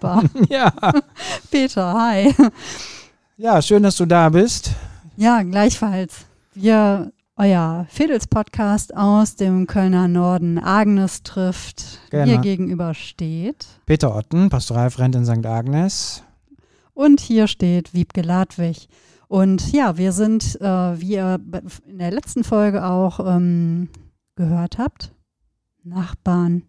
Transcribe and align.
Nachbar. 0.00 0.24
Ja. 0.48 0.72
Peter, 1.50 1.92
hi. 1.94 2.34
Ja, 3.36 3.60
schön, 3.62 3.82
dass 3.82 3.96
du 3.96 4.06
da 4.06 4.28
bist. 4.28 4.72
Ja, 5.16 5.42
gleichfalls. 5.42 6.26
Wir, 6.54 7.12
euer 7.36 7.86
Fedels-Podcast 7.90 8.96
aus 8.96 9.36
dem 9.36 9.66
Kölner 9.66 10.08
Norden. 10.08 10.58
Agnes 10.58 11.22
trifft, 11.22 12.00
Genau. 12.10 12.26
mir 12.26 12.38
gegenüber 12.38 12.94
steht. 12.94 13.66
Peter 13.86 14.14
Otten, 14.14 14.48
Pastoralfreund 14.48 15.14
in 15.14 15.24
St. 15.24 15.46
Agnes. 15.46 16.22
Und 16.94 17.20
hier 17.20 17.46
steht 17.46 17.94
Wiebke 17.94 18.22
Ladwig. 18.22 18.88
Und 19.28 19.72
ja, 19.72 19.96
wir 19.96 20.12
sind, 20.12 20.60
äh, 20.60 21.00
wie 21.00 21.12
ihr 21.14 21.38
in 21.86 21.98
der 21.98 22.10
letzten 22.10 22.42
Folge 22.44 22.84
auch 22.84 23.20
ähm, 23.20 23.88
gehört 24.34 24.78
habt, 24.78 25.12
Nachbarn. 25.84 26.64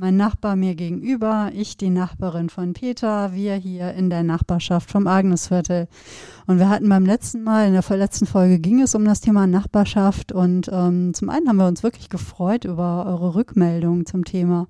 Mein 0.00 0.16
Nachbar 0.16 0.56
mir 0.56 0.76
gegenüber, 0.76 1.50
ich 1.52 1.76
die 1.76 1.90
Nachbarin 1.90 2.48
von 2.48 2.72
Peter, 2.72 3.34
wir 3.34 3.56
hier 3.56 3.92
in 3.92 4.08
der 4.08 4.22
Nachbarschaft 4.22 4.90
vom 4.90 5.06
Agnesviertel. 5.06 5.88
Und 6.46 6.58
wir 6.58 6.70
hatten 6.70 6.88
beim 6.88 7.04
letzten 7.04 7.42
Mal, 7.42 7.66
in 7.66 7.74
der 7.74 7.98
letzten 7.98 8.24
Folge 8.24 8.60
ging 8.60 8.80
es 8.80 8.94
um 8.94 9.04
das 9.04 9.20
Thema 9.20 9.46
Nachbarschaft. 9.46 10.32
Und 10.32 10.70
ähm, 10.72 11.12
zum 11.12 11.28
einen 11.28 11.50
haben 11.50 11.58
wir 11.58 11.66
uns 11.66 11.82
wirklich 11.82 12.08
gefreut 12.08 12.64
über 12.64 13.04
eure 13.04 13.34
Rückmeldungen 13.34 14.06
zum 14.06 14.24
Thema. 14.24 14.68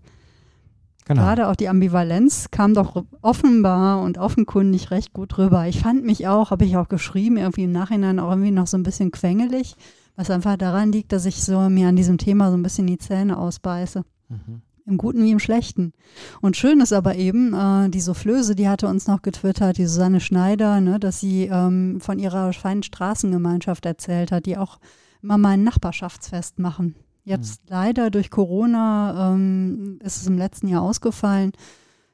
Genau. 1.04 1.22
Gerade 1.22 1.46
auch 1.46 1.54
die 1.54 1.68
Ambivalenz 1.68 2.50
kam 2.50 2.74
doch 2.74 3.04
offenbar 3.22 4.02
und 4.02 4.18
offenkundig 4.18 4.90
recht 4.90 5.12
gut 5.12 5.38
rüber. 5.38 5.68
Ich 5.68 5.78
fand 5.78 6.04
mich 6.04 6.26
auch, 6.26 6.50
habe 6.50 6.64
ich 6.64 6.76
auch 6.76 6.88
geschrieben, 6.88 7.36
irgendwie 7.36 7.62
im 7.62 7.72
Nachhinein 7.72 8.18
auch 8.18 8.30
irgendwie 8.30 8.50
noch 8.50 8.66
so 8.66 8.76
ein 8.76 8.82
bisschen 8.82 9.12
quengelig, 9.12 9.76
was 10.16 10.28
einfach 10.28 10.56
daran 10.56 10.90
liegt, 10.90 11.12
dass 11.12 11.24
ich 11.24 11.40
so 11.40 11.68
mir 11.68 11.86
an 11.86 11.94
diesem 11.94 12.18
Thema 12.18 12.50
so 12.50 12.56
ein 12.56 12.64
bisschen 12.64 12.88
die 12.88 12.98
Zähne 12.98 13.38
ausbeiße. 13.38 14.02
Mhm. 14.28 14.62
Im 14.86 14.98
Guten 14.98 15.24
wie 15.24 15.30
im 15.30 15.38
Schlechten. 15.38 15.92
Und 16.40 16.56
schön 16.56 16.80
ist 16.80 16.92
aber 16.92 17.16
eben, 17.16 17.54
äh, 17.54 17.90
die 17.90 18.00
Soufflöse, 18.00 18.54
die 18.54 18.68
hatte 18.68 18.88
uns 18.88 19.06
noch 19.06 19.22
getwittert, 19.22 19.78
die 19.78 19.86
Susanne 19.86 20.20
Schneider, 20.20 20.80
ne, 20.80 20.98
dass 20.98 21.20
sie 21.20 21.44
ähm, 21.44 22.00
von 22.00 22.18
ihrer 22.18 22.52
feinen 22.52 22.82
Straßengemeinschaft 22.82 23.86
erzählt 23.86 24.32
hat, 24.32 24.46
die 24.46 24.56
auch 24.56 24.78
immer 25.22 25.38
mal 25.38 25.50
ein 25.50 25.64
Nachbarschaftsfest 25.64 26.58
machen. 26.58 26.94
Jetzt 27.24 27.62
leider 27.68 28.10
durch 28.10 28.30
Corona 28.30 29.32
ähm, 29.32 29.98
ist 30.02 30.16
es 30.16 30.26
im 30.26 30.38
letzten 30.38 30.68
Jahr 30.68 30.82
ausgefallen. 30.82 31.52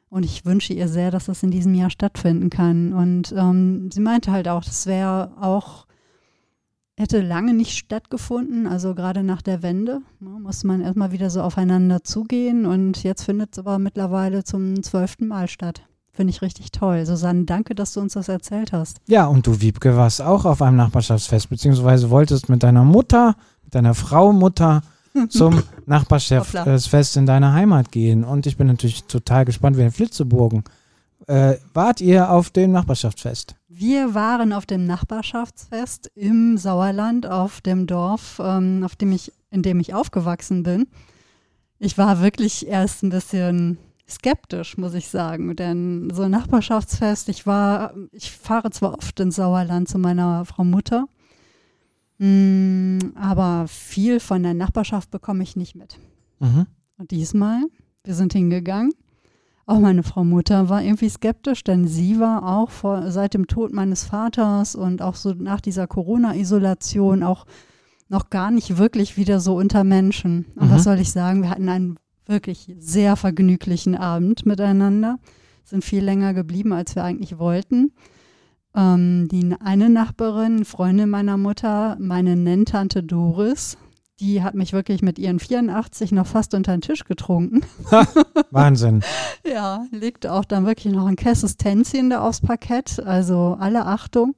Und 0.09 0.25
ich 0.25 0.45
wünsche 0.45 0.73
ihr 0.73 0.89
sehr, 0.89 1.11
dass 1.11 1.27
das 1.27 1.43
in 1.43 1.51
diesem 1.51 1.75
Jahr 1.75 1.91
stattfinden 1.91 2.51
kann. 2.51 2.93
Und 2.93 3.33
ähm, 3.37 3.91
sie 3.91 4.01
meinte 4.01 4.33
halt 4.33 4.49
auch, 4.49 4.65
das 4.65 4.87
wäre 4.87 5.33
auch, 5.41 5.86
hätte 6.97 7.21
lange 7.21 7.53
nicht 7.53 7.77
stattgefunden, 7.77 8.67
also 8.67 8.95
gerade 8.95 9.23
nach 9.23 9.43
der 9.43 9.63
Wende 9.63 10.01
ne, 10.19 10.31
musste 10.41 10.67
man 10.67 10.81
erstmal 10.81 11.13
wieder 11.13 11.31
so 11.31 11.43
aufeinander 11.43 12.03
zugehen. 12.03 12.65
Und 12.65 13.03
jetzt 13.03 13.25
findet 13.25 13.53
es 13.53 13.59
aber 13.59 13.79
mittlerweile 13.79 14.45
zum 14.45 14.83
zwölften 14.83 15.29
Mal 15.29 15.49
statt. 15.49 15.83
Finde 16.13 16.31
ich 16.31 16.41
richtig 16.41 16.73
toll. 16.73 17.05
Susanne, 17.05 17.45
danke, 17.45 17.75
dass 17.75 17.93
du 17.93 18.01
uns 18.01 18.15
das 18.15 18.29
erzählt 18.29 18.73
hast. 18.73 19.01
Ja, 19.07 19.27
und 19.27 19.47
du, 19.47 19.61
Wiebke, 19.61 19.97
warst 19.97 20.23
auch 20.23 20.47
auf 20.47 20.63
einem 20.63 20.79
Nachbarschaftsfest, 20.79 21.51
beziehungsweise 21.51 22.09
wolltest 22.09 22.49
mit 22.49 22.63
deiner 22.63 22.85
Mutter, 22.85 23.37
mit 23.65 23.75
deiner 23.75 23.95
Frau 23.95 24.33
Mutter 24.33 24.81
zum 25.29 25.63
Nachbarschaftsfest 25.85 27.19
in 27.19 27.27
deiner 27.27 27.53
Heimat 27.53 27.93
gehen. 27.93 28.25
Und 28.25 28.47
ich 28.47 28.57
bin 28.57 28.69
natürlich 28.69 29.05
total 29.05 29.45
gespannt 29.45 29.77
wie 29.77 29.83
ein 29.83 29.93
Flitzeburgen. 29.93 30.65
Äh, 31.27 31.57
wart 31.75 32.01
ihr 32.01 32.31
auf 32.31 32.49
dem 32.49 32.73
Nachbarschaftsfest? 32.73 33.57
Wir 33.79 34.15
waren 34.15 34.55
auf 34.55 34.65
dem 34.65 34.87
Nachbarschaftsfest 34.87 36.11
im 36.15 36.57
Sauerland, 36.57 37.27
auf 37.27 37.61
dem 37.61 37.87
Dorf, 37.87 38.41
ähm, 38.43 38.83
auf 38.83 38.97
dem 38.97 39.13
ich, 39.13 39.35
in 39.51 39.61
dem 39.61 39.81
ich 39.81 39.93
aufgewachsen 39.93 40.63
bin. 40.63 40.87
Ich 41.79 41.99
war 41.99 42.23
wirklich 42.23 42.67
erst 42.67 43.03
ein 43.03 43.11
bisschen 43.11 43.77
skeptisch, 44.09 44.79
muss 44.79 44.95
ich 44.95 45.09
sagen, 45.09 45.55
denn 45.57 46.09
so 46.11 46.23
ein 46.23 46.31
Nachbarschaftsfest, 46.31 47.29
ich 47.29 47.47
war, 47.47 47.93
ich 48.13 48.33
fahre 48.33 48.71
zwar 48.71 48.95
oft 48.97 49.21
ins 49.21 49.37
Sauerland 49.37 49.91
zu 49.91 49.99
meiner 49.99 50.47
Frau 50.47 50.65
Mutter, 50.65 51.05
mm, 52.17 52.99
aber 53.15 53.67
viel 53.69 54.21
von 54.21 54.43
der 54.43 54.55
Nachbarschaft 54.55 55.11
bekomme 55.11 55.43
ich 55.43 55.55
nicht 55.55 55.75
mit. 55.75 55.99
Mhm. 56.39 56.67
Und 56.97 57.11
diesmal, 57.11 57.61
wir 58.05 58.15
sind 58.15 58.33
hingegangen. 58.33 58.95
Auch 59.69 59.81
meine 59.81 60.05
Frau 60.05 60.23
Mutter 60.23 60.69
war 60.69 60.81
irgendwie 60.83 61.09
skeptisch, 61.09 61.65
denn 61.65 61.89
sie 61.89 62.21
war 62.21 62.47
auch 62.47 62.71
vor, 62.71 63.11
seit 63.11 63.35
dem 63.35 63.49
Tod 63.49 63.73
meines 63.73 64.05
Vaters 64.05 64.77
und 64.77 65.03
auch 65.03 65.17
so 65.17 65.33
nach 65.35 65.61
dieser 65.61 65.89
Corona-Isolation 65.89 67.25
auch 67.25 67.47
noch 68.09 68.31
gar 68.31 68.53
nicht 68.53 68.79
wirklich 68.79 69.17
wieder 69.17 69.41
so 69.41 69.57
unter 69.57 69.83
Menschen. 69.83 70.47
Und 70.55 70.69
Mhm. 70.69 70.71
was 70.73 70.85
soll 70.85 71.01
ich 71.01 71.11
sagen? 71.11 71.43
Wir 71.43 71.51
hatten 71.51 71.69
einen 71.69 71.97
wirklich 72.27 72.73
sehr 72.79 73.17
vergnüglichen 73.17 73.97
Abend 73.97 74.47
miteinander, 74.47 75.19
sind 75.65 75.85
viel 75.85 76.05
länger 76.05 76.33
geblieben, 76.33 76.73
als 76.73 76.95
wir 76.95 77.03
eigentlich 77.03 77.39
wollten. 77.39 77.93
Ähm, 78.77 79.27
die 79.33 79.53
eine 79.59 79.89
Nachbarin, 79.91 80.65
Freundin 80.65 81.09
meiner 81.11 81.39
Mutter, 81.39 81.97
meine 81.99 82.37
Nenntante 82.37 83.03
Doris, 83.03 83.77
die 84.21 84.43
hat 84.43 84.55
mich 84.55 84.73
wirklich 84.73 85.03
mit 85.03 85.19
ihren 85.19 85.39
84 85.39 86.13
noch 86.13 86.27
fast 86.27 86.55
unter 86.55 86.73
den 86.73 86.81
Tisch 86.81 87.05
getrunken. 87.05 87.63
Wahnsinn. 88.51 89.03
Ja, 89.45 89.85
legte 89.91 90.33
auch 90.33 90.45
dann 90.45 90.67
wirklich 90.67 90.93
noch 90.93 91.07
ein 91.07 91.17
Kesses 91.17 91.57
Tänzchen 91.57 92.11
da 92.11 92.23
aufs 92.23 92.41
Parkett, 92.41 93.01
also 93.01 93.57
alle 93.61 93.87
Achtung. 93.87 94.35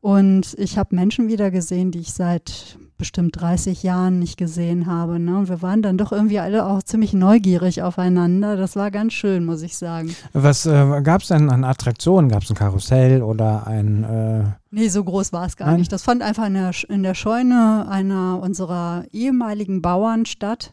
Und 0.00 0.54
ich 0.58 0.78
habe 0.78 0.94
Menschen 0.94 1.28
wieder 1.28 1.50
gesehen, 1.50 1.90
die 1.90 2.00
ich 2.00 2.12
seit 2.12 2.78
bestimmt 2.98 3.40
30 3.40 3.82
Jahren 3.82 4.18
nicht 4.18 4.36
gesehen 4.36 4.86
habe. 4.86 5.18
Ne? 5.18 5.38
Und 5.38 5.48
wir 5.48 5.62
waren 5.62 5.82
dann 5.82 5.96
doch 5.96 6.12
irgendwie 6.12 6.40
alle 6.40 6.66
auch 6.66 6.82
ziemlich 6.82 7.12
neugierig 7.12 7.82
aufeinander. 7.82 8.56
Das 8.56 8.76
war 8.76 8.90
ganz 8.90 9.12
schön, 9.12 9.44
muss 9.44 9.62
ich 9.62 9.76
sagen. 9.76 10.14
Was 10.32 10.66
äh, 10.66 11.00
gab 11.02 11.22
es 11.22 11.28
denn 11.28 11.48
an 11.48 11.64
Attraktionen? 11.64 12.30
Gab 12.30 12.42
es 12.42 12.50
ein 12.50 12.56
Karussell 12.56 13.22
oder 13.22 13.66
ein. 13.66 14.04
Äh, 14.04 14.44
Nee, 14.70 14.88
so 14.88 15.02
groß 15.02 15.32
war 15.32 15.46
es 15.46 15.56
gar 15.56 15.68
Nein? 15.68 15.78
nicht. 15.78 15.92
Das 15.92 16.02
fand 16.02 16.20
einfach 16.20 16.46
in 16.46 16.52
der, 16.52 16.72
in 16.90 17.02
der 17.02 17.14
Scheune 17.14 17.86
einer 17.88 18.38
unserer 18.42 19.04
ehemaligen 19.12 19.80
Bauern 19.80 20.26
statt. 20.26 20.72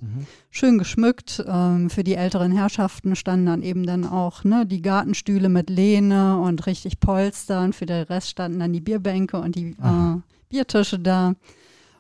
Schön 0.50 0.78
geschmückt. 0.78 1.42
Ähm, 1.48 1.90
für 1.90 2.04
die 2.04 2.16
älteren 2.16 2.52
Herrschaften 2.52 3.16
standen 3.16 3.46
dann 3.46 3.62
eben 3.62 3.86
dann 3.86 4.06
auch 4.06 4.44
ne, 4.44 4.66
die 4.66 4.82
Gartenstühle 4.82 5.48
mit 5.48 5.70
Lehne 5.70 6.40
und 6.40 6.66
richtig 6.68 7.00
Polstern. 7.00 7.72
Für 7.72 7.86
den 7.86 8.04
Rest 8.04 8.32
standen 8.32 8.60
dann 8.60 8.74
die 8.74 8.82
Bierbänke 8.82 9.38
und 9.38 9.56
die 9.56 9.70
äh. 9.82 10.18
Biertische 10.50 11.00
da. 11.00 11.34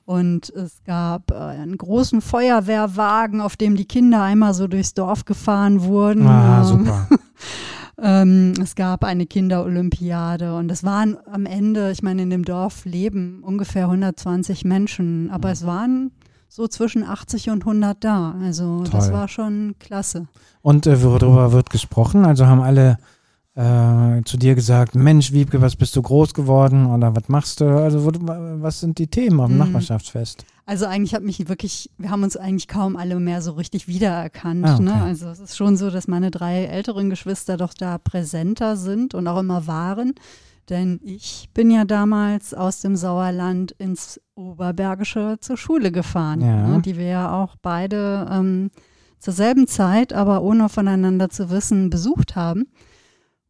Und 0.05 0.49
es 0.51 0.83
gab 0.83 1.31
äh, 1.31 1.35
einen 1.35 1.77
großen 1.77 2.21
Feuerwehrwagen, 2.21 3.41
auf 3.41 3.57
dem 3.57 3.75
die 3.75 3.85
Kinder 3.85 4.21
einmal 4.21 4.53
so 4.53 4.67
durchs 4.67 4.93
Dorf 4.93 5.25
gefahren 5.25 5.81
wurden. 5.83 6.27
ah, 6.27 6.59
Ähm, 6.61 6.65
super. 6.67 7.07
ähm, 8.01 8.53
es 8.61 8.75
gab 8.75 9.03
eine 9.03 9.25
Kinderolympiade 9.25 10.55
und 10.55 10.69
es 10.71 10.83
waren 10.83 11.17
am 11.31 11.45
Ende, 11.45 11.91
ich 11.91 12.03
meine, 12.03 12.21
in 12.23 12.29
dem 12.29 12.45
Dorf 12.45 12.85
leben 12.85 13.41
ungefähr 13.43 13.85
120 13.85 14.63
Menschen, 14.65 15.29
aber 15.31 15.47
Mhm. 15.49 15.53
es 15.53 15.65
waren 15.65 16.11
so 16.49 16.67
zwischen 16.67 17.03
80 17.03 17.49
und 17.49 17.65
100 17.65 18.03
da. 18.03 18.35
Also 18.41 18.83
das 18.83 19.05
Toll. 19.07 19.13
war 19.13 19.27
schon 19.27 19.75
klasse. 19.79 20.27
Und 20.61 20.87
äh, 20.87 21.01
worüber 21.03 21.51
wird 21.51 21.69
gesprochen? 21.69 22.25
Also 22.25 22.45
haben 22.45 22.61
alle 22.61 22.97
äh, 23.55 24.21
zu 24.25 24.37
dir 24.37 24.53
gesagt, 24.55 24.95
Mensch, 24.95 25.31
Wiebke, 25.31 25.61
was 25.61 25.75
bist 25.75 25.95
du 25.95 26.01
groß 26.01 26.33
geworden 26.33 26.85
oder 26.87 27.15
was 27.15 27.29
machst 27.29 27.61
du? 27.61 27.65
Also 27.65 28.05
wo, 28.05 28.11
was 28.61 28.81
sind 28.81 28.97
die 28.99 29.07
Themen 29.07 29.39
auf 29.39 29.47
dem 29.47 29.53
Mhm. 29.53 29.59
Nachbarschaftsfest? 29.59 30.45
Also 30.65 30.85
eigentlich 30.87 31.13
hat 31.13 31.23
mich 31.23 31.47
wirklich, 31.47 31.89
wir 31.97 32.09
haben 32.09 32.23
uns 32.23 32.35
eigentlich 32.35 32.67
kaum 32.67 32.95
alle 32.97 33.19
mehr 33.19 33.41
so 33.41 33.51
richtig 33.53 33.87
wiedererkannt. 33.87 34.65
Ah, 34.65 34.73
okay. 34.75 34.83
ne? 34.83 34.93
Also 34.95 35.27
es 35.29 35.39
ist 35.39 35.55
schon 35.55 35.77
so, 35.77 35.89
dass 35.89 36.07
meine 36.07 36.31
drei 36.31 36.65
älteren 36.65 37.09
Geschwister 37.09 37.55
doch 37.55 37.73
da 37.73 37.97
präsenter 37.97 38.75
sind 38.75 39.13
und 39.13 39.27
auch 39.27 39.39
immer 39.39 39.67
waren. 39.67 40.13
Denn 40.69 40.99
ich 41.03 41.49
bin 41.53 41.69
ja 41.69 41.85
damals 41.85 42.55
aus 42.55 42.81
dem 42.81 42.95
Sauerland 42.95 43.71
ins 43.73 44.19
Oberbergische 44.33 45.37
zur 45.39 45.57
Schule 45.57 45.91
gefahren, 45.91 46.41
Ja. 46.41 46.67
ne? 46.67 46.81
die 46.81 46.97
wir 46.97 47.05
ja 47.05 47.31
auch 47.31 47.55
beide 47.61 48.27
ähm, 48.31 48.71
zur 49.19 49.33
selben 49.33 49.67
Zeit, 49.67 50.11
aber 50.11 50.41
ohne 50.41 50.67
voneinander 50.69 51.29
zu 51.29 51.51
wissen, 51.51 51.89
besucht 51.91 52.35
haben. 52.35 52.65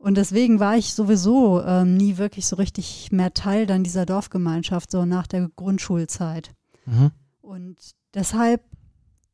Und 0.05 0.17
deswegen 0.17 0.59
war 0.59 0.77
ich 0.77 0.93
sowieso 0.93 1.63
ähm, 1.63 1.97
nie 1.97 2.17
wirklich 2.17 2.45
so 2.45 2.57
richtig 2.57 3.11
mehr 3.11 3.33
Teil 3.33 3.65
dann 3.65 3.83
dieser 3.83 4.05
Dorfgemeinschaft, 4.05 4.91
so 4.91 5.03
nach 5.03 5.25
der 5.25 5.49
Grundschulzeit. 5.55 6.51
Mhm. 6.85 7.09
Und 7.41 7.75
deshalb 8.13 8.61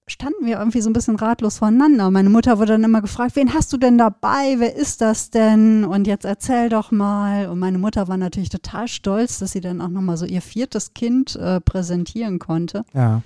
standen 0.08 0.46
wir 0.46 0.60
irgendwie 0.60 0.80
so 0.80 0.90
ein 0.90 0.94
bisschen 0.94 1.18
ratlos 1.18 1.58
voneinander. 1.58 2.10
Meine 2.10 2.30
Mutter 2.30 2.58
wurde 2.58 2.72
dann 2.72 2.86
immer 2.86 3.02
gefragt, 3.02 3.36
wen 3.36 3.54
hast 3.54 3.74
du 3.74 3.78
denn 3.78 3.98
dabei? 3.98 4.60
Wer 4.60 4.74
ist 4.74 5.02
das 5.02 5.30
denn? 5.30 5.84
Und 5.84 6.08
jetzt 6.08 6.24
erzähl 6.24 6.70
doch 6.70 6.90
mal. 6.90 7.50
Und 7.50 7.60
meine 7.60 7.78
Mutter 7.78 8.08
war 8.08 8.16
natürlich 8.16 8.48
total 8.48 8.88
stolz, 8.88 9.40
dass 9.40 9.52
sie 9.52 9.60
dann 9.60 9.82
auch 9.82 9.90
nochmal 9.90 10.16
so 10.16 10.26
ihr 10.26 10.42
viertes 10.42 10.94
Kind 10.94 11.36
äh, 11.36 11.60
präsentieren 11.60 12.40
konnte. 12.40 12.86
Ja. 12.94 13.24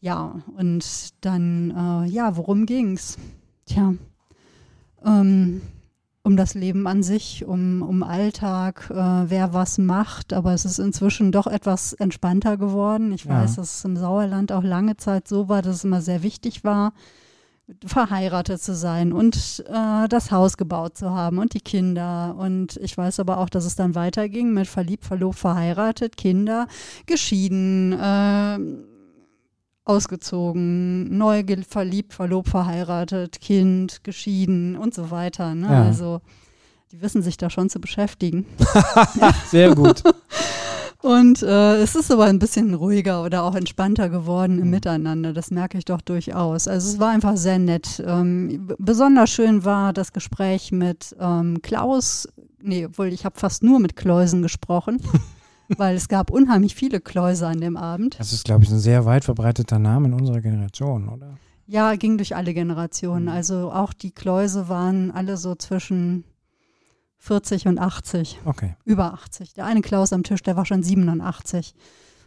Ja, 0.00 0.42
und 0.56 0.84
dann, 1.20 1.70
äh, 1.70 2.08
ja, 2.08 2.36
worum 2.36 2.66
ging's? 2.66 3.18
Tja, 3.66 3.94
ähm, 5.04 5.60
um 6.22 6.36
das 6.36 6.54
Leben 6.54 6.86
an 6.86 7.02
sich, 7.02 7.44
um, 7.46 7.82
um 7.82 8.02
Alltag, 8.02 8.90
äh, 8.90 8.94
wer 9.30 9.54
was 9.54 9.78
macht. 9.78 10.32
Aber 10.32 10.52
es 10.52 10.64
ist 10.64 10.78
inzwischen 10.78 11.32
doch 11.32 11.46
etwas 11.46 11.92
entspannter 11.94 12.56
geworden. 12.56 13.12
Ich 13.12 13.24
Ja. 13.24 13.40
weiß, 13.40 13.56
dass 13.56 13.78
es 13.78 13.84
im 13.84 13.96
Sauerland 13.96 14.52
auch 14.52 14.62
lange 14.64 14.96
Zeit 14.96 15.26
so 15.28 15.48
war, 15.48 15.62
dass 15.62 15.76
es 15.76 15.84
immer 15.84 16.02
sehr 16.02 16.22
wichtig 16.22 16.64
war, 16.64 16.92
verheiratet 17.84 18.62
zu 18.62 18.74
sein 18.74 19.12
und 19.12 19.62
äh, 19.68 20.08
das 20.08 20.30
Haus 20.30 20.56
gebaut 20.56 20.96
zu 20.96 21.10
haben 21.10 21.38
und 21.38 21.52
die 21.54 21.60
Kinder. 21.60 22.34
Und 22.38 22.76
ich 22.78 22.96
weiß 22.96 23.20
aber 23.20 23.38
auch, 23.38 23.50
dass 23.50 23.64
es 23.66 23.76
dann 23.76 23.94
weiterging 23.94 24.52
mit 24.54 24.66
verliebt, 24.66 25.04
verlobt, 25.04 25.38
verheiratet, 25.38 26.16
Kinder, 26.16 26.66
geschieden, 27.06 27.92
äh, 27.92 28.58
ausgezogen, 29.88 31.16
neu 31.16 31.44
verliebt, 31.68 32.12
verlobt, 32.12 32.48
verheiratet, 32.48 33.40
Kind, 33.40 34.04
geschieden 34.04 34.76
und 34.76 34.94
so 34.94 35.10
weiter. 35.10 35.54
Ne? 35.54 35.66
Ja. 35.66 35.84
Also 35.84 36.20
die 36.92 37.00
wissen 37.02 37.22
sich 37.22 37.36
da 37.36 37.50
schon 37.50 37.68
zu 37.68 37.80
beschäftigen. 37.80 38.46
Sehr 39.50 39.74
gut. 39.74 40.02
Und 41.00 41.44
äh, 41.44 41.76
es 41.76 41.94
ist 41.94 42.10
aber 42.10 42.24
ein 42.24 42.40
bisschen 42.40 42.74
ruhiger 42.74 43.22
oder 43.22 43.44
auch 43.44 43.54
entspannter 43.54 44.08
geworden 44.08 44.58
im 44.58 44.64
mhm. 44.64 44.70
Miteinander. 44.70 45.32
Das 45.32 45.52
merke 45.52 45.78
ich 45.78 45.84
doch 45.84 46.00
durchaus. 46.00 46.66
Also 46.66 46.90
es 46.90 46.98
war 46.98 47.10
einfach 47.10 47.36
sehr 47.36 47.60
nett. 47.60 48.02
Ähm, 48.04 48.68
besonders 48.78 49.30
schön 49.30 49.64
war 49.64 49.92
das 49.92 50.12
Gespräch 50.12 50.72
mit 50.72 51.14
ähm, 51.20 51.62
Klaus. 51.62 52.28
Nee, 52.60 52.86
obwohl 52.86 53.12
ich 53.12 53.24
habe 53.24 53.38
fast 53.38 53.62
nur 53.62 53.78
mit 53.78 53.94
Kläusen 53.94 54.42
gesprochen. 54.42 55.00
weil 55.76 55.96
es 55.96 56.08
gab 56.08 56.30
unheimlich 56.30 56.74
viele 56.74 57.00
Kläuse 57.00 57.46
an 57.46 57.60
dem 57.60 57.76
Abend. 57.76 58.18
Das 58.18 58.32
ist, 58.32 58.44
glaube 58.44 58.64
ich, 58.64 58.70
ein 58.70 58.78
sehr 58.78 59.04
weit 59.04 59.24
verbreiteter 59.24 59.78
Name 59.78 60.08
in 60.08 60.14
unserer 60.14 60.40
Generation, 60.40 61.08
oder? 61.08 61.36
Ja, 61.66 61.94
ging 61.96 62.16
durch 62.16 62.34
alle 62.34 62.54
Generationen. 62.54 63.24
Mhm. 63.24 63.32
Also 63.32 63.70
auch 63.70 63.92
die 63.92 64.12
Kläuse 64.12 64.68
waren 64.68 65.10
alle 65.10 65.36
so 65.36 65.54
zwischen 65.54 66.24
40 67.18 67.66
und 67.66 67.78
80. 67.78 68.40
Okay. 68.46 68.76
Über 68.84 69.12
80. 69.12 69.52
Der 69.52 69.66
eine 69.66 69.82
Klaus 69.82 70.12
am 70.12 70.22
Tisch, 70.22 70.42
der 70.42 70.56
war 70.56 70.64
schon 70.64 70.82
87. 70.82 71.74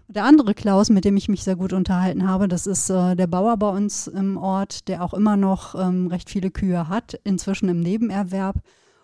Der 0.07 0.25
andere 0.25 0.53
Klaus, 0.53 0.89
mit 0.89 1.05
dem 1.05 1.15
ich 1.15 1.29
mich 1.29 1.43
sehr 1.43 1.55
gut 1.55 1.71
unterhalten 1.71 2.27
habe, 2.27 2.49
das 2.49 2.67
ist 2.67 2.89
äh, 2.89 3.15
der 3.15 3.27
Bauer 3.27 3.55
bei 3.55 3.69
uns 3.69 4.07
im 4.07 4.37
Ort, 4.37 4.89
der 4.89 5.03
auch 5.03 5.13
immer 5.13 5.37
noch 5.37 5.73
ähm, 5.73 6.07
recht 6.07 6.29
viele 6.29 6.51
Kühe 6.51 6.89
hat, 6.89 7.19
inzwischen 7.23 7.69
im 7.69 7.79
Nebenerwerb. 7.79 8.57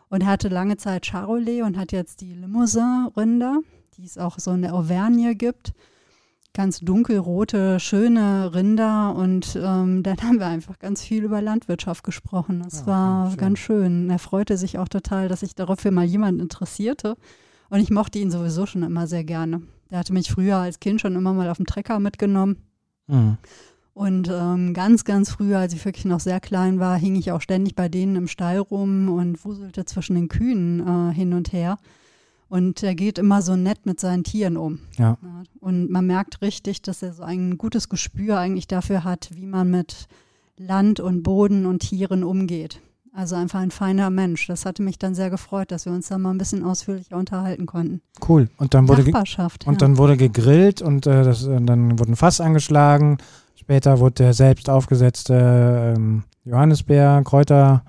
Und 0.09 0.21
er 0.21 0.27
hatte 0.27 0.49
lange 0.49 0.75
Zeit 0.75 1.05
Charolais 1.05 1.61
und 1.61 1.77
hat 1.77 1.93
jetzt 1.93 2.19
die 2.21 2.33
Limousin-Rinder, 2.33 3.61
die 3.97 4.05
es 4.05 4.17
auch 4.17 4.39
so 4.39 4.51
in 4.51 4.61
der 4.61 4.73
Auvergne 4.73 5.35
gibt 5.35 5.73
ganz 6.57 6.79
dunkelrote, 6.79 7.79
schöne 7.79 8.51
Rinder 8.55 9.15
und 9.15 9.57
ähm, 9.61 10.01
dann 10.03 10.17
haben 10.23 10.39
wir 10.39 10.47
einfach 10.47 10.79
ganz 10.79 11.03
viel 11.03 11.23
über 11.23 11.39
Landwirtschaft 11.39 12.03
gesprochen. 12.03 12.63
Das 12.63 12.81
ja, 12.81 12.87
war 12.87 13.29
schön. 13.29 13.37
ganz 13.37 13.59
schön. 13.59 14.09
Er 14.09 14.19
freute 14.19 14.57
sich 14.57 14.79
auch 14.79 14.87
total, 14.87 15.27
dass 15.27 15.41
sich 15.41 15.53
dafür 15.53 15.91
mal 15.91 16.03
jemand 16.03 16.41
interessierte 16.41 17.15
und 17.69 17.79
ich 17.79 17.91
mochte 17.91 18.17
ihn 18.17 18.31
sowieso 18.31 18.65
schon 18.65 18.81
immer 18.81 19.05
sehr 19.05 19.23
gerne. 19.23 19.61
Er 19.89 19.99
hatte 19.99 20.13
mich 20.13 20.31
früher 20.31 20.57
als 20.57 20.79
Kind 20.79 20.99
schon 20.99 21.15
immer 21.15 21.31
mal 21.31 21.49
auf 21.49 21.57
dem 21.57 21.67
Trecker 21.67 21.99
mitgenommen. 21.99 22.57
Mhm. 23.05 23.37
Und 23.93 24.29
ähm, 24.31 24.73
ganz, 24.73 25.05
ganz 25.05 25.31
früher, 25.31 25.59
als 25.59 25.73
ich 25.73 25.85
wirklich 25.85 26.05
noch 26.05 26.19
sehr 26.19 26.39
klein 26.39 26.79
war, 26.79 26.97
hing 26.97 27.15
ich 27.15 27.31
auch 27.31 27.41
ständig 27.41 27.75
bei 27.75 27.87
denen 27.87 28.15
im 28.15 28.27
Stall 28.27 28.57
rum 28.57 29.09
und 29.09 29.43
wuselte 29.45 29.85
zwischen 29.85 30.15
den 30.15 30.27
Kühen 30.27 30.79
äh, 30.85 31.13
hin 31.13 31.33
und 31.33 31.53
her. 31.53 31.77
Und 32.49 32.81
er 32.81 32.95
geht 32.95 33.17
immer 33.17 33.41
so 33.41 33.55
nett 33.55 33.85
mit 33.85 33.99
seinen 33.99 34.23
Tieren 34.23 34.55
um. 34.57 34.79
Ja. 34.97 35.17
Und 35.59 35.89
man 35.89 36.07
merkt 36.07 36.41
richtig, 36.41 36.81
dass 36.81 37.03
er 37.03 37.13
so 37.13 37.23
ein 37.23 37.57
gutes 37.57 37.89
Gespür 37.89 38.37
eigentlich 38.37 38.67
dafür 38.67 39.03
hat, 39.03 39.29
wie 39.33 39.45
man 39.45 39.69
mit 39.69 40.07
Land 40.57 40.99
und 40.99 41.23
Boden 41.23 41.65
und 41.65 41.79
Tieren 41.79 42.23
umgeht. 42.23 42.81
Also 43.13 43.35
einfach 43.35 43.59
ein 43.59 43.71
feiner 43.71 44.09
Mensch. 44.11 44.45
Das 44.47 44.65
hatte 44.65 44.83
mich 44.83 44.99
dann 44.99 45.15
sehr 45.15 45.29
gefreut, 45.31 45.71
dass 45.71 45.85
wir 45.85 45.91
uns 45.91 46.07
da 46.07 46.17
mal 46.19 46.29
ein 46.31 46.37
bisschen 46.37 46.63
ausführlicher 46.63 47.17
unterhalten 47.17 47.65
konnten. 47.65 48.01
Cool. 48.27 48.47
Und 48.57 48.75
dann 48.75 48.87
wurde, 48.87 49.03
Nachbarschaft, 49.03 49.65
und 49.65 49.73
ja. 49.73 49.79
dann 49.79 49.97
wurde 49.97 50.17
gegrillt 50.17 50.83
und 50.83 51.07
äh, 51.07 51.23
das, 51.23 51.45
äh, 51.45 51.59
dann 51.59 51.97
wurde 51.97 52.11
ein 52.11 52.15
Fass 52.15 52.39
angeschlagen. 52.39 53.17
Später 53.55 53.99
wurde 53.99 54.13
der 54.15 54.33
selbst 54.33 54.69
aufgesetzte 54.69 55.95
ähm, 55.97 56.25
Johannisbeer, 56.45 57.23
Kräuterlikör 57.25 57.81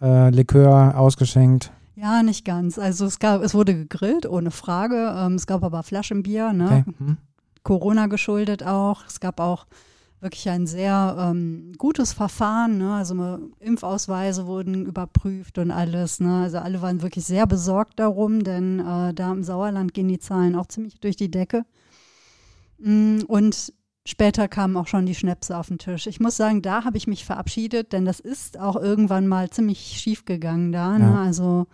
äh, 0.00 0.96
ausgeschenkt. 0.96 1.72
Ja, 2.02 2.24
nicht 2.24 2.44
ganz. 2.44 2.80
Also 2.80 3.06
es 3.06 3.20
gab, 3.20 3.42
es 3.42 3.54
wurde 3.54 3.76
gegrillt, 3.76 4.26
ohne 4.26 4.50
Frage. 4.50 5.14
Ähm, 5.16 5.36
es 5.36 5.46
gab 5.46 5.62
aber 5.62 5.84
Flaschenbier, 5.84 6.52
ne? 6.52 6.64
Okay. 6.64 6.84
Hm. 6.98 7.16
Corona 7.62 8.08
geschuldet 8.08 8.64
auch. 8.64 9.06
Es 9.06 9.20
gab 9.20 9.38
auch 9.38 9.66
wirklich 10.18 10.50
ein 10.50 10.66
sehr 10.66 11.16
ähm, 11.16 11.72
gutes 11.78 12.12
Verfahren. 12.12 12.78
Ne? 12.78 12.92
Also 12.92 13.38
Impfausweise 13.60 14.48
wurden 14.48 14.84
überprüft 14.84 15.58
und 15.58 15.70
alles. 15.70 16.18
Ne? 16.18 16.42
Also 16.42 16.58
alle 16.58 16.82
waren 16.82 17.02
wirklich 17.02 17.24
sehr 17.24 17.46
besorgt 17.46 18.00
darum, 18.00 18.42
denn 18.42 18.80
äh, 18.80 19.14
da 19.14 19.30
im 19.30 19.44
Sauerland 19.44 19.94
gehen 19.94 20.08
die 20.08 20.18
Zahlen 20.18 20.56
auch 20.56 20.66
ziemlich 20.66 20.98
durch 20.98 21.14
die 21.14 21.30
Decke. 21.30 21.64
Mm, 22.78 23.20
und 23.28 23.72
Später 24.04 24.48
kamen 24.48 24.76
auch 24.76 24.88
schon 24.88 25.06
die 25.06 25.14
Schnäpse 25.14 25.56
auf 25.56 25.68
den 25.68 25.78
Tisch. 25.78 26.08
Ich 26.08 26.18
muss 26.18 26.36
sagen, 26.36 26.60
da 26.60 26.84
habe 26.84 26.96
ich 26.96 27.06
mich 27.06 27.24
verabschiedet, 27.24 27.92
denn 27.92 28.04
das 28.04 28.18
ist 28.18 28.58
auch 28.58 28.74
irgendwann 28.74 29.28
mal 29.28 29.48
ziemlich 29.50 29.78
schief 29.78 30.24
gegangen 30.24 30.72
da. 30.72 30.98
Ne? 30.98 31.20
Also 31.20 31.68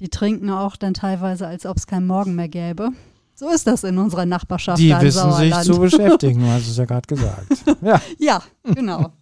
die 0.00 0.08
trinken 0.08 0.50
auch 0.50 0.76
dann 0.76 0.94
teilweise, 0.94 1.46
als 1.46 1.66
ob 1.66 1.76
es 1.76 1.86
keinen 1.86 2.06
Morgen 2.06 2.34
mehr 2.34 2.48
gäbe. 2.48 2.90
So 3.34 3.50
ist 3.50 3.66
das 3.66 3.82
in 3.82 3.98
unserer 3.98 4.26
Nachbarschaft. 4.26 4.78
Die 4.78 4.90
wissen 5.00 5.32
sich 5.32 5.54
zu 5.62 5.78
beschäftigen, 5.78 6.40
du 6.44 6.46
hast 6.46 6.68
es 6.68 6.76
ja 6.76 6.84
gerade 6.84 7.06
gesagt. 7.06 7.46
Ja, 7.82 8.00
ja 8.18 8.42
genau. 8.62 9.12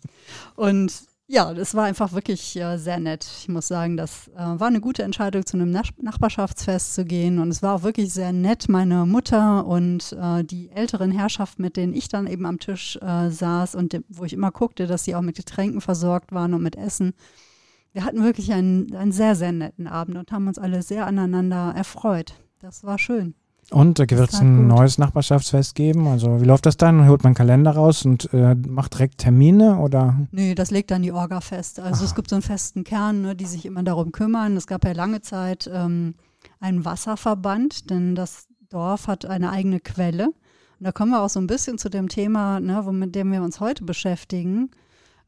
Und 0.54 0.92
ja, 1.28 1.54
das 1.54 1.74
war 1.74 1.84
einfach 1.84 2.12
wirklich 2.12 2.56
äh, 2.56 2.76
sehr 2.76 3.00
nett. 3.00 3.26
Ich 3.38 3.48
muss 3.48 3.66
sagen, 3.66 3.96
das 3.96 4.28
äh, 4.36 4.38
war 4.38 4.66
eine 4.66 4.82
gute 4.82 5.02
Entscheidung, 5.02 5.46
zu 5.46 5.56
einem 5.56 5.70
Nach 5.70 5.88
Nachbarschaftsfest 5.98 6.94
zu 6.94 7.06
gehen. 7.06 7.38
Und 7.38 7.48
es 7.48 7.62
war 7.62 7.76
auch 7.76 7.82
wirklich 7.84 8.12
sehr 8.12 8.32
nett. 8.32 8.68
Meine 8.68 9.06
Mutter 9.06 9.64
und 9.64 10.12
äh, 10.12 10.44
die 10.44 10.70
älteren 10.70 11.10
Herrschaften, 11.10 11.62
mit 11.62 11.78
denen 11.78 11.94
ich 11.94 12.08
dann 12.08 12.26
eben 12.26 12.44
am 12.44 12.58
Tisch 12.58 12.98
äh, 13.00 13.30
saß 13.30 13.76
und 13.76 13.98
wo 14.10 14.24
ich 14.24 14.34
immer 14.34 14.50
guckte, 14.50 14.86
dass 14.86 15.04
sie 15.04 15.14
auch 15.14 15.22
mit 15.22 15.36
Getränken 15.36 15.80
versorgt 15.80 16.32
waren 16.32 16.52
und 16.52 16.62
mit 16.62 16.76
Essen. 16.76 17.14
Wir 17.92 18.04
hatten 18.04 18.22
wirklich 18.22 18.52
einen, 18.52 18.94
einen 18.94 19.12
sehr, 19.12 19.34
sehr 19.34 19.52
netten 19.52 19.86
Abend 19.86 20.16
und 20.16 20.32
haben 20.32 20.48
uns 20.48 20.58
alle 20.58 20.82
sehr 20.82 21.06
aneinander 21.06 21.74
erfreut. 21.76 22.34
Das 22.60 22.84
war 22.84 22.98
schön. 22.98 23.34
Und 23.70 23.98
da 23.98 24.08
wird 24.08 24.32
es 24.32 24.40
ein 24.40 24.68
gut. 24.68 24.76
neues 24.76 24.98
Nachbarschaftsfest 24.98 25.74
geben? 25.74 26.06
Also 26.08 26.40
wie 26.40 26.44
läuft 26.44 26.66
das 26.66 26.76
dann? 26.76 27.08
Holt 27.08 27.24
man 27.24 27.34
Kalender 27.34 27.72
raus 27.72 28.04
und 28.04 28.32
äh, 28.32 28.54
macht 28.54 28.94
direkt 28.94 29.18
Termine 29.18 29.78
oder? 29.78 30.26
Nee, 30.30 30.54
das 30.54 30.70
legt 30.70 30.90
dann 30.90 31.02
die 31.02 31.12
Orga 31.12 31.40
fest. 31.40 31.80
Also 31.80 32.02
Ach. 32.02 32.08
es 32.08 32.14
gibt 32.14 32.28
so 32.28 32.36
einen 32.36 32.42
festen 32.42 32.84
Kern, 32.84 33.22
ne, 33.22 33.36
die 33.36 33.46
sich 33.46 33.64
immer 33.64 33.82
darum 33.82 34.12
kümmern. 34.12 34.56
Es 34.56 34.66
gab 34.66 34.84
ja 34.84 34.92
lange 34.92 35.22
Zeit 35.22 35.70
ähm, 35.72 36.14
einen 36.60 36.84
Wasserverband, 36.84 37.88
denn 37.88 38.14
das 38.14 38.46
Dorf 38.68 39.06
hat 39.06 39.26
eine 39.26 39.50
eigene 39.50 39.80
Quelle. 39.80 40.26
Und 40.26 40.34
da 40.86 40.92
kommen 40.92 41.12
wir 41.12 41.22
auch 41.22 41.30
so 41.30 41.40
ein 41.40 41.46
bisschen 41.46 41.78
zu 41.78 41.88
dem 41.88 42.08
Thema, 42.08 42.60
ne, 42.60 42.82
mit 42.92 43.14
dem 43.14 43.32
wir 43.32 43.42
uns 43.42 43.60
heute 43.60 43.84
beschäftigen. 43.84 44.70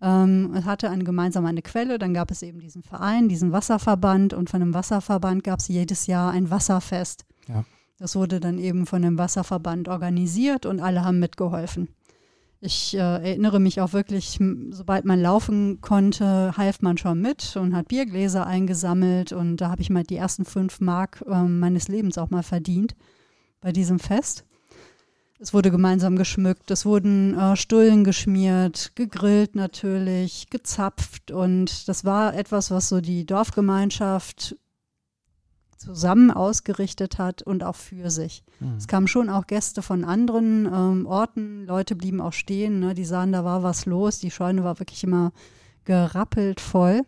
Ähm, 0.05 0.53
es 0.55 0.67
hatte 0.67 0.91
eine 0.91 1.03
gemeinsame 1.03 1.49
eine 1.49 1.63
Quelle, 1.63 1.99
dann 1.99 2.13
gab 2.13 2.31
es 2.31 2.43
eben 2.43 2.61
diesen 2.61 2.83
Verein, 2.83 3.29
diesen 3.29 3.53
Wasserverband 3.53 4.35
und 4.35 4.51
von 4.51 4.61
dem 4.61 4.75
Wasserverband 4.75 5.43
gab 5.43 5.61
es 5.61 5.69
jedes 5.69 6.07
Jahr 6.07 6.31
ein 6.31 6.51
Wasserfest. 6.51 7.25
Ja. 7.49 7.65
Das 7.99 8.15
wurde 8.15 8.39
dann 8.39 8.59
eben 8.59 8.87
von 8.87 9.01
dem 9.01 9.17
Wasserverband 9.17 9.89
organisiert 9.89 10.67
und 10.67 10.81
alle 10.81 11.05
haben 11.05 11.21
mitgeholfen. 11.21 11.89
Ich 12.61 12.95
äh, 12.95 12.99
erinnere 12.99 13.61
mich 13.61 13.81
auch 13.81 13.95
wirklich, 13.95 14.39
sobald 14.71 15.07
man 15.07 15.23
laufen 15.23 15.81
konnte, 15.81 16.55
half 16.57 16.83
man 16.83 16.99
schon 16.99 17.23
mit 17.23 17.57
und 17.57 17.75
hat 17.75 17.89
Biergläser 17.89 18.47
eingesammelt 18.47 19.33
und 19.33 19.57
da 19.57 19.71
habe 19.71 19.81
ich 19.81 19.89
mal 19.89 20.03
die 20.03 20.17
ersten 20.17 20.45
fünf 20.45 20.81
Mark 20.81 21.25
äh, 21.27 21.45
meines 21.45 21.89
Lebens 21.89 22.19
auch 22.19 22.29
mal 22.29 22.43
verdient 22.43 22.95
bei 23.63 23.73
diesem 23.73 23.99
Fest. 23.99 24.45
Es 25.41 25.53
wurde 25.53 25.71
gemeinsam 25.71 26.17
geschmückt, 26.17 26.71
es 26.71 26.87
wurden 26.87 27.37
äh, 27.37 27.57
Stullen 27.57 28.05
geschmiert, 28.05 28.93
gegrillt 28.95 29.57
natürlich, 29.57 30.49
gezapft 30.49 31.31
und 31.33 31.88
das 31.88 32.05
war 32.05 32.35
etwas, 32.35 32.71
was 32.71 32.88
so 32.88 33.00
die 33.00 33.26
Dorfgemeinschaft 33.26 34.57
zusammen 35.76 36.31
ausgerichtet 36.31 37.19
hat 37.19 37.43
und 37.43 37.62
auch 37.64 37.76
für 37.76 38.11
sich. 38.11 38.43
Mhm. 38.61 38.76
Es 38.76 38.87
kamen 38.87 39.09
schon 39.09 39.29
auch 39.29 39.47
Gäste 39.47 39.83
von 39.83 40.05
anderen 40.05 40.67
ähm, 40.67 41.07
Orten, 41.07 41.67
Leute 41.67 41.95
blieben 41.95 42.21
auch 42.21 42.33
stehen, 42.33 42.81
ne? 42.81 42.95
die 42.95 43.05
sahen, 43.05 43.33
da 43.33 43.45
war 43.45 43.62
was 43.62 43.87
los, 43.87 44.21
die 44.21 44.31
Scheune 44.31 44.64
war 44.64 44.79
wirklich 44.79 45.05
immer 45.05 45.33
gerappelt 45.85 46.61
voll. 46.61 47.03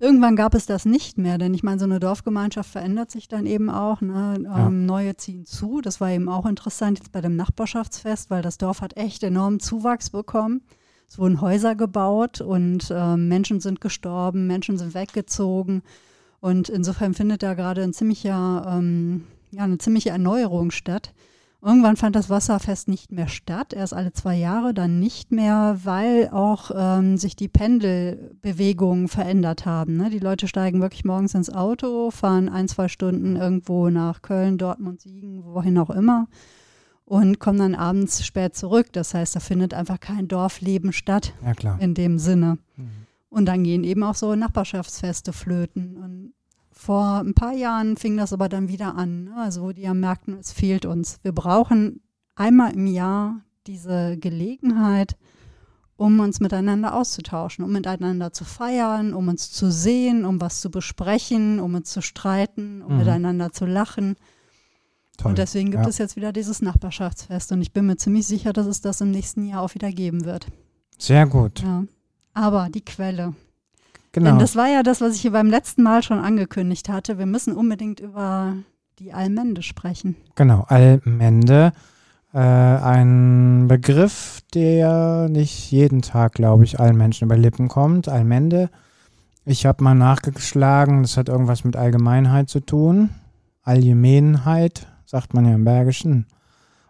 Irgendwann 0.00 0.34
gab 0.34 0.54
es 0.54 0.64
das 0.64 0.86
nicht 0.86 1.18
mehr, 1.18 1.36
denn 1.36 1.52
ich 1.52 1.62
meine, 1.62 1.78
so 1.78 1.84
eine 1.84 2.00
Dorfgemeinschaft 2.00 2.70
verändert 2.70 3.10
sich 3.10 3.28
dann 3.28 3.44
eben 3.44 3.68
auch. 3.68 4.00
Ne? 4.00 4.40
Ja. 4.44 4.66
Ähm, 4.66 4.86
neue 4.86 5.14
ziehen 5.16 5.44
zu. 5.44 5.82
Das 5.82 6.00
war 6.00 6.10
eben 6.10 6.30
auch 6.30 6.46
interessant 6.46 6.98
jetzt 6.98 7.12
bei 7.12 7.20
dem 7.20 7.36
Nachbarschaftsfest, 7.36 8.30
weil 8.30 8.40
das 8.40 8.56
Dorf 8.56 8.80
hat 8.80 8.96
echt 8.96 9.22
enormen 9.22 9.60
Zuwachs 9.60 10.08
bekommen. 10.08 10.62
Es 11.06 11.18
wurden 11.18 11.42
Häuser 11.42 11.74
gebaut 11.74 12.40
und 12.40 12.90
äh, 12.90 13.16
Menschen 13.16 13.60
sind 13.60 13.82
gestorben, 13.82 14.46
Menschen 14.46 14.78
sind 14.78 14.94
weggezogen. 14.94 15.82
Und 16.40 16.70
insofern 16.70 17.12
findet 17.12 17.42
da 17.42 17.52
gerade 17.52 17.82
ein 17.82 17.92
ziemlicher, 17.92 18.78
ähm, 18.78 19.24
ja, 19.50 19.64
eine 19.64 19.76
ziemliche 19.76 20.10
Erneuerung 20.10 20.70
statt. 20.70 21.12
Irgendwann 21.62 21.96
fand 21.96 22.16
das 22.16 22.30
Wasserfest 22.30 22.88
nicht 22.88 23.12
mehr 23.12 23.28
statt, 23.28 23.74
erst 23.74 23.92
alle 23.92 24.12
zwei 24.12 24.34
Jahre, 24.34 24.72
dann 24.72 24.98
nicht 24.98 25.30
mehr, 25.30 25.78
weil 25.84 26.30
auch 26.30 26.70
ähm, 26.74 27.18
sich 27.18 27.36
die 27.36 27.48
Pendelbewegungen 27.48 29.08
verändert 29.08 29.66
haben. 29.66 29.98
Ne? 29.98 30.08
Die 30.08 30.20
Leute 30.20 30.48
steigen 30.48 30.80
wirklich 30.80 31.04
morgens 31.04 31.34
ins 31.34 31.50
Auto, 31.52 32.10
fahren 32.10 32.48
ein, 32.48 32.66
zwei 32.66 32.88
Stunden 32.88 33.36
irgendwo 33.36 33.90
nach 33.90 34.22
Köln, 34.22 34.56
Dortmund, 34.56 35.02
Siegen, 35.02 35.44
wohin 35.44 35.76
auch 35.76 35.90
immer 35.90 36.28
und 37.10 37.40
kommen 37.40 37.58
dann 37.58 37.74
abends 37.74 38.24
spät 38.24 38.54
zurück. 38.54 38.92
Das 38.92 39.14
heißt, 39.14 39.34
da 39.34 39.40
findet 39.40 39.74
einfach 39.74 39.98
kein 39.98 40.28
Dorfleben 40.28 40.92
statt 40.92 41.34
Ja, 41.44 41.54
klar. 41.54 41.80
in 41.80 41.92
dem 41.94 42.18
Sinne. 42.18 42.58
Mhm. 42.76 42.88
Und 43.28 43.46
dann 43.46 43.64
gehen 43.64 43.82
eben 43.82 44.04
auch 44.04 44.14
so 44.14 44.34
Nachbarschaftsfeste 44.36 45.32
flöten. 45.32 45.96
Und 45.96 46.32
vor 46.80 47.18
ein 47.18 47.34
paar 47.34 47.52
Jahren 47.52 47.96
fing 47.98 48.16
das 48.16 48.32
aber 48.32 48.48
dann 48.48 48.68
wieder 48.68 48.94
an. 48.96 49.24
ne? 49.24 49.34
Also 49.36 49.62
wo 49.62 49.72
die 49.72 49.82
ja 49.82 49.92
merkten, 49.92 50.38
es 50.38 50.50
fehlt 50.52 50.86
uns. 50.86 51.18
Wir 51.22 51.32
brauchen 51.32 52.00
einmal 52.36 52.72
im 52.72 52.86
Jahr 52.86 53.40
diese 53.66 54.16
Gelegenheit, 54.16 55.16
um 55.96 56.18
uns 56.20 56.40
miteinander 56.40 56.94
auszutauschen, 56.94 57.62
um 57.66 57.72
miteinander 57.72 58.32
zu 58.32 58.44
feiern, 58.46 59.12
um 59.12 59.28
uns 59.28 59.52
zu 59.52 59.70
sehen, 59.70 60.24
um 60.24 60.40
was 60.40 60.62
zu 60.62 60.70
besprechen, 60.70 61.60
um 61.60 61.74
uns 61.74 61.90
zu 61.90 62.00
streiten, 62.00 62.80
um 62.80 62.92
Mhm. 62.92 62.98
miteinander 63.00 63.52
zu 63.52 63.66
lachen. 63.66 64.16
Toll. 65.18 65.32
Und 65.32 65.38
deswegen 65.38 65.70
gibt 65.70 65.84
ja. 65.84 65.90
es 65.90 65.98
jetzt 65.98 66.16
wieder 66.16 66.32
dieses 66.32 66.62
Nachbarschaftsfest. 66.62 67.52
Und 67.52 67.60
ich 67.60 67.74
bin 67.74 67.84
mir 67.84 67.96
ziemlich 67.98 68.26
sicher, 68.26 68.54
dass 68.54 68.66
es 68.66 68.80
das 68.80 69.02
im 69.02 69.10
nächsten 69.10 69.44
Jahr 69.46 69.60
auch 69.60 69.74
wieder 69.74 69.92
geben 69.92 70.24
wird. 70.24 70.46
Sehr 70.96 71.26
gut. 71.26 71.60
Ja. 71.60 71.84
Aber 72.32 72.70
die 72.70 72.80
Quelle. 72.84 73.34
Genau. 74.12 74.30
Denn 74.30 74.38
das 74.38 74.56
war 74.56 74.68
ja 74.68 74.82
das, 74.82 75.00
was 75.00 75.14
ich 75.14 75.20
hier 75.20 75.30
beim 75.30 75.48
letzten 75.48 75.82
Mal 75.82 76.02
schon 76.02 76.18
angekündigt 76.18 76.88
hatte. 76.88 77.18
Wir 77.18 77.26
müssen 77.26 77.54
unbedingt 77.54 78.00
über 78.00 78.56
die 78.98 79.12
Allmende 79.12 79.62
sprechen. 79.62 80.16
Genau, 80.34 80.64
Allmende. 80.68 81.72
Äh, 82.32 82.38
ein 82.38 83.66
Begriff, 83.68 84.40
der 84.54 85.28
nicht 85.28 85.70
jeden 85.70 86.02
Tag, 86.02 86.34
glaube 86.34 86.64
ich, 86.64 86.78
allen 86.78 86.96
Menschen 86.96 87.24
über 87.24 87.36
Lippen 87.36 87.68
kommt. 87.68 88.08
Allmende. 88.08 88.70
Ich 89.44 89.66
habe 89.66 89.82
mal 89.82 89.94
nachgeschlagen, 89.94 91.02
das 91.02 91.16
hat 91.16 91.28
irgendwas 91.28 91.64
mit 91.64 91.76
Allgemeinheit 91.76 92.48
zu 92.48 92.60
tun. 92.60 93.10
Allgemeinheit, 93.62 94.86
sagt 95.06 95.34
man 95.34 95.46
ja 95.46 95.54
im 95.54 95.64
Bergischen. 95.64 96.26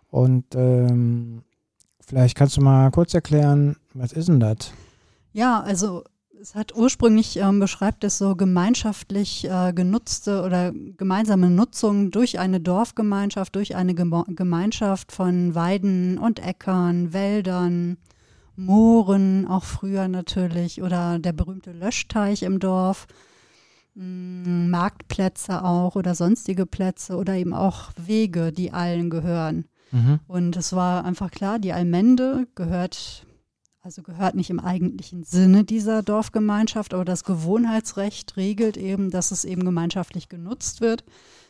Und 0.09 0.45
ähm, 0.55 1.43
vielleicht 2.01 2.37
kannst 2.37 2.57
du 2.57 2.61
mal 2.61 2.91
kurz 2.91 3.15
erklären, 3.15 3.77
was 3.95 4.13
ist 4.13 4.29
denn 4.29 4.41
das? 4.41 4.73
Ja, 5.33 5.61
also 5.61 6.05
es 6.41 6.55
hat 6.55 6.75
ursprünglich 6.75 7.37
ähm, 7.37 7.61
beschreibt 7.61 8.03
es 8.03 8.19
so 8.19 8.35
gemeinschaftlich 8.35 9.45
äh, 9.45 9.73
genutzte 9.75 10.43
oder 10.43 10.73
gemeinsame 10.73 11.51
Nutzung 11.51 12.11
durch 12.11 12.39
eine 12.39 12.61
Dorfgemeinschaft, 12.61 13.55
durch 13.55 13.77
eine 13.77 13.95
Gemo 13.95 14.25
Gemeinschaft 14.27 15.13
von 15.13 15.55
Weiden 15.55 16.19
und 16.19 16.39
Äckern, 16.39 17.13
Wäldern, 17.13 17.99
Mooren, 18.57 19.47
auch 19.47 19.65
früher 19.65 20.09
natürlich, 20.09 20.83
oder 20.83 21.19
der 21.19 21.33
berühmte 21.33 21.73
Löschteich 21.73 22.43
im 22.43 22.59
Dorf, 22.59 23.07
mh, 23.95 24.69
Marktplätze 24.69 25.63
auch 25.63 25.95
oder 25.95 26.15
sonstige 26.15 26.65
Plätze 26.65 27.17
oder 27.17 27.35
eben 27.35 27.53
auch 27.53 27.91
Wege, 27.97 28.53
die 28.53 28.73
allen 28.73 29.11
gehören. 29.11 29.67
Mhm. 29.93 30.21
Und 30.27 30.57
es 30.57 30.73
war 30.73 31.05
einfach 31.05 31.31
klar, 31.31 31.59
die 31.59 31.73
Allmende 31.73 32.47
gehört, 32.55 33.27
also 33.83 34.03
gehört 34.03 34.35
nicht 34.35 34.51
im 34.51 34.61
eigentlichen 34.61 35.25
Sinne 35.25 35.65
dieser 35.65 36.03
Dorfgemeinschaft, 36.03 36.93
aber 36.93 37.05
das 37.05 37.25
Gewohnheitsrecht 37.25 38.37
regelt 38.37 38.77
eben, 38.77 39.11
dass 39.11 39.31
es 39.31 39.45
eben 39.45 39.65
gemeinschaftlich 39.65 40.29
genutzt 40.29 40.81
wird. 40.81 41.05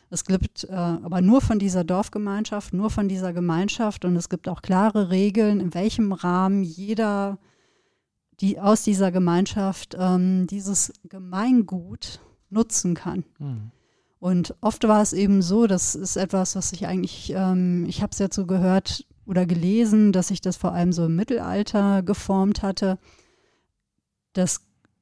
Es 0.09 0.25
gibt 0.25 0.65
äh, 0.65 0.73
aber 0.73 1.21
nur 1.21 1.41
von 1.41 1.59
dieser 1.59 1.83
Dorfgemeinschaft, 1.83 2.73
nur 2.73 2.89
von 2.89 3.07
dieser 3.07 3.33
Gemeinschaft 3.33 4.05
und 4.05 4.15
es 4.15 4.29
gibt 4.29 4.47
auch 4.49 4.61
klare 4.61 5.09
Regeln, 5.09 5.59
in 5.59 5.73
welchem 5.73 6.11
Rahmen 6.13 6.63
jeder 6.63 7.37
die 8.41 8.59
aus 8.59 8.83
dieser 8.83 9.11
Gemeinschaft 9.11 9.95
ähm, 9.99 10.47
dieses 10.47 10.91
Gemeingut 11.07 12.19
nutzen 12.49 12.95
kann. 12.95 13.23
Mhm. 13.37 13.71
Und 14.19 14.55
oft 14.61 14.87
war 14.87 15.01
es 15.01 15.13
eben 15.13 15.41
so, 15.41 15.67
das 15.67 15.95
ist 15.95 16.15
etwas, 16.15 16.55
was 16.55 16.73
ich 16.73 16.87
eigentlich, 16.87 17.33
ähm, 17.35 17.85
ich 17.87 18.01
habe 18.01 18.11
es 18.11 18.19
ja 18.19 18.27
so 18.31 18.45
gehört 18.45 19.05
oder 19.25 19.45
gelesen, 19.45 20.11
dass 20.11 20.29
sich 20.29 20.41
das 20.41 20.57
vor 20.57 20.73
allem 20.73 20.93
so 20.93 21.05
im 21.05 21.15
Mittelalter 21.15 22.01
geformt 22.03 22.63
hatte, 22.63 22.97
dass 24.33 24.61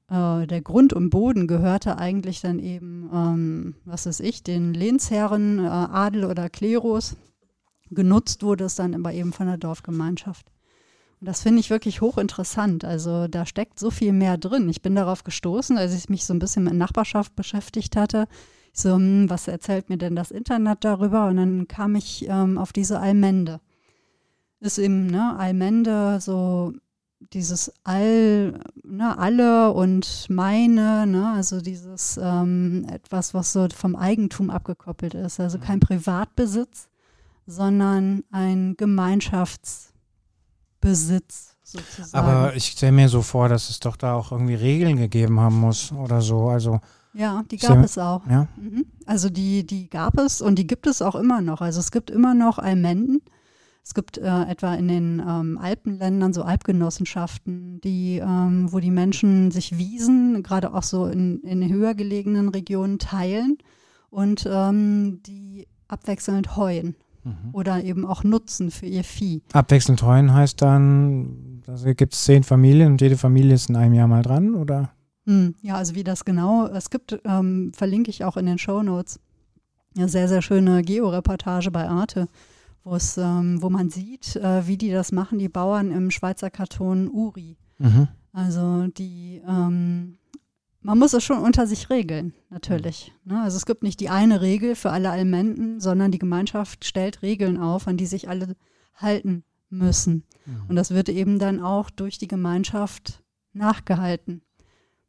äh, 0.09 0.47
der 0.47 0.61
Grund 0.61 0.93
und 0.93 1.09
Boden 1.09 1.47
gehörte 1.47 1.97
eigentlich 1.97 2.41
dann 2.41 2.59
eben, 2.59 3.09
ähm, 3.13 3.75
was 3.85 4.05
weiß 4.05 4.19
ich, 4.21 4.43
den 4.43 4.73
Lehnsherren, 4.73 5.59
äh, 5.59 5.67
Adel 5.67 6.25
oder 6.25 6.49
Klerus. 6.49 7.15
Genutzt 7.91 8.43
wurde 8.43 8.65
es 8.65 8.75
dann 8.75 8.93
aber 8.93 9.13
eben 9.13 9.33
von 9.33 9.47
der 9.47 9.57
Dorfgemeinschaft. 9.57 10.51
Und 11.19 11.27
das 11.27 11.41
finde 11.41 11.59
ich 11.59 11.69
wirklich 11.69 12.01
hochinteressant. 12.01 12.85
Also 12.85 13.27
da 13.27 13.45
steckt 13.45 13.79
so 13.79 13.91
viel 13.91 14.13
mehr 14.13 14.37
drin. 14.37 14.69
Ich 14.69 14.81
bin 14.81 14.95
darauf 14.95 15.23
gestoßen, 15.23 15.77
als 15.77 15.93
ich 15.93 16.09
mich 16.09 16.25
so 16.25 16.33
ein 16.33 16.39
bisschen 16.39 16.63
mit 16.63 16.73
Nachbarschaft 16.73 17.35
beschäftigt 17.35 17.95
hatte. 17.95 18.27
So, 18.73 18.95
hm, 18.95 19.29
was 19.29 19.47
erzählt 19.47 19.89
mir 19.89 19.97
denn 19.97 20.15
das 20.15 20.31
Internet 20.31 20.83
darüber? 20.83 21.27
Und 21.27 21.37
dann 21.37 21.67
kam 21.67 21.95
ich 21.95 22.25
ähm, 22.27 22.57
auf 22.57 22.71
diese 22.71 22.99
Allmende. 22.99 23.59
Ist 24.59 24.77
eben, 24.77 25.07
ne, 25.07 25.37
Allmende, 25.37 26.19
so 26.19 26.73
dieses 27.33 27.71
All, 27.83 28.59
ne, 28.83 29.17
alle 29.17 29.71
und 29.71 30.25
meine, 30.29 31.05
ne, 31.05 31.33
also 31.35 31.61
dieses 31.61 32.19
ähm, 32.21 32.85
etwas, 32.89 33.33
was 33.33 33.53
so 33.53 33.67
vom 33.75 33.95
Eigentum 33.95 34.49
abgekoppelt 34.49 35.13
ist. 35.13 35.39
Also 35.39 35.59
kein 35.59 35.79
Privatbesitz, 35.79 36.89
sondern 37.45 38.23
ein 38.31 38.75
Gemeinschaftsbesitz 38.77 41.55
sozusagen. 41.63 42.27
Aber 42.27 42.55
ich 42.55 42.65
stelle 42.65 42.93
mir 42.93 43.09
so 43.09 43.21
vor, 43.21 43.49
dass 43.49 43.69
es 43.69 43.79
doch 43.79 43.95
da 43.95 44.13
auch 44.13 44.31
irgendwie 44.31 44.55
Regeln 44.55 44.97
gegeben 44.97 45.39
haben 45.39 45.59
muss 45.59 45.91
oder 45.91 46.21
so. 46.21 46.49
Also, 46.49 46.79
ja, 47.13 47.43
die 47.49 47.57
gab 47.57 47.83
es 47.83 47.97
auch. 47.97 48.25
ja. 48.27 48.47
Mhm. 48.57 48.85
Also 49.05 49.29
die, 49.29 49.65
die 49.65 49.89
gab 49.89 50.19
es 50.19 50.41
und 50.41 50.55
die 50.55 50.67
gibt 50.67 50.87
es 50.87 51.01
auch 51.01 51.15
immer 51.15 51.41
noch. 51.41 51.61
Also 51.61 51.79
es 51.79 51.91
gibt 51.91 52.11
immer 52.11 52.33
noch 52.33 52.59
Allmenden. 52.59 53.21
Es 53.89 53.95
gibt 53.95 54.19
äh, 54.19 54.43
etwa 54.43 54.75
in 54.75 54.87
den 54.87 55.19
ähm, 55.27 55.57
Alpenländern 55.59 56.31
so 56.31 56.43
Alpgenossenschaften, 56.43 57.81
die, 57.81 58.19
ähm, 58.19 58.71
wo 58.71 58.79
die 58.79 58.91
Menschen 58.91 59.49
sich 59.49 59.79
Wiesen, 59.79 60.43
gerade 60.43 60.75
auch 60.75 60.83
so 60.83 61.07
in, 61.07 61.39
in 61.41 61.67
höher 61.73 61.95
gelegenen 61.95 62.49
Regionen, 62.49 62.99
teilen 62.99 63.57
und 64.11 64.47
ähm, 64.47 65.21
die 65.25 65.67
abwechselnd 65.87 66.55
heuen 66.55 66.95
Mhm. 67.23 67.49
oder 67.51 67.83
eben 67.83 68.05
auch 68.05 68.23
nutzen 68.23 68.69
für 68.71 68.85
ihr 68.85 69.03
Vieh. 69.03 69.41
Abwechselnd 69.51 70.01
heuen 70.03 70.33
heißt 70.33 70.61
dann, 70.61 71.63
da 71.65 71.75
gibt 71.93 72.13
es 72.13 72.23
zehn 72.23 72.43
Familien 72.43 72.91
und 72.93 73.01
jede 73.01 73.17
Familie 73.17 73.55
ist 73.55 73.69
in 73.69 73.75
einem 73.75 73.93
Jahr 73.93 74.07
mal 74.07 74.21
dran, 74.21 74.53
oder? 74.55 74.91
Hm, 75.25 75.55
Ja, 75.61 75.75
also 75.75 75.95
wie 75.95 76.05
das 76.05 76.23
genau, 76.23 76.67
es 76.67 76.89
gibt, 76.91 77.19
ähm, 77.25 77.71
verlinke 77.75 78.09
ich 78.09 78.23
auch 78.23 78.37
in 78.37 78.45
den 78.45 78.57
Show 78.57 78.83
Notes, 78.83 79.19
eine 79.97 80.07
sehr, 80.07 80.29
sehr 80.29 80.41
schöne 80.41 80.81
Georeportage 80.81 81.71
bei 81.71 81.89
Arte, 81.89 82.27
ähm, 83.17 83.61
wo 83.61 83.69
man 83.69 83.89
sieht, 83.89 84.35
äh, 84.35 84.65
wie 84.67 84.77
die 84.77 84.91
das 84.91 85.11
machen, 85.11 85.39
die 85.39 85.49
Bauern 85.49 85.91
im 85.91 86.11
Schweizer 86.11 86.49
Karton 86.49 87.09
Uri. 87.09 87.57
Mhm. 87.77 88.07
Also 88.31 88.87
die, 88.87 89.41
ähm, 89.47 90.17
man 90.81 90.97
muss 90.97 91.13
es 91.13 91.23
schon 91.23 91.39
unter 91.39 91.67
sich 91.67 91.89
regeln, 91.89 92.33
natürlich. 92.49 93.13
Ne? 93.25 93.41
Also 93.41 93.57
es 93.57 93.65
gibt 93.65 93.83
nicht 93.83 93.99
die 93.99 94.09
eine 94.09 94.41
Regel 94.41 94.75
für 94.75 94.91
alle 94.91 95.09
Allmenden, 95.09 95.79
sondern 95.79 96.11
die 96.11 96.19
Gemeinschaft 96.19 96.85
stellt 96.85 97.21
Regeln 97.21 97.57
auf, 97.57 97.87
an 97.87 97.97
die 97.97 98.05
sich 98.05 98.29
alle 98.29 98.55
halten 98.95 99.43
müssen. 99.69 100.23
Und 100.67 100.75
das 100.75 100.91
wird 100.91 101.09
eben 101.09 101.39
dann 101.39 101.59
auch 101.59 101.89
durch 101.89 102.17
die 102.17 102.27
Gemeinschaft 102.27 103.23
nachgehalten. 103.53 104.41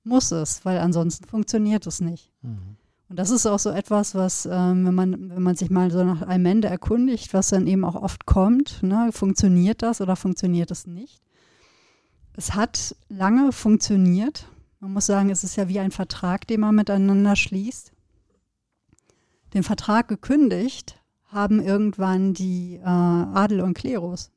Muss 0.03 0.33
es, 0.33 0.65
weil 0.65 0.79
ansonsten 0.79 1.27
funktioniert 1.27 1.87
es 1.87 2.01
nicht. 2.01 2.33
Mhm. 2.43 2.77
Und 3.11 3.19
das 3.19 3.31
ist 3.31 3.45
auch 3.45 3.59
so 3.59 3.71
etwas, 3.71 4.15
was, 4.15 4.47
ähm, 4.47 4.87
wenn, 4.87 4.95
man, 4.95 5.31
wenn 5.31 5.43
man 5.43 5.57
sich 5.57 5.69
mal 5.69 5.91
so 5.91 6.05
nach 6.05 6.23
Allmende 6.23 6.69
erkundigt, 6.69 7.35
was 7.35 7.49
dann 7.49 7.67
eben 7.67 7.85
auch 7.85 7.97
oft 7.97 8.25
kommt, 8.25 8.85
ne, 8.85 9.11
funktioniert 9.11 9.83
das 9.83 10.01
oder 10.01 10.15
funktioniert 10.15 10.71
es 10.71 10.87
nicht? 10.87 11.21
Es 12.35 12.55
hat 12.55 12.95
lange 13.09 13.51
funktioniert. 13.51 14.47
Man 14.79 14.93
muss 14.93 15.07
sagen, 15.07 15.29
es 15.31 15.43
ist 15.43 15.57
ja 15.57 15.69
wie 15.69 15.81
ein 15.81 15.91
Vertrag, 15.91 16.47
den 16.47 16.61
man 16.61 16.77
miteinander 16.77 17.35
schließt. 17.35 17.93
Den 19.55 19.65
Vertrag 19.65 20.07
gekündigt 20.07 21.03
haben 21.27 21.61
irgendwann 21.61 22.33
die 22.33 22.77
äh, 22.77 22.85
Adel 22.85 23.61
und 23.61 23.75
Klerus. 23.75 24.31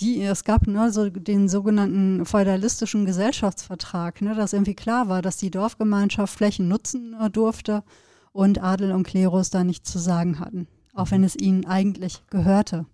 Die, 0.00 0.22
es 0.22 0.44
gab 0.44 0.66
nur 0.66 0.90
so 0.90 1.10
den 1.10 1.48
sogenannten 1.48 2.24
feudalistischen 2.24 3.04
Gesellschaftsvertrag, 3.04 4.22
ne, 4.22 4.34
dass 4.34 4.52
irgendwie 4.52 4.74
klar 4.74 5.08
war, 5.08 5.22
dass 5.22 5.36
die 5.36 5.50
Dorfgemeinschaft 5.50 6.34
Flächen 6.34 6.68
nutzen 6.68 7.14
äh, 7.20 7.30
durfte 7.30 7.82
und 8.32 8.62
Adel 8.62 8.92
und 8.92 9.04
Klerus 9.04 9.50
da 9.50 9.64
nichts 9.64 9.90
zu 9.90 9.98
sagen 9.98 10.38
hatten, 10.40 10.68
auch 10.94 11.10
wenn 11.10 11.24
es 11.24 11.36
ihnen 11.36 11.66
eigentlich 11.66 12.22
gehörte. 12.30 12.86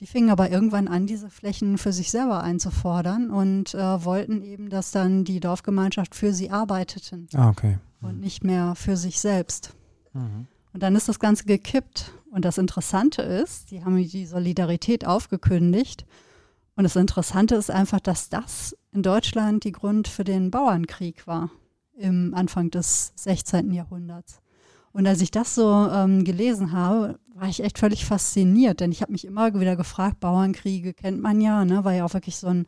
Die 0.00 0.06
fingen 0.06 0.30
aber 0.30 0.50
irgendwann 0.50 0.88
an, 0.88 1.06
diese 1.06 1.28
Flächen 1.28 1.76
für 1.76 1.92
sich 1.92 2.10
selber 2.10 2.42
einzufordern 2.42 3.30
und 3.30 3.74
äh, 3.74 4.04
wollten 4.04 4.42
eben, 4.42 4.70
dass 4.70 4.92
dann 4.92 5.24
die 5.24 5.40
Dorfgemeinschaft 5.40 6.14
für 6.14 6.32
sie 6.32 6.50
arbeiteten 6.50 7.28
Ah, 7.34 7.50
okay. 7.50 7.78
und 8.00 8.18
nicht 8.18 8.42
mehr 8.42 8.74
für 8.74 8.96
sich 8.96 9.20
selbst. 9.20 9.74
Mhm. 10.14 10.46
Und 10.72 10.82
dann 10.82 10.96
ist 10.96 11.08
das 11.08 11.18
Ganze 11.18 11.44
gekippt. 11.44 12.12
Und 12.30 12.44
das 12.44 12.58
Interessante 12.58 13.22
ist, 13.22 13.70
die 13.70 13.84
haben 13.84 13.96
die 13.96 14.26
Solidarität 14.26 15.06
aufgekündigt. 15.06 16.06
Und 16.80 16.84
das 16.84 16.96
Interessante 16.96 17.56
ist 17.56 17.70
einfach, 17.70 18.00
dass 18.00 18.30
das 18.30 18.74
in 18.90 19.02
Deutschland 19.02 19.64
die 19.64 19.72
Grund 19.72 20.08
für 20.08 20.24
den 20.24 20.50
Bauernkrieg 20.50 21.26
war 21.26 21.50
im 21.98 22.32
Anfang 22.32 22.70
des 22.70 23.12
16. 23.16 23.70
Jahrhunderts. 23.70 24.40
Und 24.90 25.06
als 25.06 25.20
ich 25.20 25.30
das 25.30 25.54
so 25.54 25.68
ähm, 25.92 26.24
gelesen 26.24 26.72
habe, 26.72 27.18
war 27.34 27.48
ich 27.50 27.62
echt 27.62 27.78
völlig 27.78 28.06
fasziniert, 28.06 28.80
denn 28.80 28.92
ich 28.92 29.02
habe 29.02 29.12
mich 29.12 29.26
immer 29.26 29.52
wieder 29.60 29.76
gefragt, 29.76 30.20
Bauernkriege 30.20 30.94
kennt 30.94 31.20
man 31.20 31.42
ja, 31.42 31.66
ne, 31.66 31.84
war 31.84 31.92
ja 31.92 32.06
auch 32.06 32.14
wirklich 32.14 32.38
so 32.38 32.46
ein 32.46 32.64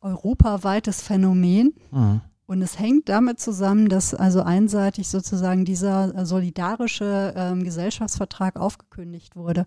europaweites 0.00 1.02
Phänomen. 1.02 1.74
Mhm. 1.90 2.22
Und 2.46 2.62
es 2.62 2.78
hängt 2.78 3.10
damit 3.10 3.40
zusammen, 3.40 3.90
dass 3.90 4.14
also 4.14 4.40
einseitig 4.40 5.08
sozusagen 5.08 5.66
dieser 5.66 6.24
solidarische 6.24 7.34
ähm, 7.36 7.62
Gesellschaftsvertrag 7.62 8.56
aufgekündigt 8.56 9.36
wurde. 9.36 9.66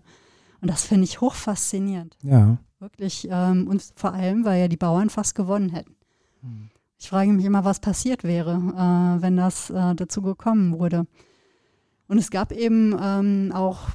Und 0.60 0.68
das 0.68 0.82
finde 0.82 1.04
ich 1.04 1.20
hochfaszinierend. 1.20 2.16
Ja. 2.24 2.58
Wirklich. 2.80 3.28
Ähm, 3.30 3.68
und 3.68 3.82
vor 3.94 4.14
allem, 4.14 4.44
weil 4.44 4.60
ja 4.60 4.68
die 4.68 4.76
Bauern 4.76 5.10
fast 5.10 5.34
gewonnen 5.34 5.68
hätten. 5.68 5.94
Mhm. 6.42 6.70
Ich 6.98 7.08
frage 7.08 7.30
mich 7.30 7.44
immer, 7.44 7.64
was 7.64 7.80
passiert 7.80 8.24
wäre, 8.24 8.52
äh, 8.56 9.22
wenn 9.22 9.36
das 9.36 9.70
äh, 9.70 9.94
dazu 9.94 10.22
gekommen 10.22 10.78
wurde. 10.78 11.06
Und 12.08 12.18
es 12.18 12.30
gab 12.30 12.52
eben 12.52 12.96
ähm, 13.00 13.52
auch 13.54 13.90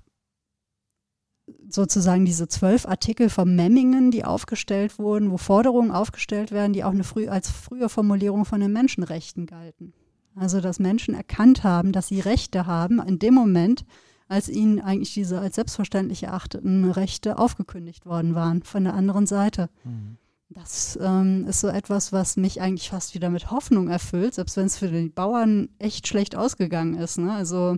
sozusagen 1.70 2.25
diese 2.25 2.48
zwölf 2.48 2.88
Artikel 2.88 3.30
von 3.30 3.56
Memmingen, 3.56 4.12
die 4.12 4.24
aufgestellt 4.24 4.98
wurden, 4.98 5.32
wo 5.32 5.38
Forderungen 5.38 5.92
aufgestellt 5.92 6.51
werden, 6.51 6.74
die 6.74 6.84
auch 6.84 6.92
eine 6.92 7.04
früh, 7.04 7.27
als 7.27 7.50
frühe 7.50 7.89
Formulierung 7.89 8.46
von 8.46 8.60
den 8.60 8.72
Menschenrechten 8.72 9.46
galten. 9.46 9.94
Also 10.36 10.62
dass 10.62 10.80
Menschen 10.80 11.13
erkannt 11.13 11.63
haben, 11.63 11.92
dass 11.92 12.08
sie 12.08 12.20
Rechte 12.20 12.65
haben 12.65 13.00
in 13.00 13.20
dem 13.20 13.34
Moment, 13.34 13.86
als 14.27 14.50
ihnen 14.50 14.79
eigentlich 14.79 15.13
diese 15.13 15.39
als 15.39 15.55
selbstverständlich 15.55 16.24
erachteten 16.24 16.89
Rechte 16.89 17.38
aufgekündigt 17.38 18.05
worden 18.05 18.36
waren 18.36 18.63
von 18.63 18.84
der 18.84 18.94
anderen 18.94 19.27
Seite. 19.27 19.70
Mhm. 19.84 20.17
Das 20.50 20.98
ähm, 21.01 21.46
ist 21.48 21.60
so 21.60 21.67
etwas, 21.67 22.13
was 22.13 22.38
mich 22.38 22.62
eigentlich 22.62 22.89
fast 22.89 23.13
wieder 23.15 23.29
mit 23.29 23.51
Hoffnung 23.51 23.89
erfüllt, 23.89 24.36
selbst 24.36 24.58
wenn 24.58 24.67
es 24.67 24.77
für 24.77 24.88
die 24.88 25.10
Bauern 25.10 25.70
echt 25.79 26.08
schlecht 26.08 26.36
ausgegangen 26.36 26.96
ist. 26.96 27.17
Ne? 27.17 27.34
Also 27.34 27.77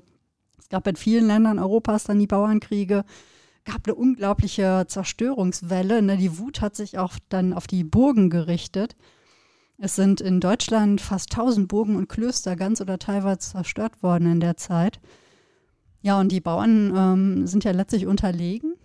es 0.60 0.70
gab 0.70 0.86
in 0.86 0.96
vielen 0.96 1.28
Ländern 1.28 1.60
Europas 1.60 2.04
dann 2.04 2.20
die 2.20 2.28
Bauernkriege 2.28 3.04
gab 3.68 3.86
eine 3.86 3.96
unglaubliche 3.96 4.86
Zerstörungswelle. 4.88 6.02
Ne? 6.02 6.18
Die 6.18 6.40
Wut 6.40 6.62
hat 6.62 6.76
sich 6.76 6.98
auch 6.98 7.14
dann 7.30 7.54
auf 7.54 7.68
die 7.68 7.84
Burgen 7.84 8.30
gerichtet. 8.30 8.96
Es 9.78 9.96
sind 9.96 10.22
in 10.22 10.40
Deutschland 10.40 11.02
fast 11.02 11.32
1000 11.34 11.68
Burgen 11.68 11.98
und 11.98 12.08
Klöster 12.08 12.56
ganz 12.56 12.82
oder 12.82 12.98
teilweise 12.98 13.40
zerstört 13.40 14.02
worden 14.02 14.32
in 14.32 14.40
der 14.40 14.58
Zeit. 14.58 15.00
Ja, 16.08 16.22
und 16.22 16.32
die 16.32 16.40
Bauern 16.40 16.94
ähm, 16.96 17.48
sind 17.48 17.66
ja 17.66 17.72
letztlich 17.72 18.08
unterlegen 18.08 18.76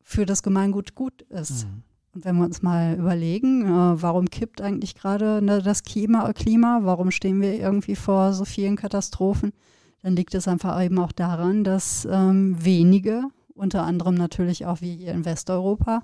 für 0.02 0.26
das 0.26 0.42
Gemeingut 0.42 0.96
gut 0.96 1.22
ist. 1.30 1.68
Mhm. 1.68 1.84
Und 2.16 2.26
wenn 2.26 2.38
wir 2.38 2.46
uns 2.46 2.64
mal 2.64 2.96
überlegen, 2.98 3.66
äh, 3.66 4.02
warum 4.02 4.28
kippt 4.28 4.60
eigentlich 4.60 4.96
gerade 4.96 5.44
ne, 5.44 5.62
das 5.62 5.84
Klima, 5.84 6.34
Klima, 6.34 6.80
warum 6.82 7.12
stehen 7.12 7.40
wir 7.40 7.54
irgendwie 7.54 7.96
vor 7.96 8.34
so 8.34 8.46
vielen 8.46 8.78
Katastrophen, 8.78 9.54
dann 10.02 10.16
liegt 10.16 10.34
es 10.34 10.48
einfach 10.48 10.82
eben 10.82 10.98
auch 10.98 11.12
daran, 11.12 11.64
dass 11.64 12.08
ähm, 12.10 12.58
wenige, 12.60 13.26
unter 13.54 13.84
anderem 13.84 14.16
natürlich 14.16 14.66
auch 14.66 14.82
wie 14.82 14.96
hier 14.96 15.12
in 15.12 15.26
Westeuropa, 15.26 16.02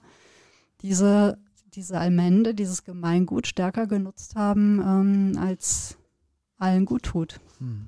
diese, 0.83 1.39
diese 1.73 1.97
Allmende, 1.97 2.53
dieses 2.53 2.83
Gemeingut 2.83 3.47
stärker 3.47 3.87
genutzt 3.87 4.35
haben, 4.35 4.79
ähm, 4.85 5.37
als 5.39 5.97
allen 6.57 6.85
gut 6.85 7.03
tut. 7.03 7.39
Hm. 7.57 7.87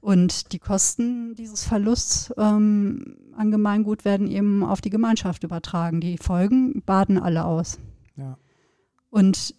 Und 0.00 0.52
die 0.52 0.58
Kosten 0.58 1.34
dieses 1.34 1.64
Verlusts 1.64 2.32
ähm, 2.38 3.16
an 3.36 3.50
Gemeingut 3.50 4.04
werden 4.04 4.28
eben 4.28 4.62
auf 4.62 4.80
die 4.80 4.90
Gemeinschaft 4.90 5.44
übertragen. 5.44 6.00
Die 6.00 6.16
Folgen 6.16 6.82
baden 6.86 7.18
alle 7.18 7.44
aus. 7.44 7.78
Ja. 8.16 8.38
Und 9.10 9.54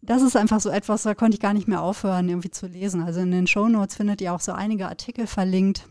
das 0.00 0.22
ist 0.22 0.36
einfach 0.36 0.60
so 0.60 0.68
etwas, 0.68 1.02
da 1.02 1.14
konnte 1.14 1.34
ich 1.34 1.40
gar 1.40 1.54
nicht 1.54 1.66
mehr 1.66 1.82
aufhören, 1.82 2.28
irgendwie 2.28 2.50
zu 2.50 2.66
lesen. 2.66 3.02
Also 3.02 3.20
in 3.20 3.30
den 3.30 3.46
Shownotes 3.46 3.96
findet 3.96 4.20
ihr 4.20 4.32
auch 4.32 4.40
so 4.40 4.52
einige 4.52 4.88
Artikel 4.88 5.26
verlinkt. 5.26 5.88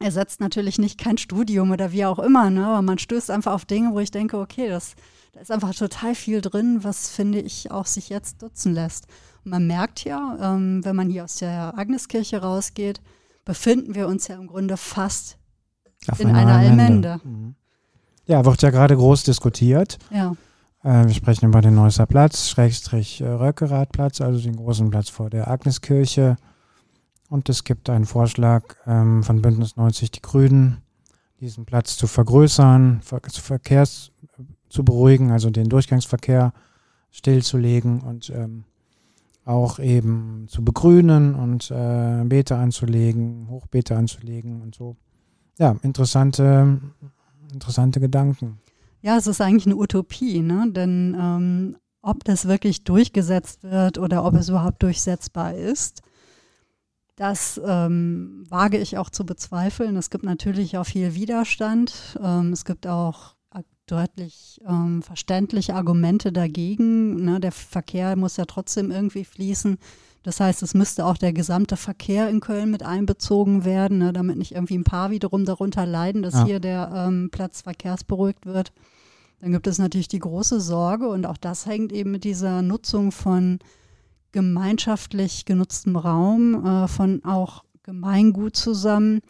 Ersetzt 0.00 0.40
natürlich 0.40 0.78
nicht 0.78 0.98
kein 0.98 1.18
Studium 1.18 1.70
oder 1.70 1.92
wie 1.92 2.04
auch 2.04 2.18
immer, 2.18 2.50
ne? 2.50 2.66
aber 2.66 2.82
man 2.82 2.98
stößt 2.98 3.30
einfach 3.30 3.52
auf 3.52 3.64
Dinge, 3.64 3.92
wo 3.92 3.98
ich 3.98 4.10
denke, 4.10 4.38
okay, 4.38 4.68
das, 4.68 4.94
da 5.32 5.40
ist 5.40 5.50
einfach 5.50 5.74
total 5.74 6.14
viel 6.14 6.40
drin, 6.40 6.84
was 6.84 7.10
finde 7.10 7.40
ich 7.40 7.70
auch 7.70 7.86
sich 7.86 8.08
jetzt 8.08 8.42
nutzen 8.42 8.74
lässt 8.74 9.06
man 9.48 9.66
merkt 9.66 10.04
ja, 10.04 10.36
ähm, 10.40 10.84
wenn 10.84 10.96
man 10.96 11.08
hier 11.10 11.24
aus 11.24 11.36
der 11.36 11.76
Agneskirche 11.76 12.40
rausgeht, 12.40 13.00
befinden 13.44 13.94
wir 13.94 14.08
uns 14.08 14.28
ja 14.28 14.36
im 14.36 14.46
Grunde 14.46 14.76
fast 14.76 15.38
Auf 16.08 16.20
in 16.20 16.30
einer 16.30 16.56
Allmende. 16.56 17.20
Mhm. 17.24 17.54
Ja, 18.26 18.44
wird 18.44 18.62
ja 18.62 18.70
gerade 18.70 18.96
groß 18.96 19.24
diskutiert. 19.24 19.98
Ja. 20.10 20.36
Äh, 20.82 21.06
wir 21.06 21.14
sprechen 21.14 21.46
über 21.46 21.60
den 21.60 21.74
Neusser 21.74 22.06
Platz, 22.06 22.48
Schrägstrich 22.48 23.20
äh, 23.20 23.28
Röckeradplatz, 23.28 24.20
also 24.20 24.40
den 24.40 24.56
großen 24.56 24.90
Platz 24.90 25.08
vor 25.08 25.30
der 25.30 25.48
Agneskirche. 25.48 26.36
Und 27.28 27.48
es 27.48 27.64
gibt 27.64 27.90
einen 27.90 28.06
Vorschlag 28.06 28.62
ähm, 28.86 29.22
von 29.22 29.42
Bündnis 29.42 29.76
90 29.76 30.10
Die 30.10 30.22
Grünen, 30.22 30.78
diesen 31.40 31.66
Platz 31.66 31.96
zu 31.96 32.06
vergrößern, 32.06 33.00
ver 33.02 33.20
Verkehrs 33.30 34.12
zu 34.68 34.84
beruhigen, 34.84 35.30
also 35.30 35.50
den 35.50 35.68
Durchgangsverkehr 35.68 36.52
stillzulegen 37.10 38.00
und 38.00 38.30
ähm, 38.30 38.64
auch 39.44 39.78
eben 39.78 40.46
zu 40.48 40.62
begrünen 40.62 41.34
und 41.34 41.70
äh, 41.70 42.24
Beete 42.24 42.56
anzulegen, 42.56 43.48
Hochbeete 43.48 43.96
anzulegen 43.96 44.60
und 44.60 44.74
so. 44.74 44.96
Ja, 45.58 45.76
interessante, 45.82 46.78
interessante 47.52 47.98
Gedanken. 47.98 48.58
Ja, 49.00 49.16
es 49.16 49.26
ist 49.26 49.40
eigentlich 49.40 49.66
eine 49.66 49.76
Utopie, 49.76 50.40
ne? 50.40 50.70
denn 50.70 51.16
ähm, 51.18 51.76
ob 52.02 52.24
das 52.24 52.46
wirklich 52.46 52.84
durchgesetzt 52.84 53.64
wird 53.64 53.98
oder 53.98 54.24
ob 54.24 54.34
es 54.34 54.48
überhaupt 54.48 54.82
durchsetzbar 54.82 55.54
ist, 55.54 56.02
das 57.18 57.60
ähm, 57.64 58.44
wage 58.48 58.78
ich 58.78 58.96
auch 58.96 59.10
zu 59.10 59.26
bezweifeln. 59.26 59.96
Es 59.96 60.10
gibt 60.10 60.24
natürlich 60.24 60.78
auch 60.78 60.86
viel 60.86 61.14
Widerstand. 61.14 62.18
Ähm, 62.22 62.52
es 62.52 62.64
gibt 62.64 62.86
auch 62.86 63.34
deutlich 63.90 64.60
ähm, 64.66 65.02
verständliche 65.02 65.74
Argumente 65.74 66.32
dagegen. 66.32 67.24
Ne? 67.24 67.40
Der 67.40 67.52
Verkehr 67.52 68.16
muss 68.16 68.36
ja 68.36 68.44
trotzdem 68.44 68.90
irgendwie 68.90 69.24
fließen. 69.24 69.78
Das 70.22 70.40
heißt, 70.40 70.62
es 70.62 70.74
müsste 70.74 71.06
auch 71.06 71.16
der 71.16 71.32
gesamte 71.32 71.76
Verkehr 71.76 72.28
in 72.28 72.40
Köln 72.40 72.70
mit 72.70 72.82
einbezogen 72.82 73.64
werden, 73.64 73.98
ne? 73.98 74.12
damit 74.12 74.36
nicht 74.36 74.52
irgendwie 74.52 74.76
ein 74.76 74.84
paar 74.84 75.10
wiederum 75.10 75.44
darunter 75.44 75.86
leiden, 75.86 76.22
dass 76.22 76.34
ja. 76.34 76.44
hier 76.44 76.60
der 76.60 76.92
ähm, 76.94 77.30
Platz 77.30 77.62
verkehrsberuhigt 77.62 78.44
wird. 78.46 78.72
Dann 79.40 79.52
gibt 79.52 79.66
es 79.68 79.78
natürlich 79.78 80.08
die 80.08 80.18
große 80.18 80.60
Sorge 80.60 81.08
und 81.08 81.24
auch 81.24 81.36
das 81.36 81.66
hängt 81.66 81.92
eben 81.92 82.10
mit 82.10 82.24
dieser 82.24 82.60
Nutzung 82.62 83.12
von 83.12 83.60
gemeinschaftlich 84.32 85.44
genutztem 85.44 85.96
Raum, 85.96 86.64
äh, 86.64 86.88
von 86.88 87.24
auch 87.24 87.64
Gemeingut 87.82 88.56
zusammen. 88.56 89.20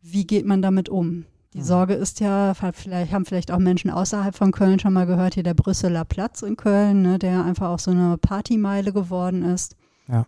Wie 0.00 0.26
geht 0.26 0.46
man 0.46 0.62
damit 0.62 0.88
um? 0.88 1.24
Die 1.54 1.58
mhm. 1.58 1.64
Sorge 1.64 1.94
ist 1.94 2.20
ja, 2.20 2.54
vielleicht 2.54 3.12
haben 3.12 3.24
vielleicht 3.24 3.50
auch 3.50 3.58
Menschen 3.58 3.90
außerhalb 3.90 4.34
von 4.34 4.52
Köln 4.52 4.78
schon 4.78 4.92
mal 4.92 5.06
gehört, 5.06 5.34
hier 5.34 5.42
der 5.42 5.54
Brüsseler 5.54 6.04
Platz 6.04 6.42
in 6.42 6.56
Köln, 6.56 7.02
ne, 7.02 7.18
der 7.18 7.44
einfach 7.44 7.70
auch 7.70 7.78
so 7.78 7.90
eine 7.90 8.18
Partymeile 8.18 8.92
geworden 8.92 9.42
ist. 9.42 9.76
Ja. 10.08 10.26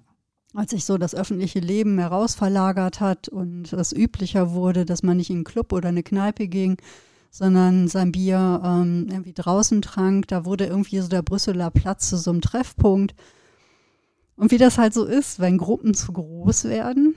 Als 0.55 0.71
sich 0.71 0.85
so 0.85 0.99
das 0.99 1.15
öffentliche 1.15 1.59
Leben 1.59 1.99
herausverlagert 1.99 3.01
hat 3.01 3.29
und 3.29 3.73
es 3.73 3.93
üblicher 3.93 4.53
wurde, 4.53 4.85
dass 4.85 5.03
man 5.03 5.17
nicht 5.19 5.31
in 5.31 5.37
einen 5.37 5.45
Club 5.45 5.73
oder 5.73 5.91
eine 5.91 6.03
Kneipe 6.03 6.49
ging, 6.49 6.79
sondern 7.31 7.89
sein 7.89 8.13
Bier 8.13 8.63
ähm, 8.65 9.09
irgendwie 9.11 9.35
draußen 9.35 9.83
trank, 9.83 10.29
da 10.29 10.45
wurde 10.45 10.67
irgendwie 10.67 11.01
so 11.01 11.09
der 11.09 11.23
Brüsseler 11.23 11.71
Platz 11.71 12.09
zu 12.09 12.17
so 12.17 12.31
einem 12.31 12.41
Treffpunkt. 12.41 13.15
Und 14.37 14.51
wie 14.51 14.59
das 14.59 14.79
halt 14.79 14.93
so 14.95 15.05
ist, 15.05 15.41
wenn 15.41 15.59
Gruppen 15.59 15.95
zu 15.95 16.13
groß 16.13 16.65
werden, 16.65 17.15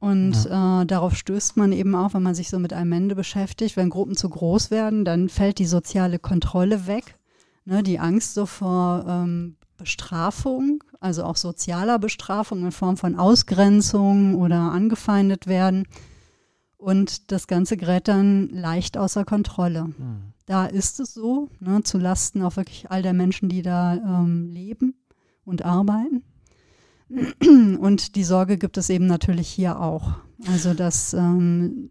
und 0.00 0.44
ja. 0.44 0.82
äh, 0.82 0.86
darauf 0.86 1.16
stößt 1.16 1.56
man 1.56 1.72
eben 1.72 1.94
auch, 1.94 2.14
wenn 2.14 2.22
man 2.22 2.34
sich 2.34 2.48
so 2.48 2.58
mit 2.58 2.72
einem 2.72 2.92
Ende 2.92 3.14
beschäftigt. 3.14 3.76
Wenn 3.76 3.90
Gruppen 3.90 4.16
zu 4.16 4.28
groß 4.28 4.70
werden, 4.70 5.04
dann 5.04 5.28
fällt 5.28 5.58
die 5.58 5.66
soziale 5.66 6.18
Kontrolle 6.18 6.86
weg. 6.86 7.18
Ne, 7.64 7.82
die 7.82 7.98
Angst 7.98 8.34
so 8.34 8.46
vor 8.46 9.04
ähm, 9.08 9.56
Bestrafung, 9.76 10.82
also 11.00 11.24
auch 11.24 11.36
sozialer 11.36 11.98
Bestrafung 11.98 12.64
in 12.64 12.72
Form 12.72 12.96
von 12.96 13.16
Ausgrenzung 13.16 14.36
oder 14.36 14.56
angefeindet 14.56 15.46
werden. 15.46 15.86
Und 16.76 17.32
das 17.32 17.48
Ganze 17.48 17.76
gerät 17.76 18.06
dann 18.06 18.48
leicht 18.50 18.96
außer 18.96 19.24
Kontrolle. 19.24 19.86
Mhm. 19.86 20.32
Da 20.46 20.66
ist 20.66 21.00
es 21.00 21.12
so, 21.12 21.48
ne, 21.58 21.82
zu 21.82 21.98
Lasten 21.98 22.42
auch 22.42 22.56
wirklich 22.56 22.90
all 22.90 23.02
der 23.02 23.12
Menschen, 23.12 23.48
die 23.48 23.62
da 23.62 23.94
ähm, 23.94 24.48
leben 24.48 24.94
und 25.44 25.64
arbeiten. 25.64 26.22
Und 27.10 28.16
die 28.16 28.24
Sorge 28.24 28.58
gibt 28.58 28.76
es 28.76 28.90
eben 28.90 29.06
natürlich 29.06 29.48
hier 29.48 29.80
auch. 29.80 30.12
Also, 30.46 30.74
dass 30.74 31.14
ähm, 31.14 31.90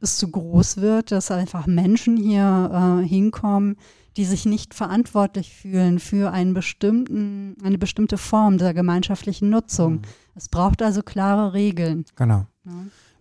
es 0.00 0.16
zu 0.16 0.30
groß 0.30 0.78
wird, 0.78 1.12
dass 1.12 1.30
einfach 1.30 1.66
Menschen 1.66 2.16
hier 2.16 3.02
äh, 3.02 3.06
hinkommen, 3.06 3.76
die 4.16 4.24
sich 4.24 4.46
nicht 4.46 4.74
verantwortlich 4.74 5.54
fühlen 5.54 5.98
für 5.98 6.32
einen 6.32 6.54
bestimmten, 6.54 7.56
eine 7.62 7.78
bestimmte 7.78 8.18
Form 8.18 8.58
der 8.58 8.74
gemeinschaftlichen 8.74 9.50
Nutzung. 9.50 9.94
Mhm. 9.94 10.02
Es 10.34 10.48
braucht 10.48 10.82
also 10.82 11.02
klare 11.02 11.52
Regeln. 11.52 12.04
Genau. 12.16 12.46
Ja. 12.64 12.72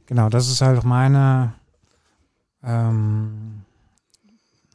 Genau, 0.05 0.29
das 0.29 0.49
ist 0.49 0.61
halt 0.61 0.79
auch 0.79 0.83
meine, 0.83 1.53
ähm, 2.63 3.61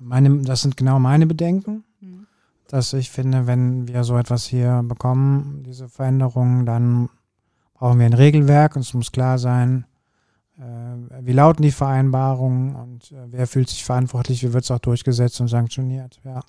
meine, 0.00 0.42
das 0.42 0.62
sind 0.62 0.76
genau 0.76 1.00
meine 1.00 1.26
Bedenken 1.26 1.82
dass 2.68 2.92
ich 2.92 3.10
finde, 3.10 3.46
wenn 3.46 3.88
wir 3.88 4.04
so 4.04 4.16
etwas 4.16 4.44
hier 4.44 4.82
bekommen, 4.84 5.62
diese 5.64 5.88
Veränderungen, 5.88 6.66
dann 6.66 7.08
brauchen 7.74 7.98
wir 7.98 8.06
ein 8.06 8.14
Regelwerk 8.14 8.76
und 8.76 8.82
es 8.82 8.94
muss 8.94 9.12
klar 9.12 9.38
sein, 9.38 9.86
äh, 10.58 10.62
wie 11.22 11.32
lauten 11.32 11.62
die 11.62 11.72
Vereinbarungen 11.72 12.74
und 12.74 13.12
äh, 13.12 13.26
wer 13.26 13.46
fühlt 13.46 13.68
sich 13.68 13.84
verantwortlich, 13.84 14.42
wie 14.42 14.52
wird 14.52 14.64
es 14.64 14.70
auch 14.70 14.78
durchgesetzt 14.78 15.40
und 15.40 15.48
sanktioniert. 15.48 16.20
Ja. 16.24 16.40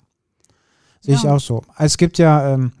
Sehe 1.00 1.14
ja. 1.14 1.20
ich 1.20 1.28
auch 1.28 1.40
so. 1.40 1.62
Es 1.78 1.98
gibt 1.98 2.18
ja 2.18 2.54
ähm, 2.54 2.72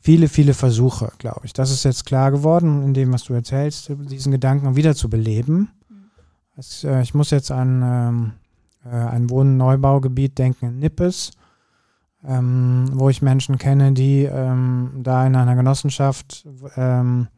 viele, 0.00 0.28
viele 0.28 0.54
Versuche, 0.54 1.12
glaube 1.18 1.42
ich. 1.44 1.52
Das 1.52 1.70
ist 1.70 1.84
jetzt 1.84 2.06
klar 2.06 2.30
geworden, 2.30 2.82
in 2.82 2.94
dem, 2.94 3.12
was 3.12 3.24
du 3.24 3.34
erzählst, 3.34 3.90
diesen 4.10 4.32
Gedanken 4.32 4.76
wieder 4.76 4.94
zu 4.94 5.08
beleben. 5.08 5.70
Es, 6.56 6.84
äh, 6.84 7.02
ich 7.02 7.14
muss 7.14 7.30
jetzt 7.30 7.50
an 7.50 7.82
ähm, 7.82 8.32
äh, 8.84 8.96
ein 8.96 9.30
Wohn-Neubaugebiet 9.30 10.38
denken 10.38 10.66
in 10.66 10.78
Nippes 10.80 11.32
ähm, 12.26 12.90
wo 12.94 13.08
ich 13.08 13.22
Menschen 13.22 13.58
kenne, 13.58 13.92
die 13.92 14.24
ähm, 14.24 14.90
da 15.02 15.26
in 15.26 15.36
einer 15.36 15.54
Genossenschaft 15.54 16.46
ähm, 16.76 17.28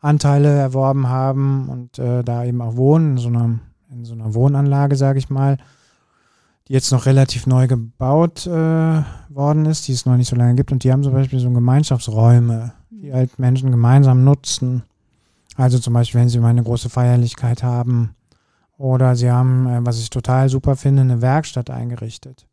Anteile 0.00 0.48
erworben 0.48 1.08
haben 1.08 1.68
und 1.68 1.98
äh, 1.98 2.22
da 2.22 2.44
eben 2.44 2.60
auch 2.60 2.76
wohnen, 2.76 3.12
in 3.12 3.18
so 3.18 3.28
einer, 3.28 3.58
in 3.90 4.04
so 4.04 4.14
einer 4.14 4.34
Wohnanlage, 4.34 4.96
sage 4.96 5.18
ich 5.18 5.30
mal, 5.30 5.58
die 6.68 6.72
jetzt 6.72 6.92
noch 6.92 7.06
relativ 7.06 7.46
neu 7.46 7.66
gebaut 7.66 8.46
äh, 8.46 9.02
worden 9.28 9.66
ist, 9.66 9.88
die 9.88 9.92
es 9.92 10.06
noch 10.06 10.16
nicht 10.16 10.28
so 10.28 10.36
lange 10.36 10.54
gibt. 10.54 10.72
Und 10.72 10.84
die 10.84 10.92
haben 10.92 11.02
zum 11.02 11.12
Beispiel 11.12 11.38
so 11.38 11.50
Gemeinschaftsräume, 11.50 12.72
die 12.90 13.10
mhm. 13.10 13.14
halt 13.14 13.38
Menschen 13.38 13.70
gemeinsam 13.70 14.24
nutzen. 14.24 14.82
Also 15.56 15.78
zum 15.78 15.94
Beispiel, 15.94 16.20
wenn 16.20 16.28
sie 16.28 16.38
mal 16.38 16.48
eine 16.48 16.62
große 16.62 16.88
Feierlichkeit 16.88 17.62
haben. 17.62 18.14
Oder 18.78 19.14
sie 19.14 19.30
haben, 19.30 19.66
äh, 19.68 19.86
was 19.86 20.00
ich 20.00 20.10
total 20.10 20.48
super 20.48 20.76
finde, 20.76 21.02
eine 21.02 21.22
Werkstatt 21.22 21.70
eingerichtet. 21.70 22.46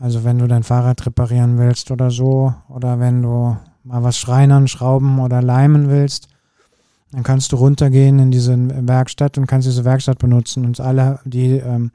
Also 0.00 0.24
wenn 0.24 0.38
du 0.38 0.48
dein 0.48 0.62
Fahrrad 0.62 1.04
reparieren 1.04 1.58
willst 1.58 1.90
oder 1.90 2.10
so, 2.10 2.54
oder 2.70 2.98
wenn 3.00 3.20
du 3.20 3.56
mal 3.84 4.02
was 4.02 4.16
schreinern, 4.16 4.66
schrauben 4.66 5.20
oder 5.20 5.42
leimen 5.42 5.90
willst, 5.90 6.28
dann 7.12 7.22
kannst 7.22 7.52
du 7.52 7.56
runtergehen 7.56 8.18
in 8.18 8.30
diese 8.30 8.56
Werkstatt 8.88 9.36
und 9.36 9.46
kannst 9.46 9.68
diese 9.68 9.84
Werkstatt 9.84 10.18
benutzen. 10.18 10.64
Und 10.64 10.80
alle, 10.80 11.20
die, 11.24 11.58
ähm, 11.58 11.90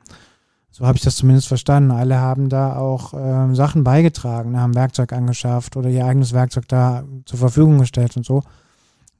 so 0.70 0.86
habe 0.86 0.98
ich 0.98 1.04
das 1.04 1.16
zumindest 1.16 1.48
verstanden, 1.48 1.90
alle 1.90 2.20
haben 2.20 2.48
da 2.48 2.76
auch 2.76 3.14
ähm, 3.18 3.56
Sachen 3.56 3.84
beigetragen, 3.84 4.52
ne, 4.52 4.60
haben 4.60 4.76
Werkzeug 4.76 5.12
angeschafft 5.12 5.76
oder 5.76 5.90
ihr 5.90 6.06
eigenes 6.06 6.32
Werkzeug 6.32 6.68
da 6.68 7.06
zur 7.26 7.40
Verfügung 7.40 7.80
gestellt 7.80 8.16
und 8.18 8.26
so. 8.26 8.44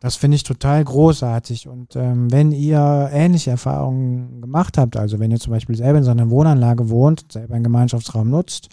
Das 0.06 0.18
finde 0.18 0.36
ich 0.36 0.44
total 0.44 0.84
großartig. 0.84 1.68
Und 1.68 1.96
ähm, 1.96 2.32
wenn 2.32 2.52
ihr 2.52 3.10
ähnliche 3.12 3.50
Erfahrungen 3.50 4.40
gemacht 4.40 4.78
habt, 4.78 4.98
also 4.98 5.18
wenn 5.18 5.32
ihr 5.32 5.40
zum 5.40 5.52
Beispiel 5.52 5.76
selber 5.76 5.98
in 5.98 6.04
so 6.04 6.12
einer 6.12 6.30
Wohnanlage 6.30 6.92
wohnt, 6.92 7.32
selber 7.32 7.56
einen 7.56 7.64
Gemeinschaftsraum 7.64 8.30
nutzt 8.30 8.70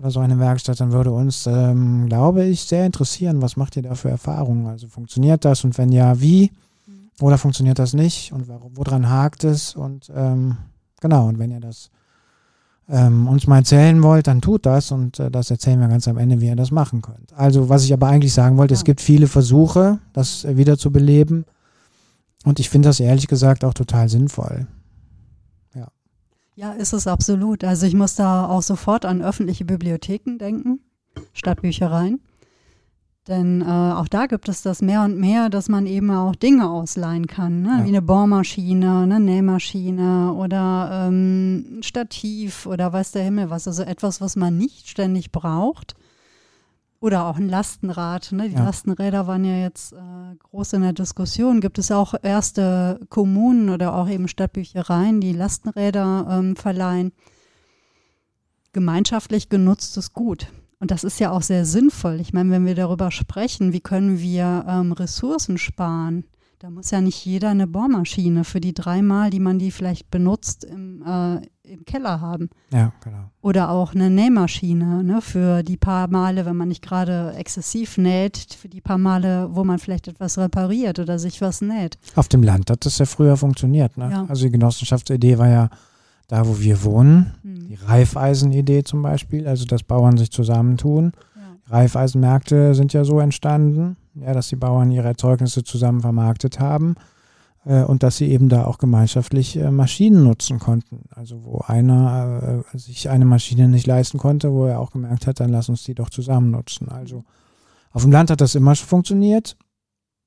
oder 0.00 0.10
so 0.10 0.18
eine 0.18 0.40
Werkstatt, 0.40 0.80
dann 0.80 0.90
würde 0.90 1.12
uns, 1.12 1.46
ähm, 1.46 2.08
glaube 2.08 2.44
ich, 2.44 2.62
sehr 2.62 2.84
interessieren, 2.86 3.40
was 3.40 3.56
macht 3.56 3.76
ihr 3.76 3.82
da 3.82 3.94
für 3.94 4.10
Erfahrungen? 4.10 4.66
Also 4.66 4.88
funktioniert 4.88 5.44
das 5.44 5.62
und 5.62 5.78
wenn 5.78 5.92
ja, 5.92 6.20
wie? 6.20 6.50
Mhm. 6.88 7.10
Oder 7.20 7.38
funktioniert 7.38 7.78
das 7.78 7.92
nicht? 7.92 8.32
Und 8.32 8.48
woran 8.48 9.08
hakt 9.08 9.44
es? 9.44 9.76
Und 9.76 10.10
ähm, 10.12 10.56
genau, 11.00 11.28
und 11.28 11.38
wenn 11.38 11.52
ihr 11.52 11.60
das 11.60 11.88
ähm, 12.88 13.28
uns 13.28 13.46
mal 13.46 13.58
erzählen 13.58 14.02
wollt, 14.02 14.26
dann 14.26 14.40
tut 14.40 14.64
das 14.64 14.90
und 14.90 15.18
äh, 15.20 15.30
das 15.30 15.50
erzählen 15.50 15.78
wir 15.80 15.88
ganz 15.88 16.08
am 16.08 16.16
Ende, 16.16 16.40
wie 16.40 16.46
ihr 16.46 16.56
das 16.56 16.70
machen 16.70 17.02
könnt. 17.02 17.32
Also 17.34 17.68
was 17.68 17.84
ich 17.84 17.92
aber 17.92 18.08
eigentlich 18.08 18.32
sagen 18.32 18.56
wollte, 18.56 18.74
ja. 18.74 18.78
es 18.78 18.84
gibt 18.84 19.00
viele 19.00 19.26
Versuche, 19.26 19.98
das 20.12 20.44
äh, 20.44 20.56
wieder 20.56 20.78
zu 20.78 20.90
beleben 20.90 21.44
und 22.44 22.60
ich 22.60 22.70
finde 22.70 22.88
das 22.88 23.00
ehrlich 23.00 23.28
gesagt 23.28 23.64
auch 23.64 23.74
total 23.74 24.08
sinnvoll. 24.08 24.66
Ja. 25.74 25.88
Ja, 26.54 26.72
ist 26.72 26.94
es 26.94 27.06
absolut. 27.06 27.62
Also 27.62 27.86
ich 27.86 27.94
muss 27.94 28.14
da 28.14 28.46
auch 28.46 28.62
sofort 28.62 29.04
an 29.04 29.20
öffentliche 29.20 29.64
Bibliotheken 29.64 30.38
denken, 30.38 30.80
Stadtbüchereien. 31.34 32.20
Denn 33.28 33.60
äh, 33.60 33.64
auch 33.66 34.08
da 34.08 34.24
gibt 34.24 34.48
es 34.48 34.62
das 34.62 34.80
mehr 34.80 35.02
und 35.02 35.18
mehr, 35.18 35.50
dass 35.50 35.68
man 35.68 35.86
eben 35.86 36.10
auch 36.10 36.34
Dinge 36.34 36.70
ausleihen 36.70 37.26
kann, 37.26 37.60
ne? 37.60 37.76
ja. 37.78 37.84
wie 37.84 37.88
eine 37.88 38.00
Bohrmaschine, 38.00 39.00
eine 39.00 39.20
Nähmaschine 39.20 40.32
oder 40.32 41.08
ähm, 41.08 41.78
ein 41.78 41.82
Stativ 41.82 42.64
oder 42.64 42.90
weiß 42.90 43.12
der 43.12 43.24
Himmel 43.24 43.50
was. 43.50 43.68
Also 43.68 43.82
etwas, 43.82 44.22
was 44.22 44.34
man 44.34 44.56
nicht 44.56 44.88
ständig 44.88 45.30
braucht. 45.30 45.94
Oder 47.00 47.26
auch 47.26 47.36
ein 47.36 47.48
Lastenrad. 47.48 48.32
Ne? 48.32 48.48
Die 48.48 48.56
ja. 48.56 48.64
Lastenräder 48.64 49.26
waren 49.26 49.44
ja 49.44 49.58
jetzt 49.58 49.92
äh, 49.92 49.96
groß 50.50 50.72
in 50.72 50.82
der 50.82 50.94
Diskussion. 50.94 51.60
Gibt 51.60 51.78
es 51.78 51.92
auch 51.92 52.14
erste 52.22 52.98
Kommunen 53.10 53.68
oder 53.68 53.94
auch 53.94 54.08
eben 54.08 54.26
Stadtbüchereien, 54.26 55.20
die 55.20 55.32
Lastenräder 55.32 56.26
ähm, 56.30 56.56
verleihen. 56.56 57.12
Gemeinschaftlich 58.72 59.48
genutztes 59.48 60.12
Gut. 60.12 60.48
Und 60.80 60.90
das 60.90 61.04
ist 61.04 61.18
ja 61.18 61.30
auch 61.32 61.42
sehr 61.42 61.64
sinnvoll. 61.64 62.20
Ich 62.20 62.32
meine, 62.32 62.50
wenn 62.50 62.66
wir 62.66 62.74
darüber 62.74 63.10
sprechen, 63.10 63.72
wie 63.72 63.80
können 63.80 64.20
wir 64.20 64.64
ähm, 64.68 64.92
Ressourcen 64.92 65.58
sparen, 65.58 66.24
da 66.60 66.70
muss 66.70 66.90
ja 66.90 67.00
nicht 67.00 67.24
jeder 67.24 67.50
eine 67.50 67.68
Bohrmaschine 67.68 68.42
für 68.42 68.60
die 68.60 68.74
dreimal, 68.74 69.30
die 69.30 69.38
man 69.38 69.60
die 69.60 69.70
vielleicht 69.70 70.10
benutzt, 70.10 70.64
im, 70.64 71.04
äh, 71.06 71.40
im 71.62 71.84
Keller 71.84 72.20
haben. 72.20 72.50
Ja, 72.72 72.92
genau. 73.04 73.30
Oder 73.42 73.70
auch 73.70 73.94
eine 73.94 74.10
Nähmaschine 74.10 75.04
ne, 75.04 75.20
für 75.20 75.62
die 75.62 75.76
paar 75.76 76.08
Male, 76.08 76.46
wenn 76.46 76.56
man 76.56 76.66
nicht 76.66 76.82
gerade 76.82 77.32
exzessiv 77.34 77.96
näht, 77.96 78.56
für 78.60 78.68
die 78.68 78.80
paar 78.80 78.98
Male, 78.98 79.48
wo 79.52 79.62
man 79.62 79.78
vielleicht 79.78 80.08
etwas 80.08 80.36
repariert 80.36 80.98
oder 80.98 81.20
sich 81.20 81.40
was 81.40 81.60
näht. 81.60 81.96
Auf 82.16 82.26
dem 82.26 82.42
Land 82.42 82.70
hat 82.70 82.84
das 82.84 82.98
ja 82.98 83.06
früher 83.06 83.36
funktioniert. 83.36 83.96
Ne? 83.96 84.10
Ja. 84.10 84.26
Also 84.28 84.46
die 84.46 84.52
Genossenschaftsidee 84.52 85.38
war 85.38 85.48
ja 85.48 85.70
da, 86.28 86.46
wo 86.46 86.60
wir 86.60 86.84
wohnen. 86.84 87.34
Mhm. 87.42 87.68
Die 87.68 87.74
Reifeisenidee 87.74 88.84
zum 88.84 89.02
Beispiel, 89.02 89.48
also 89.48 89.64
dass 89.64 89.82
Bauern 89.82 90.16
sich 90.16 90.30
zusammentun. 90.30 91.12
Ja. 91.34 91.76
Reifeisenmärkte 91.76 92.74
sind 92.74 92.92
ja 92.92 93.04
so 93.04 93.18
entstanden, 93.18 93.96
ja, 94.14 94.32
dass 94.32 94.48
die 94.48 94.56
Bauern 94.56 94.90
ihre 94.90 95.08
Erzeugnisse 95.08 95.64
zusammen 95.64 96.00
vermarktet 96.00 96.60
haben 96.60 96.94
äh, 97.64 97.82
und 97.82 98.02
dass 98.02 98.18
sie 98.18 98.30
eben 98.30 98.48
da 98.48 98.64
auch 98.64 98.78
gemeinschaftlich 98.78 99.56
äh, 99.56 99.70
Maschinen 99.70 100.22
nutzen 100.22 100.58
konnten. 100.58 101.04
Also 101.10 101.44
wo 101.44 101.62
einer 101.66 102.64
äh, 102.72 102.78
sich 102.78 103.08
eine 103.08 103.24
Maschine 103.24 103.68
nicht 103.68 103.86
leisten 103.86 104.18
konnte, 104.18 104.52
wo 104.52 104.66
er 104.66 104.80
auch 104.80 104.90
gemerkt 104.90 105.26
hat, 105.26 105.40
dann 105.40 105.50
lass 105.50 105.68
uns 105.68 105.82
die 105.84 105.94
doch 105.94 106.10
zusammen 106.10 106.50
nutzen. 106.50 106.88
Also 106.88 107.24
auf 107.90 108.02
dem 108.02 108.12
Land 108.12 108.30
hat 108.30 108.40
das 108.40 108.54
immer 108.54 108.74
schon 108.74 108.88
funktioniert. 108.88 109.56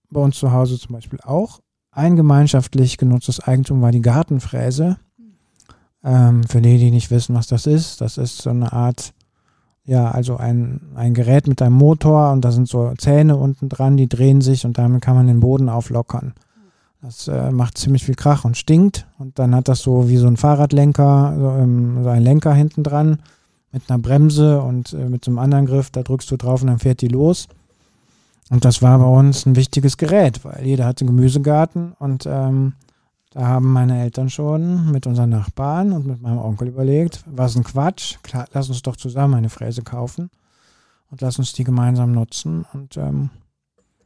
Bei 0.09 0.19
uns 0.19 0.37
zu 0.37 0.51
Hause 0.51 0.77
zum 0.77 0.93
Beispiel 0.93 1.19
auch. 1.21 1.61
Ein 1.91 2.15
gemeinschaftlich 2.15 2.97
genutztes 2.97 3.39
Eigentum 3.39 3.81
war 3.81 3.91
die 3.91 4.01
Gartenfräse. 4.01 4.97
Ähm, 6.03 6.43
für 6.43 6.61
die, 6.61 6.77
die 6.77 6.91
nicht 6.91 7.11
wissen, 7.11 7.35
was 7.35 7.47
das 7.47 7.67
ist, 7.67 8.01
das 8.01 8.17
ist 8.17 8.39
so 8.39 8.49
eine 8.49 8.73
Art 8.73 9.13
ja, 9.83 10.11
also 10.11 10.37
ein, 10.37 10.81
ein 10.95 11.13
Gerät 11.13 11.47
mit 11.47 11.61
einem 11.61 11.75
Motor 11.75 12.31
und 12.31 12.45
da 12.45 12.51
sind 12.51 12.67
so 12.67 12.93
Zähne 12.97 13.35
unten 13.35 13.67
dran, 13.67 13.97
die 13.97 14.07
drehen 14.07 14.41
sich 14.41 14.65
und 14.65 14.77
damit 14.77 15.01
kann 15.01 15.15
man 15.15 15.27
den 15.27 15.39
Boden 15.39 15.69
auflockern. 15.69 16.33
Das 17.01 17.27
äh, 17.27 17.49
macht 17.51 17.79
ziemlich 17.79 18.05
viel 18.05 18.15
Krach 18.15 18.45
und 18.45 18.57
stinkt. 18.57 19.07
Und 19.17 19.39
dann 19.39 19.55
hat 19.55 19.67
das 19.67 19.79
so 19.79 20.07
wie 20.07 20.17
so 20.17 20.27
ein 20.27 20.37
Fahrradlenker, 20.37 21.35
so, 21.37 21.49
ähm, 21.63 22.03
so 22.03 22.09
ein 22.09 22.21
Lenker 22.21 22.53
hinten 22.53 22.83
dran 22.83 23.19
mit 23.71 23.89
einer 23.89 23.97
Bremse 23.97 24.61
und 24.61 24.93
äh, 24.93 25.09
mit 25.09 25.25
so 25.25 25.31
einem 25.31 25.39
anderen 25.39 25.65
Griff. 25.65 25.89
Da 25.89 26.03
drückst 26.03 26.29
du 26.29 26.37
drauf 26.37 26.61
und 26.61 26.67
dann 26.67 26.79
fährt 26.79 27.01
die 27.01 27.07
los. 27.07 27.47
Und 28.51 28.65
das 28.65 28.83
war 28.83 28.99
bei 28.99 29.05
uns 29.05 29.45
ein 29.47 29.55
wichtiges 29.55 29.97
Gerät, 29.97 30.45
weil 30.45 30.63
jeder 30.63 30.85
hatte 30.85 31.05
einen 31.05 31.15
Gemüsegarten 31.15 31.93
und 31.97 32.25
ähm, 32.27 32.73
da 33.31 33.47
haben 33.47 33.71
meine 33.71 34.01
Eltern 34.01 34.29
schon 34.29 34.91
mit 34.91 35.07
unseren 35.07 35.29
Nachbarn 35.29 35.93
und 35.93 36.05
mit 36.05 36.21
meinem 36.21 36.39
Onkel 36.39 36.67
überlegt, 36.67 37.23
was 37.25 37.55
ein 37.55 37.63
Quatsch, 37.63 38.17
klar, 38.23 38.45
lass 38.53 38.67
uns 38.67 38.81
doch 38.81 38.97
zusammen 38.97 39.35
eine 39.35 39.49
Fräse 39.49 39.83
kaufen 39.83 40.29
und 41.09 41.21
lass 41.21 41.39
uns 41.39 41.53
die 41.53 41.63
gemeinsam 41.63 42.11
nutzen. 42.11 42.65
Und 42.73 42.97
ähm, 42.97 43.29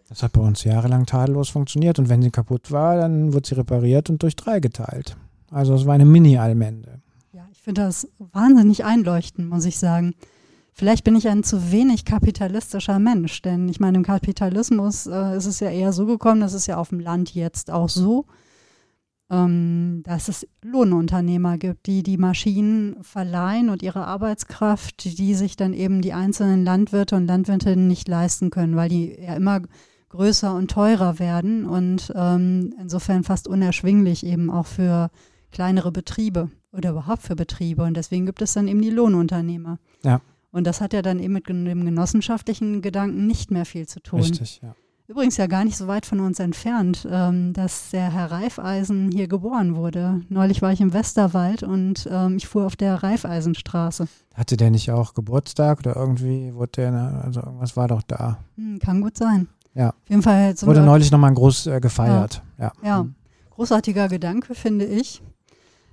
das 0.10 0.22
hat 0.22 0.34
bei 0.34 0.42
uns 0.42 0.64
jahrelang 0.64 1.08
tadellos 1.08 1.50
funktioniert. 1.50 1.98
Und 1.98 2.08
wenn 2.08 2.22
sie 2.22 2.30
kaputt 2.30 2.72
war, 2.72 2.98
dann 2.98 3.34
wird 3.34 3.48
sie 3.48 3.56
repariert 3.56 4.12
und 4.12 4.22
durch 4.22 4.36
drei 4.36 4.60
geteilt. 4.60 5.18
Also 5.50 5.74
es 5.74 5.88
war 5.88 5.96
eine 5.96 6.06
Mini-Allmende. 6.06 7.02
Ja, 7.34 7.48
ich 7.52 7.62
finde 7.62 7.82
das 7.82 8.08
wahnsinnig 8.20 8.86
einleuchtend, 8.86 9.50
muss 9.50 9.66
ich 9.66 9.80
sagen. 9.80 10.14
Vielleicht 10.72 11.04
bin 11.04 11.16
ich 11.16 11.28
ein 11.30 11.44
zu 11.44 11.72
wenig 11.72 12.06
kapitalistischer 12.06 13.00
Mensch, 13.00 13.42
denn 13.42 13.70
ich 13.70 13.80
meine, 13.80 13.98
im 13.98 14.04
Kapitalismus 14.04 15.08
äh, 15.08 15.36
ist 15.36 15.46
es 15.46 15.62
ja 15.62 15.70
eher 15.70 15.94
so 15.94 16.06
gekommen, 16.06 16.42
das 16.42 16.54
ist 16.54 16.68
ja 16.68 16.78
auf 16.78 16.90
dem 16.90 17.00
Land 17.00 17.34
jetzt 17.34 17.72
auch 17.72 17.90
so, 17.90 18.26
ähm, 19.30 20.02
dass 20.04 20.28
es 20.28 20.48
Lohnunternehmer 20.62 21.58
gibt, 21.58 21.88
die 21.88 22.04
die 22.04 22.18
Maschinen 22.18 23.04
verleihen 23.04 23.70
und 23.70 23.82
ihre 23.82 24.06
Arbeitskraft, 24.06 25.18
die 25.18 25.34
sich 25.34 25.56
dann 25.56 25.74
eben 25.74 26.02
die 26.02 26.14
einzelnen 26.14 26.64
Landwirte 26.64 27.16
und 27.16 27.26
Landwirtinnen 27.26 27.88
nicht 27.88 28.08
leisten 28.08 28.50
können, 28.52 28.76
weil 28.76 28.90
die 28.90 29.18
ja 29.20 29.36
immer 29.36 29.62
größer 30.10 30.54
und 30.54 30.72
teurer 30.72 31.20
werden 31.20 31.66
und 31.66 32.14
ähm, 32.16 32.74
insofern 32.80 33.24
fast 33.24 33.48
unerschwinglich 33.48 34.26
eben 34.26 34.50
auch 34.50 34.68
für 34.68 35.10
kleinere 35.52 35.92
Betriebe 35.92 36.52
oder 36.72 36.92
überhaupt 36.92 37.24
für 37.24 37.36
Betriebe. 37.36 37.84
Und 37.84 37.98
deswegen 37.98 38.26
gibt 38.26 38.42
es 38.42 38.54
dann 38.54 38.68
eben 38.68 38.82
die 38.82 38.90
Lohnunternehmer. 38.90 39.80
Ja. 40.04 40.22
Und 40.52 40.68
das 40.68 40.80
hat 40.82 40.94
ja 40.94 41.02
dann 41.02 41.20
eben 41.20 41.34
mit 41.34 41.50
dem 41.50 41.84
genossenschaftlichen 41.84 42.82
Gedanken 42.82 43.28
nicht 43.28 43.52
mehr 43.52 43.66
viel 43.66 43.88
zu 43.88 44.00
tun. 44.00 44.20
Richtig, 44.20 44.62
ja. 44.62 44.76
Übrigens 45.08 45.38
ja 45.38 45.46
gar 45.46 45.64
nicht 45.64 45.78
so 45.78 45.88
weit 45.88 46.08
von 46.08 46.20
uns 46.20 46.40
entfernt, 46.40 47.08
ähm, 47.10 47.54
dass 47.54 47.92
der 47.92 48.12
Herr 48.12 48.32
Reifeisen 48.32 49.12
hier 49.12 49.28
geboren 49.28 49.76
wurde. 49.76 50.22
Neulich 50.30 50.64
war 50.64 50.72
ich 50.72 50.82
im 50.82 50.94
Westerwald 50.94 51.62
und 51.62 52.10
ähm, 52.12 52.38
ich 52.38 52.48
fuhr 52.48 52.66
auf 52.66 52.76
der 52.76 53.04
Reifeisenstraße. 53.04 54.08
Hatte 54.34 54.58
der 54.58 54.72
nicht 54.72 54.90
auch 54.90 55.14
Geburtstag 55.14 55.80
oder 55.80 55.96
irgendwie 55.96 56.56
wurde 56.56 56.72
der, 56.78 57.22
also 57.24 57.42
irgendwas 57.42 57.78
war 57.78 57.88
doch 57.88 58.02
da. 58.02 58.40
Hm, 58.58 58.80
kann 58.80 59.02
gut 59.02 59.16
sein. 59.16 59.48
Ja. 59.76 59.90
Auf 59.90 60.10
jeden 60.10 60.24
Fall 60.24 60.56
wurde 60.62 60.82
neulich 60.82 61.12
nochmal 61.12 61.34
groß 61.34 61.68
äh, 61.68 61.80
gefeiert. 61.80 62.42
Ja. 62.58 62.66
Ja. 62.66 62.88
ja. 62.88 63.00
Hm. 63.02 63.14
großartiger 63.52 64.08
Gedanke, 64.08 64.56
finde 64.56 64.86
ich. 64.86 65.22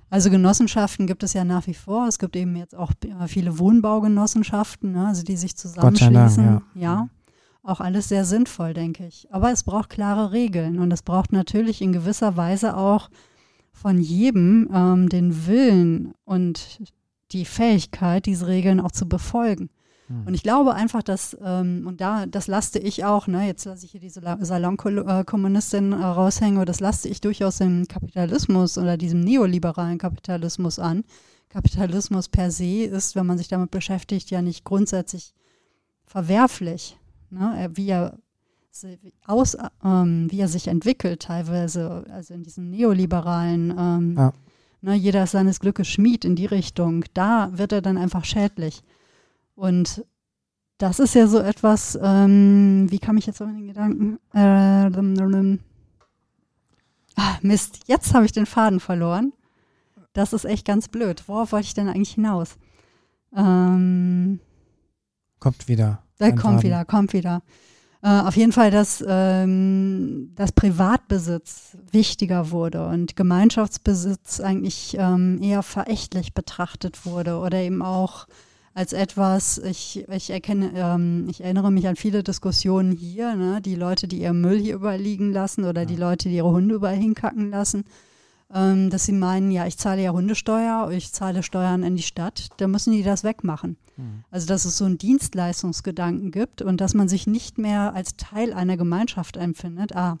Also 0.09 0.31
Genossenschaften 0.31 1.05
gibt 1.05 1.21
es 1.21 1.33
ja 1.33 1.43
nach 1.43 1.67
wie 1.67 1.73
vor. 1.75 2.07
Es 2.07 2.17
gibt 2.17 2.35
eben 2.35 2.55
jetzt 2.55 2.75
auch 2.75 2.93
viele 3.27 3.59
Wohnbaugenossenschaften, 3.59 4.91
ne, 4.91 5.07
also 5.07 5.23
die 5.23 5.37
sich 5.37 5.55
zusammenschließen. 5.55 6.45
Dank, 6.45 6.63
ja. 6.75 6.81
ja 6.81 7.09
auch 7.63 7.79
alles 7.79 8.09
sehr 8.09 8.25
sinnvoll, 8.25 8.73
denke 8.73 9.07
ich. 9.07 9.27
Aber 9.31 9.51
es 9.51 9.63
braucht 9.63 9.89
klare 9.89 10.31
Regeln 10.31 10.79
und 10.79 10.91
es 10.91 11.01
braucht 11.01 11.31
natürlich 11.31 11.81
in 11.81 11.93
gewisser 11.93 12.35
Weise 12.35 12.75
auch 12.77 13.09
von 13.71 13.99
jedem 13.99 14.69
ähm, 14.73 15.09
den 15.09 15.47
Willen 15.47 16.13
und 16.25 16.79
die 17.31 17.45
Fähigkeit, 17.45 18.25
diese 18.25 18.47
Regeln 18.47 18.79
auch 18.79 18.91
zu 18.91 19.07
befolgen. 19.07 19.69
Mhm. 20.07 20.27
Und 20.27 20.33
ich 20.33 20.43
glaube 20.43 20.75
einfach, 20.75 21.01
dass, 21.01 21.35
ähm, 21.41 21.85
und 21.87 22.01
da, 22.01 22.25
das 22.25 22.47
laste 22.47 22.79
ich 22.79 23.05
auch, 23.05 23.27
ne, 23.27 23.47
jetzt 23.47 23.65
lasse 23.65 23.85
ich 23.85 23.91
hier 23.91 24.01
diese 24.01 24.21
Salonkommunistin 24.21 25.93
äh, 25.93 25.95
raushängen, 25.95 26.57
aber 26.57 26.65
das 26.65 26.81
laste 26.81 27.07
ich 27.07 27.21
durchaus 27.21 27.57
dem 27.57 27.87
Kapitalismus 27.87 28.77
oder 28.77 28.97
diesem 28.97 29.21
neoliberalen 29.21 29.97
Kapitalismus 29.97 30.79
an. 30.79 31.03
Kapitalismus 31.49 32.29
per 32.29 32.51
se 32.51 32.83
ist, 32.83 33.15
wenn 33.15 33.25
man 33.25 33.37
sich 33.37 33.47
damit 33.47 33.71
beschäftigt, 33.71 34.29
ja 34.31 34.41
nicht 34.41 34.63
grundsätzlich 34.63 35.33
verwerflich 36.05 36.97
ne, 37.33 37.69
wie 37.73 37.89
er 37.89 38.17
aus, 39.25 39.57
ähm, 39.83 40.31
wie 40.31 40.39
er 40.39 40.47
sich 40.47 40.67
entwickelt 40.67 41.21
teilweise, 41.21 42.05
also 42.09 42.33
in 42.33 42.43
diesen 42.43 42.71
neoliberalen, 42.71 43.73
ähm, 43.77 44.15
ja. 44.17 44.33
ne, 44.81 44.95
jeder 44.95 45.23
ist 45.23 45.31
seines 45.31 45.59
Glückes 45.59 45.87
Schmied 45.87 46.25
in 46.25 46.35
die 46.35 46.45
Richtung, 46.45 47.05
da 47.13 47.49
wird 47.53 47.71
er 47.71 47.81
dann 47.81 47.97
einfach 47.97 48.25
schädlich. 48.25 48.81
Und 49.55 50.03
das 50.77 50.99
ist 50.99 51.13
ja 51.13 51.27
so 51.27 51.39
etwas, 51.39 51.97
ähm, 52.01 52.87
wie 52.89 52.99
kam 52.99 53.17
ich 53.17 53.25
jetzt 53.25 53.41
auf 53.41 53.47
den 53.47 53.67
Gedanken? 53.67 54.19
Äh, 54.33 54.89
ah, 57.15 57.37
Mist, 57.41 57.81
jetzt 57.87 58.13
habe 58.13 58.25
ich 58.25 58.31
den 58.31 58.45
Faden 58.45 58.79
verloren. 58.79 59.33
Das 60.13 60.33
ist 60.33 60.45
echt 60.45 60.65
ganz 60.65 60.87
blöd. 60.87 61.23
Worauf 61.27 61.51
wollte 61.51 61.67
ich 61.67 61.73
denn 61.73 61.87
eigentlich 61.87 62.15
hinaus? 62.15 62.57
Ähm, 63.35 64.39
Kommt 65.39 65.67
wieder. 65.67 66.02
Da 66.23 66.31
kommt 66.31 66.63
wieder, 66.63 66.85
kommt 66.85 67.13
wieder. 67.13 67.41
Äh, 68.01 68.09
auf 68.09 68.35
jeden 68.35 68.51
Fall, 68.51 68.69
dass 68.69 69.03
ähm, 69.07 70.31
das 70.35 70.51
Privatbesitz 70.51 71.77
wichtiger 71.91 72.51
wurde 72.51 72.85
und 72.87 73.15
Gemeinschaftsbesitz 73.15 74.41
eigentlich 74.41 74.97
ähm, 74.99 75.41
eher 75.41 75.63
verächtlich 75.63 76.33
betrachtet 76.33 77.05
wurde 77.05 77.37
oder 77.37 77.59
eben 77.59 77.81
auch 77.81 78.27
als 78.73 78.91
etwas, 78.91 79.59
ich, 79.59 80.05
ich 80.09 80.29
erkenne, 80.31 80.71
ähm, 80.75 81.27
ich 81.29 81.43
erinnere 81.43 81.71
mich 81.71 81.87
an 81.87 81.95
viele 81.95 82.23
Diskussionen 82.23 82.91
hier, 82.91 83.35
ne, 83.35 83.61
die 83.61 83.75
Leute, 83.75 84.07
die 84.07 84.21
ihr 84.21 84.33
Müll 84.33 84.59
hier 84.59 84.75
überliegen 84.75 85.31
lassen 85.31 85.63
oder 85.63 85.81
ja. 85.81 85.87
die 85.87 85.95
Leute, 85.95 86.27
die 86.27 86.35
ihre 86.35 86.51
Hunde 86.51 86.75
überall 86.75 86.97
hinkacken 86.97 87.51
lassen 87.51 87.85
ähm, 88.53 88.89
dass 88.89 89.05
sie 89.05 89.13
meinen, 89.13 89.51
ja, 89.51 89.65
ich 89.65 89.77
zahle 89.77 90.03
ja 90.03 90.11
Hundesteuer, 90.11 90.89
ich 90.91 91.11
zahle 91.11 91.43
Steuern 91.43 91.83
in 91.83 91.95
die 91.95 92.03
Stadt, 92.03 92.49
da 92.57 92.67
müssen 92.67 92.93
die 92.93 93.03
das 93.03 93.23
wegmachen. 93.23 93.77
Mhm. 93.97 94.23
Also 94.29 94.47
dass 94.47 94.65
es 94.65 94.77
so 94.77 94.85
einen 94.85 94.97
Dienstleistungsgedanken 94.97 96.31
gibt 96.31 96.61
und 96.61 96.79
dass 96.79 96.93
man 96.93 97.07
sich 97.07 97.25
nicht 97.25 97.57
mehr 97.57 97.93
als 97.93 98.15
Teil 98.15 98.53
einer 98.53 98.77
Gemeinschaft 98.77 99.37
empfindet. 99.37 99.95
Ah, 99.95 100.17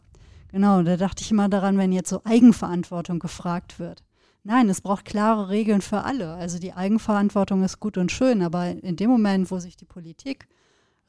genau, 0.51 0.81
da 0.81 0.97
dachte 0.97 1.21
ich 1.21 1.31
immer 1.31 1.47
daran, 1.47 1.77
wenn 1.77 1.91
jetzt 1.91 2.09
so 2.09 2.21
Eigenverantwortung 2.23 3.19
gefragt 3.19 3.79
wird. 3.79 4.03
Nein, 4.43 4.67
es 4.67 4.81
braucht 4.81 5.05
klare 5.05 5.49
Regeln 5.49 5.81
für 5.81 6.03
alle. 6.03 6.33
Also 6.33 6.59
die 6.59 6.73
Eigenverantwortung 6.73 7.63
ist 7.63 7.79
gut 7.79 7.97
und 7.97 8.11
schön, 8.11 8.41
aber 8.41 8.71
in 8.71 8.95
dem 8.97 9.09
Moment, 9.09 9.51
wo 9.51 9.59
sich 9.59 9.77
die 9.77 9.85
Politik 9.85 10.47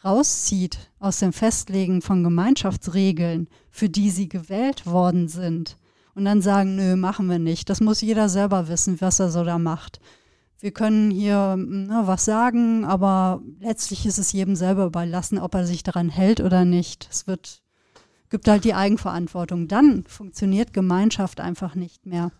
rauszieht 0.04 0.90
aus 1.00 1.18
dem 1.18 1.32
Festlegen 1.32 2.02
von 2.02 2.22
Gemeinschaftsregeln, 2.22 3.48
für 3.70 3.88
die 3.88 4.10
sie 4.10 4.28
gewählt 4.28 4.86
worden 4.86 5.28
sind, 5.28 5.78
und 6.14 6.24
dann 6.24 6.42
sagen, 6.42 6.76
nö, 6.76 6.96
machen 6.96 7.28
wir 7.28 7.38
nicht. 7.38 7.68
Das 7.70 7.80
muss 7.80 8.00
jeder 8.00 8.28
selber 8.28 8.68
wissen, 8.68 9.00
was 9.00 9.20
er 9.20 9.30
so 9.30 9.44
da 9.44 9.58
macht. 9.58 10.00
Wir 10.60 10.72
können 10.72 11.10
hier 11.10 11.56
ne, 11.56 12.02
was 12.04 12.24
sagen, 12.24 12.84
aber 12.84 13.42
letztlich 13.60 14.06
ist 14.06 14.18
es 14.18 14.32
jedem 14.32 14.56
selber 14.56 14.86
überlassen, 14.86 15.38
ob 15.38 15.54
er 15.54 15.66
sich 15.66 15.82
daran 15.82 16.08
hält 16.08 16.40
oder 16.40 16.64
nicht. 16.64 17.08
Es 17.10 17.26
wird, 17.26 17.62
gibt 18.30 18.48
halt 18.48 18.64
die 18.64 18.74
Eigenverantwortung. 18.74 19.68
Dann 19.68 20.04
funktioniert 20.06 20.72
Gemeinschaft 20.72 21.40
einfach 21.40 21.74
nicht 21.74 22.06
mehr, 22.06 22.30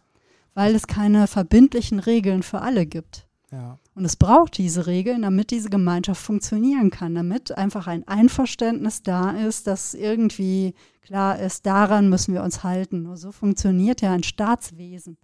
weil 0.54 0.74
es 0.74 0.86
keine 0.86 1.26
verbindlichen 1.26 1.98
Regeln 1.98 2.42
für 2.42 2.62
alle 2.62 2.86
gibt. 2.86 3.26
Ja. 3.50 3.78
Und 3.94 4.04
es 4.04 4.16
braucht 4.16 4.58
diese 4.58 4.86
Regeln, 4.86 5.22
damit 5.22 5.50
diese 5.52 5.70
Gemeinschaft 5.70 6.20
funktionieren 6.20 6.90
kann, 6.90 7.14
damit 7.14 7.56
einfach 7.56 7.86
ein 7.86 8.06
Einverständnis 8.08 9.02
da 9.02 9.30
ist, 9.30 9.68
dass 9.68 9.94
irgendwie 9.94 10.74
klar 11.02 11.38
ist, 11.38 11.64
daran 11.64 12.08
müssen 12.08 12.34
wir 12.34 12.42
uns 12.42 12.64
halten. 12.64 13.02
Nur 13.02 13.16
so 13.16 13.30
funktioniert 13.30 14.00
ja 14.00 14.12
ein 14.12 14.24
Staatswesen. 14.24 15.16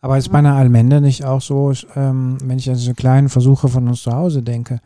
Aber 0.00 0.18
ist 0.18 0.30
bei 0.30 0.38
einer 0.38 0.54
Allmende 0.54 1.00
nicht 1.00 1.24
auch 1.24 1.40
so, 1.40 1.72
ähm, 1.94 2.38
wenn 2.42 2.58
ich 2.58 2.68
an 2.68 2.76
diese 2.76 2.94
kleinen 2.94 3.28
Versuche 3.28 3.68
von 3.68 3.88
uns 3.88 4.02
zu 4.02 4.12
Hause 4.12 4.42
denke, 4.42 4.80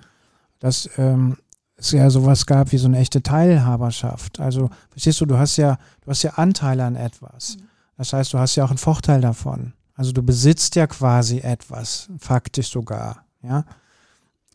dass 0.59 0.89
ähm, 0.97 1.37
es 1.77 1.93
ja 1.93 2.09
sowas 2.11 2.47
gab 2.47 2.73
wie 2.73 2.79
so 2.79 2.87
eine 2.87 2.99
echte 2.99 3.23
Teilhaberschaft. 3.23 4.41
Also, 4.41 4.71
verstehst 4.91 5.21
du, 5.21 5.27
du 5.27 5.39
hast 5.39 5.57
ja, 5.57 5.79
du 6.03 6.11
hast 6.11 6.23
ja 6.23 6.33
Anteile 6.35 6.85
an 6.85 6.97
etwas. 6.97 7.57
Mhm. 7.57 7.63
Das 7.97 8.13
heißt, 8.13 8.33
du 8.33 8.39
hast 8.39 8.57
ja 8.57 8.65
auch 8.65 8.71
einen 8.71 8.79
Vorteil 8.79 9.21
davon. 9.21 9.75
Also 9.95 10.13
du 10.13 10.23
besitzt 10.23 10.75
ja 10.77 10.87
quasi 10.87 11.39
etwas, 11.39 12.09
faktisch 12.19 12.71
sogar, 12.71 13.25
ja. 13.43 13.65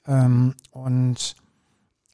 Ähm, 0.08 0.56
und 0.72 1.36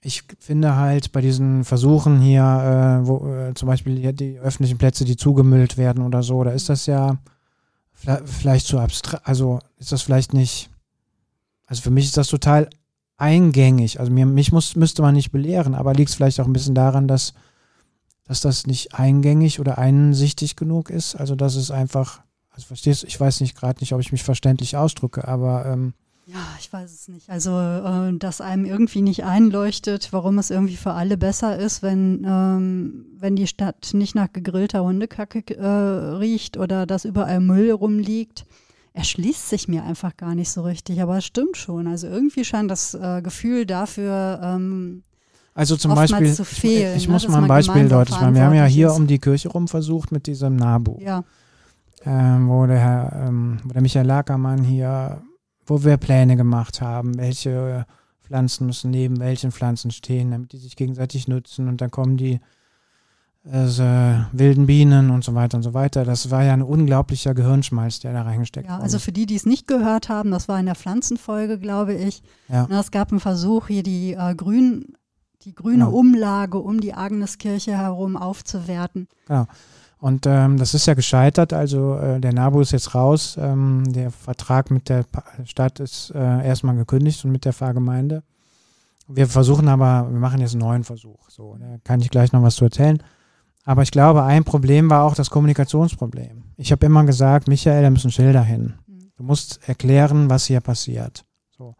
ich 0.02 0.24
finde 0.40 0.76
halt 0.76 1.12
bei 1.12 1.22
diesen 1.22 1.64
Versuchen 1.64 2.20
hier, 2.20 2.44
äh, 2.44 3.08
wo 3.08 3.28
äh, 3.28 3.54
zum 3.54 3.68
Beispiel 3.68 3.98
hier 3.98 4.14
die 4.14 4.38
öffentlichen 4.40 4.78
Plätze, 4.78 5.06
die 5.06 5.16
zugemüllt 5.16 5.78
werden 5.78 6.04
oder 6.04 6.24
so, 6.24 6.44
da 6.44 6.52
ist 6.52 6.70
das 6.70 6.86
ja 6.86 7.18
vielleicht 8.26 8.68
zu 8.68 8.80
abstrakt, 8.80 9.26
also 9.26 9.60
ist 9.78 9.94
das 9.94 10.02
vielleicht 10.02 10.34
nicht, 10.34 10.70
also 11.68 11.82
für 11.82 11.92
mich 11.92 12.06
ist 12.06 12.18
das 12.18 12.28
total 12.28 12.68
eingängig. 13.18 14.00
Also 14.00 14.12
mir, 14.12 14.26
mich 14.26 14.52
muss, 14.52 14.76
müsste 14.76 15.02
man 15.02 15.16
nicht 15.16 15.32
belehren, 15.32 15.76
aber 15.76 15.94
liegt 15.94 16.10
es 16.10 16.16
vielleicht 16.16 16.40
auch 16.42 16.46
ein 16.46 16.54
bisschen 16.54 16.76
daran, 16.76 17.08
dass, 17.08 17.34
dass 18.26 18.42
das 18.42 18.68
nicht 18.68 18.96
eingängig 18.96 19.60
oder 19.62 19.78
einsichtig 19.78 20.58
genug 20.58 20.90
ist. 20.90 21.16
Also 21.16 21.36
dass 21.36 21.56
es 21.56 21.72
einfach 21.72 22.22
also 22.54 22.68
verstehst 22.68 23.04
du, 23.04 23.08
ich 23.08 23.20
weiß 23.20 23.42
nicht 23.42 23.58
gerade 23.58 23.80
nicht, 23.80 23.94
ob 23.94 24.00
ich 24.00 24.12
mich 24.12 24.24
verständlich 24.24 24.78
ausdrücke, 24.78 25.28
aber 25.28 25.66
ähm, 25.66 25.94
Ja, 26.28 26.40
ich 26.60 26.72
weiß 26.72 26.92
es 26.92 27.08
nicht. 27.08 27.30
Also, 27.30 27.52
äh, 27.52 28.18
dass 28.18 28.42
einem 28.42 28.66
irgendwie 28.66 29.02
nicht 29.02 29.24
einleuchtet, 29.24 30.10
warum 30.12 30.38
es 30.38 30.52
irgendwie 30.52 30.76
für 30.76 30.94
alle 30.94 31.18
besser 31.18 31.58
ist, 31.58 31.82
wenn, 31.82 32.24
ähm, 32.26 33.06
wenn 33.18 33.36
die 33.36 33.48
Stadt 33.48 33.90
nicht 33.94 34.14
nach 34.16 34.32
gegrillter 34.32 34.84
Hundekacke 34.84 35.44
äh, 35.58 35.66
riecht 36.18 36.58
oder 36.58 36.86
dass 36.86 37.06
überall 37.06 37.40
Müll 37.40 37.72
rumliegt, 37.72 38.46
erschließt 38.94 39.50
sich 39.50 39.68
mir 39.68 39.84
einfach 39.84 40.16
gar 40.16 40.36
nicht 40.36 40.52
so 40.52 40.62
richtig. 40.62 41.02
Aber 41.02 41.18
es 41.18 41.26
stimmt 41.26 41.58
schon. 41.58 41.88
Also 41.88 42.08
irgendwie 42.08 42.46
scheint 42.46 42.70
das 42.70 42.94
äh, 42.94 43.22
Gefühl 43.24 43.66
dafür 43.66 44.40
ähm, 44.44 45.04
also 45.56 45.78
zum 45.78 45.94
Beispiel, 45.94 46.34
fehlen, 46.34 46.96
ich, 46.98 47.04
ich 47.04 47.08
ne, 47.08 47.14
muss 47.14 47.28
mal 47.28 47.42
ein 47.42 47.48
Beispiel 47.48 47.88
deutlich 47.88 48.20
machen. 48.20 48.34
Wir 48.34 48.44
haben 48.44 48.56
ja 48.56 48.66
hier 48.66 48.92
um 48.94 49.06
die 49.06 49.20
Kirche 49.20 49.50
rum 49.50 49.68
versucht 49.68 50.12
mit 50.12 50.26
diesem 50.26 50.56
Nabu. 50.56 50.98
Ja. 51.00 51.24
Ähm, 52.06 52.50
wo, 52.50 52.66
der 52.66 52.80
Herr, 52.80 53.28
ähm, 53.28 53.60
wo 53.64 53.74
der 53.74 53.82
Michael 53.82 54.06
Lagermann 54.06 54.64
hier, 54.64 55.22
wo 55.66 55.84
wir 55.84 55.98
Pläne 55.98 56.36
gemacht 56.36 56.82
haben, 56.82 57.18
welche 57.18 57.86
Pflanzen 58.22 58.68
müssen 58.68 58.92
neben 58.92 59.20
welchen 59.20 59.52
Pflanzen 59.52 59.92
stehen, 59.92 60.32
damit 60.32 60.52
die 60.52 60.58
sich 60.58 60.76
gegenseitig 60.76 61.28
nutzen 61.28 61.68
und 61.68 61.82
dann 61.82 61.92
kommen 61.92 62.18
die 62.18 62.40
also, 63.52 63.84
wilden 64.32 64.68
Bienen 64.68 65.10
und 65.10 65.26
so 65.26 65.36
weiter 65.36 65.58
und 65.58 65.64
so 65.64 65.74
weiter. 65.74 66.06
Das 66.06 66.32
war 66.32 66.44
ja 66.44 66.54
ein 66.54 66.62
unglaublicher 66.62 67.34
Gehirnschmalz, 67.34 68.00
der 68.00 68.14
da 68.14 68.22
reingesteckt 68.22 68.70
wurde. 68.70 68.78
Ja, 68.78 68.84
also 68.84 69.00
für 69.00 69.12
die, 69.12 69.26
die 69.26 69.36
es 69.36 69.46
nicht 69.46 69.68
gehört 69.68 70.08
haben, 70.08 70.32
das 70.32 70.48
war 70.48 70.60
in 70.60 70.66
der 70.66 70.76
Pflanzenfolge, 70.76 71.60
glaube 71.60 71.94
ich. 71.94 72.24
Ja. 72.48 72.68
Na, 72.70 72.80
es 72.80 72.92
gab 72.92 73.12
einen 73.12 73.20
Versuch, 73.20 73.68
hier 73.68 73.84
die 73.84 74.14
äh, 74.14 74.34
grün, 74.34 74.94
die 75.42 75.54
grüne 75.54 75.86
genau. 75.86 75.92
Umlage 75.92 76.58
um 76.58 76.80
die 76.80 76.94
Agneskirche 76.94 77.78
herum 77.78 78.16
aufzuwerten. 78.16 79.10
Genau. 79.28 79.46
Und 80.04 80.26
ähm, 80.26 80.58
das 80.58 80.74
ist 80.74 80.86
ja 80.86 80.96
gescheitert. 80.96 81.54
Also 81.54 81.96
äh, 81.96 82.20
der 82.20 82.34
NABU 82.34 82.60
ist 82.60 82.74
jetzt 82.74 82.94
raus. 82.94 83.38
Ähm, 83.40 83.86
der 83.88 84.12
Vertrag 84.12 84.70
mit 84.70 84.90
der 84.90 85.06
Stadt 85.46 85.80
ist 85.80 86.12
äh, 86.14 86.46
erstmal 86.46 86.76
gekündigt 86.76 87.24
und 87.24 87.32
mit 87.32 87.46
der 87.46 87.54
Pfarrgemeinde. 87.54 88.22
Wir 89.08 89.28
versuchen 89.28 89.70
aber, 89.70 90.12
wir 90.12 90.20
machen 90.20 90.42
jetzt 90.42 90.56
einen 90.56 90.60
neuen 90.60 90.84
Versuch. 90.84 91.30
So, 91.30 91.56
da 91.58 91.78
kann 91.86 92.02
ich 92.02 92.10
gleich 92.10 92.34
noch 92.34 92.44
was 92.44 92.56
zu 92.56 92.66
erzählen. 92.66 93.02
Aber 93.64 93.82
ich 93.82 93.92
glaube, 93.92 94.24
ein 94.24 94.44
Problem 94.44 94.90
war 94.90 95.04
auch 95.04 95.16
das 95.16 95.30
Kommunikationsproblem. 95.30 96.44
Ich 96.58 96.74
habe 96.74 96.86
immer 96.86 97.06
gesagt, 97.06 97.48
Michael, 97.48 97.84
da 97.84 97.90
müssen 97.90 98.12
Schilder 98.12 98.44
hin. 98.44 98.74
Mhm. 98.86 99.12
Du 99.16 99.24
musst 99.24 99.62
erklären, 99.70 100.30
was 100.30 100.48
hier 100.48 100.60
passiert. 100.60 101.24
So. 101.58 101.78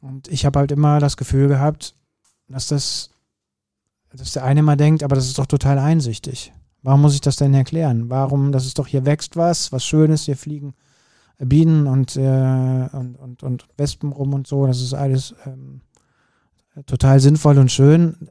Und 0.00 0.28
ich 0.28 0.46
habe 0.46 0.60
halt 0.60 0.70
immer 0.70 1.00
das 1.00 1.16
Gefühl 1.16 1.48
gehabt, 1.48 1.96
dass 2.46 2.68
das, 2.68 3.10
dass 4.14 4.32
der 4.32 4.44
eine 4.44 4.60
immer 4.60 4.76
denkt, 4.76 5.02
aber 5.02 5.16
das 5.16 5.26
ist 5.26 5.40
doch 5.40 5.46
total 5.46 5.80
einsichtig. 5.80 6.52
Warum 6.82 7.02
muss 7.02 7.14
ich 7.14 7.20
das 7.20 7.36
denn 7.36 7.54
erklären? 7.54 8.10
Warum, 8.10 8.52
das 8.52 8.66
ist 8.66 8.78
doch 8.78 8.86
hier 8.86 9.04
wächst 9.06 9.36
was, 9.36 9.72
was 9.72 9.84
Schönes, 9.84 10.24
hier 10.24 10.36
fliegen 10.36 10.74
Bienen 11.44 11.86
und, 11.86 12.16
äh, 12.16 12.88
und, 12.92 13.16
und, 13.16 13.42
und 13.42 13.66
Wespen 13.76 14.12
rum 14.12 14.34
und 14.34 14.46
so, 14.46 14.66
das 14.66 14.80
ist 14.80 14.94
alles 14.94 15.34
ähm, 15.46 15.80
total 16.86 17.20
sinnvoll 17.20 17.58
und 17.58 17.70
schön. 17.70 18.28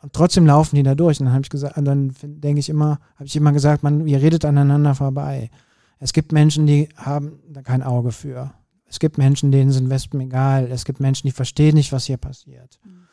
Und 0.00 0.12
trotzdem 0.12 0.46
laufen 0.46 0.76
die 0.76 0.82
da 0.82 0.94
durch. 0.94 1.20
Und 1.20 1.26
dann 1.26 1.34
habe 1.34 1.42
ich 1.42 1.50
gesagt, 1.50 1.76
dann 1.76 2.12
denke 2.22 2.60
ich 2.60 2.68
immer, 2.68 2.98
habe 3.16 3.26
ich 3.26 3.36
immer 3.36 3.52
gesagt, 3.52 3.82
man, 3.82 4.06
ihr 4.06 4.20
redet 4.20 4.44
aneinander 4.44 4.94
vorbei. 4.94 5.50
Es 5.98 6.12
gibt 6.12 6.32
Menschen, 6.32 6.66
die 6.66 6.88
haben 6.96 7.38
da 7.48 7.62
kein 7.62 7.82
Auge 7.82 8.10
für. 8.10 8.52
Es 8.86 8.98
gibt 8.98 9.16
Menschen, 9.18 9.52
denen 9.52 9.70
sind 9.70 9.90
Wespen 9.90 10.20
egal. 10.20 10.68
Es 10.70 10.84
gibt 10.84 11.00
Menschen, 11.00 11.28
die 11.28 11.32
verstehen 11.32 11.74
nicht, 11.74 11.92
was 11.92 12.06
hier 12.06 12.16
passiert. 12.16 12.78
Mhm. 12.84 13.06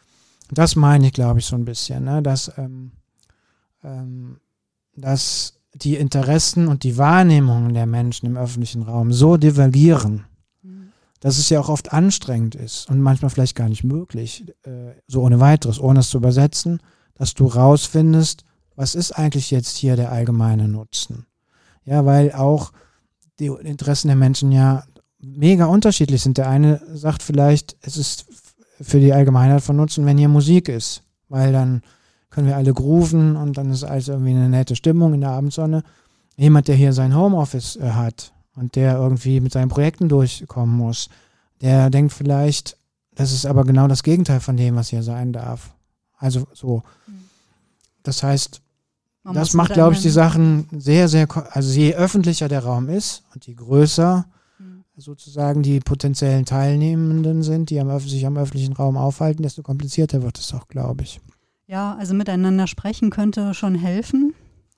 Das 0.52 0.76
meine 0.76 1.08
ich, 1.08 1.14
glaube 1.14 1.40
ich, 1.40 1.46
so 1.46 1.56
ein 1.56 1.66
bisschen, 1.66 2.06
ne? 2.06 2.24
dass, 2.24 2.52
ähm, 2.58 2.92
ähm, 3.84 4.38
dass 5.02 5.60
die 5.74 5.96
Interessen 5.96 6.68
und 6.68 6.84
die 6.84 6.98
Wahrnehmungen 6.98 7.74
der 7.74 7.86
Menschen 7.86 8.26
im 8.26 8.38
öffentlichen 8.38 8.84
Raum 8.84 9.12
so 9.12 9.38
divergieren, 9.38 10.26
mhm. 10.62 10.92
dass 11.20 11.38
es 11.38 11.50
ja 11.50 11.60
auch 11.60 11.70
oft 11.70 11.94
anstrengend 11.94 12.56
ist 12.56 12.90
und 12.90 13.02
manchmal 13.02 13.30
vielleicht 13.30 13.56
gar 13.56 13.70
nicht 13.70 13.84
möglich, 13.84 14.46
äh, 14.64 14.94
so 15.08 15.22
ohne 15.22 15.40
weiteres, 15.40 15.80
ohne 15.80 16.00
es 16.00 16.10
zu 16.10 16.18
übersetzen, 16.18 16.82
dass 17.16 17.34
du 17.34 17.46
rausfindest, 17.46 18.44
was 18.76 18.96
ist 18.96 19.12
eigentlich 19.12 19.52
jetzt 19.52 19.78
hier 19.78 19.96
der 19.96 20.12
allgemeine 20.12 20.68
Nutzen. 20.68 21.26
Ja, 21.86 22.06
weil 22.06 22.32
auch 22.34 22.72
die 23.40 23.48
Interessen 23.48 24.08
der 24.08 24.16
Menschen 24.16 24.52
ja 24.52 24.84
mega 25.20 25.66
unterschiedlich 25.66 26.22
sind. 26.22 26.38
Der 26.38 26.50
eine 26.50 26.82
sagt 26.94 27.24
vielleicht, 27.24 27.78
es 27.82 27.98
ist 27.98 28.26
für 28.82 29.00
die 29.00 29.14
Allgemeinheit 29.14 29.62
von 29.62 29.76
Nutzen, 29.76 30.06
wenn 30.06 30.18
hier 30.18 30.30
Musik 30.30 30.70
ist, 30.70 31.04
weil 31.28 31.52
dann 31.52 31.82
können 32.30 32.48
wir 32.48 32.56
alle 32.56 32.74
grooven 32.74 33.36
und 33.36 33.58
dann 33.58 33.72
ist 33.72 33.84
alles 33.84 34.08
irgendwie 34.08 34.32
eine 34.32 34.50
nette 34.50 34.76
Stimmung 34.76 35.14
in 35.14 35.22
der 35.22 35.32
Abendsonne. 35.32 35.84
Jemand, 36.38 36.68
der 36.68 36.76
hier 36.76 36.94
sein 36.94 37.16
Homeoffice 37.16 37.76
äh, 37.78 37.92
hat 37.92 38.34
und 38.56 38.76
der 38.76 38.96
irgendwie 38.96 39.40
mit 39.42 39.52
seinen 39.52 39.70
Projekten 39.70 40.10
durchkommen 40.10 40.76
muss, 40.76 41.10
der 41.62 41.90
denkt 41.90 42.14
vielleicht, 42.14 42.78
das 43.16 43.32
ist 43.32 43.46
aber 43.46 43.66
genau 43.66 43.88
das 43.88 44.04
Gegenteil 44.04 44.40
von 44.40 44.56
dem, 44.56 44.76
was 44.76 44.90
hier 44.90 45.04
sein 45.04 45.34
darf. 45.34 45.74
Also 46.18 46.48
so. 46.54 46.84
Das 48.04 48.24
heißt, 48.24 48.62
Man 49.24 49.34
das 49.34 49.54
macht, 49.54 49.74
glaube 49.74 49.96
ich, 49.96 50.02
die 50.02 50.10
Sachen 50.10 50.68
sehr, 50.72 51.10
sehr, 51.10 51.28
also 51.52 51.74
je 51.74 51.96
öffentlicher 51.96 52.48
der 52.48 52.64
Raum 52.64 52.88
ist 52.90 53.24
und 53.34 53.46
je 53.46 53.56
größer, 53.56 54.26
sozusagen 55.00 55.64
die 55.64 55.80
potenziellen 55.80 56.46
Teilnehmenden 56.46 57.44
sind, 57.44 57.70
die 57.70 57.80
am, 57.80 58.00
sich 58.00 58.26
am 58.26 58.38
öffentlichen 58.38 58.74
Raum 58.74 58.98
aufhalten, 58.98 59.44
desto 59.44 59.64
komplizierter 59.64 60.24
wird 60.24 60.38
es 60.38 60.54
auch, 60.54 60.68
glaube 60.68 61.04
ich. 61.04 61.20
Ja, 61.70 61.96
also 62.00 62.16
miteinander 62.16 62.66
sprechen 62.66 63.12
könnte 63.12 63.54
schon 63.54 63.76
helfen. 63.76 64.34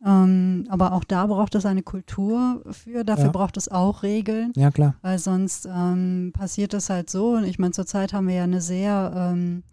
Ähm, 0.06 0.65
aber 0.67 0.91
auch 0.91 1.06
da 1.06 1.25
braucht 1.25 1.56
es 1.56 1.65
eine 1.65 1.84
Kultur 1.84 2.62
für. 2.69 3.06
Dafür 3.06 3.27
ja. 3.27 3.32
braucht 3.32 3.56
es 3.56 3.69
auch 3.69 4.04
Regeln. 4.04 4.51
Ja, 4.58 4.71
klar. 4.71 4.95
Weil 5.01 5.17
sonst 5.17 5.69
ähm, 5.73 6.34
passiert 6.34 6.73
es 6.73 6.89
halt 6.89 7.10
so. 7.10 7.36
Und 7.36 7.45
ich 7.45 7.60
meine, 7.60 7.71
zurzeit 7.71 8.12
haben 8.12 8.27
wir 8.27 8.36
ja 8.36 8.43
eine 8.43 8.60
sehr, 8.60 9.13
ähm, 9.15 9.63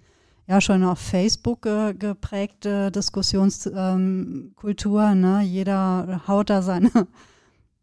ja, 0.46 0.60
schon 0.60 0.84
auf 0.84 1.00
Facebook 1.00 1.62
ge 1.62 1.92
geprägte 1.98 2.92
Diskussionskultur. 2.92 5.16
ne? 5.16 5.42
Jeder 5.42 6.22
haut 6.28 6.50
da 6.50 6.62
seine, 6.62 6.92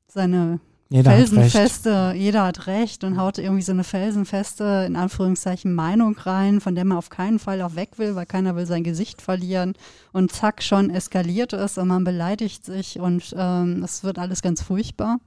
seine 0.07 0.61
jeder 0.89 1.11
felsenfeste, 1.11 2.09
hat 2.09 2.15
jeder 2.15 2.43
hat 2.43 2.67
recht 2.67 3.03
und 3.03 3.17
haut 3.17 3.39
irgendwie 3.39 3.63
so 3.63 3.71
eine 3.71 3.83
felsenfeste, 3.83 4.85
in 4.87 4.95
Anführungszeichen, 4.95 5.73
Meinung 5.73 6.15
rein, 6.15 6.61
von 6.61 6.75
der 6.75 6.85
man 6.85 6.97
auf 6.97 7.09
keinen 7.09 7.39
Fall 7.39 7.61
auch 7.63 7.75
weg 7.75 7.97
will, 7.97 8.15
weil 8.15 8.27
keiner 8.27 8.55
will 8.55 8.67
sein 8.67 8.83
Gesicht 8.83 9.21
verlieren. 9.21 9.73
Und 10.13 10.31
zack, 10.31 10.61
schon 10.61 10.91
eskaliert 10.91 11.53
es 11.53 11.79
und 11.79 11.87
man 11.87 12.03
beleidigt 12.03 12.65
sich 12.65 12.99
und 12.99 13.33
ähm, 13.35 13.83
es 13.83 14.03
wird 14.03 14.19
alles 14.19 14.43
ganz 14.43 14.61
furchtbar. 14.61 15.19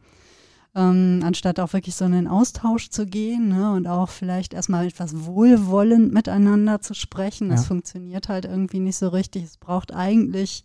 Ähm, 0.77 1.23
anstatt 1.25 1.59
auch 1.59 1.73
wirklich 1.73 1.97
so 1.97 2.05
in 2.05 2.13
den 2.13 2.29
Austausch 2.29 2.91
zu 2.91 3.07
gehen 3.07 3.49
ne, 3.49 3.73
und 3.73 3.89
auch 3.89 4.11
vielleicht 4.11 4.55
erstmal 4.55 4.87
etwas 4.87 5.25
wohlwollend 5.25 6.13
miteinander 6.13 6.81
zu 6.81 6.95
sprechen. 6.95 7.49
Das 7.49 7.63
ja. 7.63 7.67
funktioniert 7.67 8.29
halt 8.29 8.45
irgendwie 8.45 8.79
nicht 8.79 8.97
so 8.97 9.09
richtig. 9.09 9.43
Es 9.43 9.57
braucht 9.57 9.93
eigentlich 9.93 10.63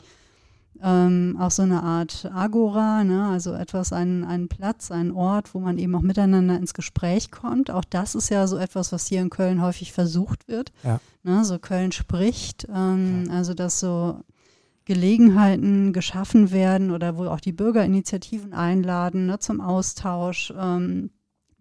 ähm, 0.82 1.38
auch 1.40 1.52
so 1.52 1.62
eine 1.62 1.84
Art 1.84 2.30
Agora, 2.34 3.04
ne? 3.04 3.28
also 3.28 3.54
etwas, 3.54 3.94
ein, 3.94 4.24
ein 4.24 4.48
Platz, 4.48 4.92
ein 4.92 5.12
Ort, 5.12 5.54
wo 5.54 5.60
man 5.60 5.78
eben 5.78 5.96
auch 5.96 6.02
miteinander 6.02 6.58
ins 6.58 6.74
Gespräch 6.74 7.32
kommt. 7.32 7.72
Auch 7.72 7.86
das 7.86 8.16
ist 8.16 8.30
ja 8.30 8.48
so 8.48 8.58
etwas, 8.58 8.92
was 8.92 9.08
hier 9.08 9.22
in 9.22 9.30
Köln 9.30 9.62
häufig 9.62 9.94
versucht 9.94 10.48
wird. 10.48 10.72
Ja. 10.84 11.00
Ne? 11.24 11.46
So 11.46 11.60
Köln 11.60 11.92
spricht, 11.92 12.68
ähm, 12.74 13.26
ja. 13.28 13.34
also 13.34 13.54
dass 13.54 13.80
so 13.80 14.20
Gelegenheiten 14.86 15.94
geschaffen 15.94 16.52
werden 16.52 16.92
oder 16.92 17.18
wo 17.18 17.26
auch 17.26 17.40
die 17.40 17.54
Bürgerinitiativen 17.54 18.54
einladen 18.54 19.28
ne, 19.28 19.40
zum 19.40 19.62
Austausch, 19.62 20.54
ähm, 20.58 21.12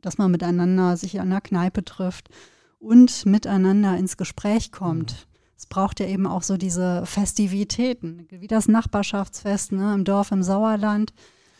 dass 0.01 0.19
man 0.19 0.31
miteinander 0.31 0.97
sich 0.97 1.21
an 1.21 1.31
der 1.31 1.41
Kneipe 1.41 1.85
trifft 1.85 2.29
und 2.81 3.25
miteinander 3.25 3.97
ins 3.97 4.17
Gespräch 4.17 4.73
kommt. 4.73 5.29
Es 5.57 5.67
braucht 5.67 6.01
ja 6.01 6.07
eben 6.07 6.27
auch 6.27 6.43
so 6.43 6.57
diese 6.57 7.07
Festivitäten, 7.07 8.27
wie 8.31 8.49
das 8.49 8.69
Nachbarschaftsfest 8.69 9.73
ne, 9.73 9.95
im 9.95 10.05
Dorf 10.05 10.33
im 10.33 10.43
Sauerland. 10.43 11.13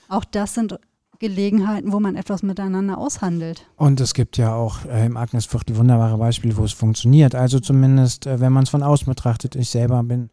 Auch 0.09 0.25
das 0.25 0.55
sind 0.55 0.79
Gelegenheiten, 1.23 1.93
wo 1.93 2.01
man 2.01 2.17
etwas 2.17 2.43
miteinander 2.43 2.99
aushandelt. 2.99 3.65
Und 3.77 4.01
es 4.01 4.13
gibt 4.13 4.37
ja 4.39 4.55
auch 4.55 4.85
äh, 4.87 5.07
im 5.07 5.17
Agnesviertel 5.17 5.77
wunderbare 5.77 6.19
Beispiele, 6.19 6.57
wo 6.57 6.65
es 6.65 6.73
funktioniert. 6.73 7.37
Also 7.37 7.61
zumindest, 7.61 8.27
äh, 8.27 8.41
wenn 8.41 8.53
man 8.53 8.65
es 8.65 8.71
von 8.71 8.83
außen 8.83 9.07
betrachtet. 9.07 9.55
Ich 9.55 9.71
selber 9.71 10.03
bin 10.03 10.31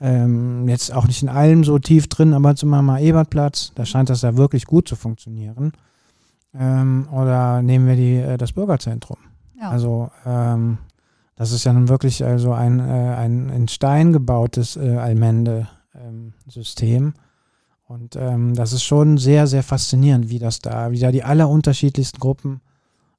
ähm, 0.00 0.68
jetzt 0.68 0.92
auch 0.92 1.06
nicht 1.06 1.22
in 1.22 1.30
allem 1.30 1.64
so 1.64 1.78
tief 1.78 2.08
drin, 2.08 2.34
aber 2.34 2.54
zum 2.54 2.68
Mama 2.68 2.98
Ebertplatz, 2.98 3.72
da 3.74 3.86
scheint 3.86 4.10
das 4.10 4.20
ja 4.20 4.36
wirklich 4.36 4.66
gut 4.66 4.86
zu 4.86 4.96
funktionieren. 4.96 5.72
Ähm, 6.54 7.08
oder 7.10 7.62
nehmen 7.62 7.86
wir 7.86 7.96
die, 7.96 8.16
äh, 8.16 8.36
das 8.36 8.52
Bürgerzentrum. 8.52 9.18
Ja. 9.58 9.70
Also 9.70 10.10
ähm, 10.26 10.76
das 11.38 11.52
ist 11.52 11.62
ja 11.62 11.72
nun 11.72 11.88
wirklich 11.88 12.24
also 12.24 12.52
ein, 12.52 12.80
äh, 12.80 12.82
ein 12.82 13.48
in 13.50 13.68
Stein 13.68 14.12
gebautes 14.12 14.76
äh, 14.76 14.96
Allmende-System. 14.96 17.04
Ähm, 17.04 17.14
und 17.84 18.16
ähm, 18.16 18.54
das 18.54 18.72
ist 18.72 18.82
schon 18.82 19.18
sehr, 19.18 19.46
sehr 19.46 19.62
faszinierend, 19.62 20.30
wie 20.30 20.40
das 20.40 20.58
da, 20.58 20.90
wie 20.90 20.98
da 20.98 21.12
die 21.12 21.22
allerunterschiedlichsten 21.22 22.18
Gruppen 22.18 22.60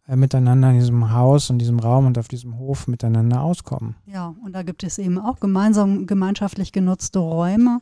äh, 0.06 0.18
miteinander 0.18 0.72
in 0.72 0.80
diesem 0.80 1.14
Haus 1.14 1.50
und 1.50 1.60
diesem 1.60 1.80
Raum 1.80 2.08
und 2.08 2.18
auf 2.18 2.28
diesem 2.28 2.60
Hof 2.60 2.90
miteinander 2.90 3.42
auskommen. 3.42 3.96
Ja, 4.06 4.36
und 4.44 4.52
da 4.52 4.64
gibt 4.64 4.84
es 4.84 4.98
eben 4.98 5.18
auch 5.18 5.40
gemeinsam 5.40 6.06
gemeinschaftlich 6.06 6.74
genutzte 6.74 7.20
Räume. 7.20 7.80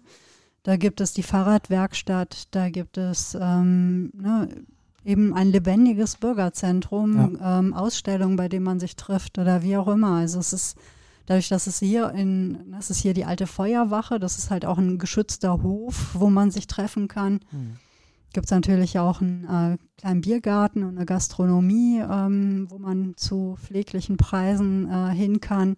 Da 0.62 0.78
gibt 0.78 1.02
es 1.02 1.14
die 1.14 1.24
Fahrradwerkstatt, 1.24 2.50
da 2.52 2.70
gibt 2.70 3.00
es 3.00 3.36
ähm, 3.42 4.12
ne, 4.14 4.50
eben 5.08 5.34
ein 5.34 5.48
lebendiges 5.48 6.18
Bürgerzentrum, 6.18 7.38
ja. 7.40 7.60
ähm, 7.60 7.74
Ausstellungen, 7.74 8.36
bei 8.36 8.50
denen 8.50 8.66
man 8.66 8.80
sich 8.80 8.98
trifft 8.98 9.38
oder 9.38 9.64
wie 9.64 9.78
auch 9.78 9.88
immer. 9.88 10.18
Also 10.18 10.38
es 10.40 10.52
ist 10.52 10.78
dadurch, 11.26 11.48
dass 11.48 11.66
es 11.66 11.80
hier 11.80 12.12
in, 12.12 12.72
das 12.72 12.90
ist 12.90 13.00
hier 13.00 13.14
die 13.14 13.24
alte 13.24 13.48
Feuerwache, 13.48 14.20
das 14.20 14.38
ist 14.38 14.52
halt 14.52 14.66
auch 14.66 14.78
ein 14.78 14.98
geschützter 14.98 15.64
Hof, 15.64 16.10
wo 16.14 16.30
man 16.30 16.52
sich 16.52 16.68
treffen 16.68 17.08
kann. 17.08 17.40
Mhm. 17.52 17.78
Gibt 18.34 18.48
es 18.48 18.52
natürlich 18.52 19.00
auch 19.00 19.22
einen 19.22 19.46
äh, 19.46 19.78
kleinen 19.98 20.22
Biergarten 20.22 20.84
und 20.84 20.98
eine 20.98 21.06
Gastronomie, 21.06 22.00
ähm, 22.00 22.68
wo 22.70 22.78
man 22.78 23.14
zu 23.16 23.58
pfleglichen 23.64 24.18
Preisen 24.18 24.92
äh, 24.92 25.16
hin 25.16 25.40
kann. 25.40 25.78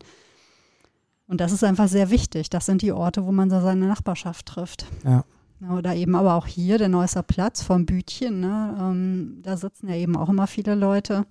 Und 1.27 1.39
das 1.39 1.51
ist 1.51 1.63
einfach 1.63 1.87
sehr 1.87 2.09
wichtig. 2.09 2.49
Das 2.49 2.65
sind 2.65 2.81
die 2.81 2.91
Orte, 2.91 3.27
wo 3.27 3.31
man 3.31 3.51
seine 3.51 3.85
Nachbarschaft 3.85 4.47
trifft. 4.47 4.87
Ja. 5.03 5.23
Oder 5.67 5.95
eben 5.95 6.15
aber 6.15 6.35
auch 6.35 6.47
hier 6.47 6.77
der 6.77 6.87
Neusser 6.87 7.21
Platz 7.21 7.61
vom 7.61 7.85
Bütchen. 7.85 8.39
Ne? 8.39 8.77
Ähm, 8.79 9.39
da 9.43 9.57
sitzen 9.57 9.89
ja 9.89 9.95
eben 9.95 10.15
auch 10.15 10.29
immer 10.29 10.47
viele 10.47 10.75
Leute. 10.75 11.25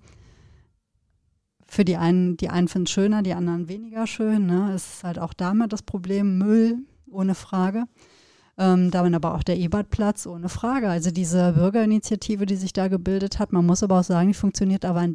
Für 1.66 1.84
die 1.84 1.96
einen, 1.96 2.36
die 2.36 2.50
einen 2.50 2.68
finden 2.68 2.86
es 2.86 2.92
schöner, 2.92 3.22
die 3.22 3.32
anderen 3.32 3.68
weniger 3.68 4.06
schön. 4.06 4.46
Ne? 4.46 4.72
Es 4.74 4.94
ist 4.94 5.04
halt 5.04 5.18
auch 5.18 5.32
damit 5.32 5.72
das 5.72 5.82
Problem 5.82 6.38
Müll, 6.38 6.78
ohne 7.10 7.34
Frage. 7.34 7.84
Ähm, 8.58 8.90
damit 8.90 9.14
aber 9.14 9.34
auch 9.34 9.42
der 9.42 9.56
Ebertplatz, 9.56 10.26
ohne 10.26 10.48
Frage. 10.48 10.90
Also 10.90 11.10
diese 11.10 11.52
Bürgerinitiative, 11.52 12.44
die 12.44 12.56
sich 12.56 12.72
da 12.72 12.88
gebildet 12.88 13.38
hat, 13.38 13.52
man 13.52 13.64
muss 13.64 13.82
aber 13.82 14.00
auch 14.00 14.04
sagen, 14.04 14.28
die 14.28 14.34
funktioniert 14.34 14.84
aber 14.84 15.08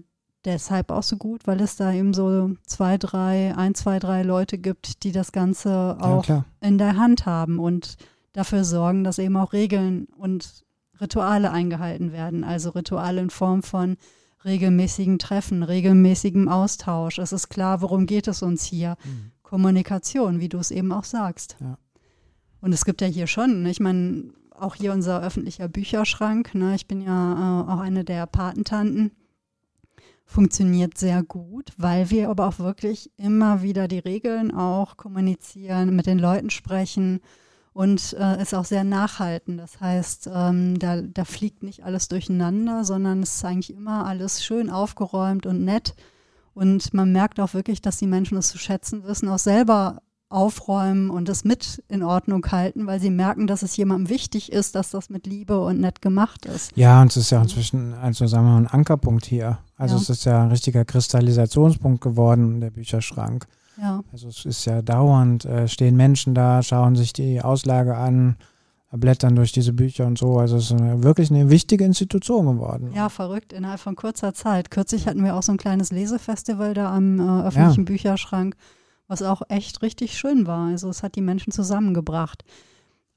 deshalb 0.45 0.91
auch 0.91 1.03
so 1.03 1.17
gut, 1.17 1.45
weil 1.45 1.61
es 1.61 1.75
da 1.75 1.91
eben 1.93 2.13
so 2.13 2.51
zwei, 2.65 2.97
drei, 2.97 3.53
ein, 3.55 3.75
zwei, 3.75 3.99
drei 3.99 4.23
Leute 4.23 4.57
gibt, 4.57 5.03
die 5.03 5.11
das 5.11 5.31
Ganze 5.31 5.97
auch 5.99 6.25
ja, 6.25 6.45
in 6.61 6.77
der 6.77 6.97
Hand 6.97 7.25
haben 7.25 7.59
und 7.59 7.97
dafür 8.33 8.63
sorgen, 8.63 9.03
dass 9.03 9.19
eben 9.19 9.37
auch 9.37 9.53
Regeln 9.53 10.07
und 10.17 10.65
Rituale 10.99 11.51
eingehalten 11.51 12.11
werden. 12.11 12.43
Also 12.43 12.71
Rituale 12.71 13.21
in 13.21 13.29
Form 13.29 13.63
von 13.63 13.97
regelmäßigen 14.43 15.19
Treffen, 15.19 15.63
regelmäßigem 15.63 16.49
Austausch. 16.49 17.19
Es 17.19 17.31
ist 17.31 17.49
klar, 17.49 17.81
worum 17.81 18.05
geht 18.05 18.27
es 18.27 18.41
uns 18.41 18.65
hier? 18.65 18.97
Mhm. 19.03 19.31
Kommunikation, 19.41 20.39
wie 20.39 20.49
du 20.49 20.57
es 20.57 20.71
eben 20.71 20.91
auch 20.91 21.03
sagst. 21.03 21.57
Ja. 21.61 21.77
Und 22.59 22.73
es 22.73 22.85
gibt 22.85 23.01
ja 23.01 23.07
hier 23.07 23.27
schon, 23.27 23.63
ne, 23.63 23.69
ich 23.69 23.79
meine, 23.79 24.33
auch 24.51 24.75
hier 24.75 24.93
unser 24.93 25.21
öffentlicher 25.21 25.67
Bücherschrank. 25.67 26.55
Ne? 26.55 26.75
Ich 26.75 26.87
bin 26.87 27.01
ja 27.01 27.33
äh, 27.33 27.71
auch 27.71 27.79
eine 27.79 28.03
der 28.03 28.25
Patentanten. 28.25 29.11
Funktioniert 30.25 30.97
sehr 30.97 31.21
gut, 31.21 31.73
weil 31.77 32.09
wir 32.09 32.29
aber 32.29 32.47
auch 32.47 32.59
wirklich 32.59 33.11
immer 33.17 33.61
wieder 33.61 33.87
die 33.87 33.99
Regeln 33.99 34.53
auch 34.53 34.95
kommunizieren, 34.95 35.95
mit 35.95 36.07
den 36.07 36.17
Leuten 36.17 36.49
sprechen 36.49 37.19
und 37.73 38.15
äh, 38.19 38.41
ist 38.41 38.53
auch 38.53 38.65
sehr 38.65 38.83
nachhaltend. 38.83 39.59
Das 39.59 39.81
heißt, 39.81 40.29
ähm, 40.33 40.77
da, 40.79 41.01
da 41.01 41.25
fliegt 41.25 41.63
nicht 41.63 41.83
alles 41.83 42.07
durcheinander, 42.07 42.85
sondern 42.85 43.23
es 43.23 43.35
ist 43.35 43.45
eigentlich 43.45 43.75
immer 43.75 44.05
alles 44.05 44.43
schön 44.43 44.69
aufgeräumt 44.69 45.45
und 45.45 45.65
nett. 45.65 45.95
Und 46.53 46.93
man 46.93 47.11
merkt 47.11 47.39
auch 47.39 47.55
wirklich, 47.55 47.81
dass 47.81 47.97
die 47.97 48.07
Menschen 48.07 48.37
es 48.37 48.49
zu 48.49 48.59
schätzen 48.59 49.03
wissen, 49.05 49.27
auch 49.27 49.39
selber 49.39 50.01
aufräumen 50.29 51.09
und 51.09 51.29
es 51.29 51.43
mit 51.43 51.83
in 51.87 52.03
Ordnung 52.03 52.45
halten, 52.51 52.87
weil 52.87 52.99
sie 52.99 53.11
merken, 53.11 53.45
dass 53.45 53.61
es 53.61 53.77
jemandem 53.77 54.09
wichtig 54.09 54.51
ist, 54.51 54.73
dass 54.73 54.89
das 54.89 55.09
mit 55.09 55.27
Liebe 55.27 55.59
und 55.63 55.79
nett 55.79 56.01
gemacht 56.01 56.45
ist. 56.45 56.75
Ja, 56.75 57.01
und 57.01 57.11
es 57.11 57.17
ist 57.17 57.29
ja 57.29 57.41
inzwischen 57.41 57.93
ein 57.93 58.67
Ankerpunkt 58.67 59.25
hier. 59.25 59.59
Also 59.77 59.95
ja. 59.95 60.01
es 60.01 60.09
ist 60.09 60.25
ja 60.25 60.43
ein 60.43 60.49
richtiger 60.49 60.85
Kristallisationspunkt 60.85 62.01
geworden, 62.01 62.61
der 62.61 62.71
Bücherschrank. 62.71 63.47
Ja. 63.81 64.03
Also 64.11 64.27
es 64.27 64.45
ist 64.45 64.65
ja 64.65 64.81
dauernd, 64.81 65.45
äh, 65.45 65.67
stehen 65.67 65.95
Menschen 65.95 66.33
da, 66.35 66.61
schauen 66.61 66.95
sich 66.95 67.13
die 67.13 67.41
Auslage 67.41 67.95
an, 67.95 68.37
blättern 68.91 69.35
durch 69.35 69.51
diese 69.51 69.73
Bücher 69.73 70.05
und 70.05 70.17
so. 70.17 70.37
Also 70.37 70.57
es 70.57 70.65
ist 70.65 70.79
eine, 70.79 71.03
wirklich 71.03 71.31
eine 71.31 71.49
wichtige 71.49 71.83
Institution 71.83 72.45
geworden. 72.45 72.91
Ja, 72.93 73.09
verrückt, 73.09 73.51
innerhalb 73.51 73.79
von 73.79 73.95
kurzer 73.95 74.33
Zeit. 74.33 74.69
Kürzlich 74.69 75.07
hatten 75.07 75.23
wir 75.23 75.35
auch 75.35 75.43
so 75.43 75.51
ein 75.51 75.57
kleines 75.57 75.91
Lesefestival 75.91 76.73
da 76.73 76.95
am 76.95 77.19
äh, 77.19 77.47
öffentlichen 77.47 77.81
ja. 77.81 77.85
Bücherschrank, 77.85 78.55
was 79.07 79.21
auch 79.23 79.41
echt 79.49 79.81
richtig 79.81 80.17
schön 80.17 80.45
war. 80.45 80.67
Also 80.67 80.89
es 80.89 81.01
hat 81.01 81.15
die 81.15 81.21
Menschen 81.21 81.51
zusammengebracht. 81.51 82.43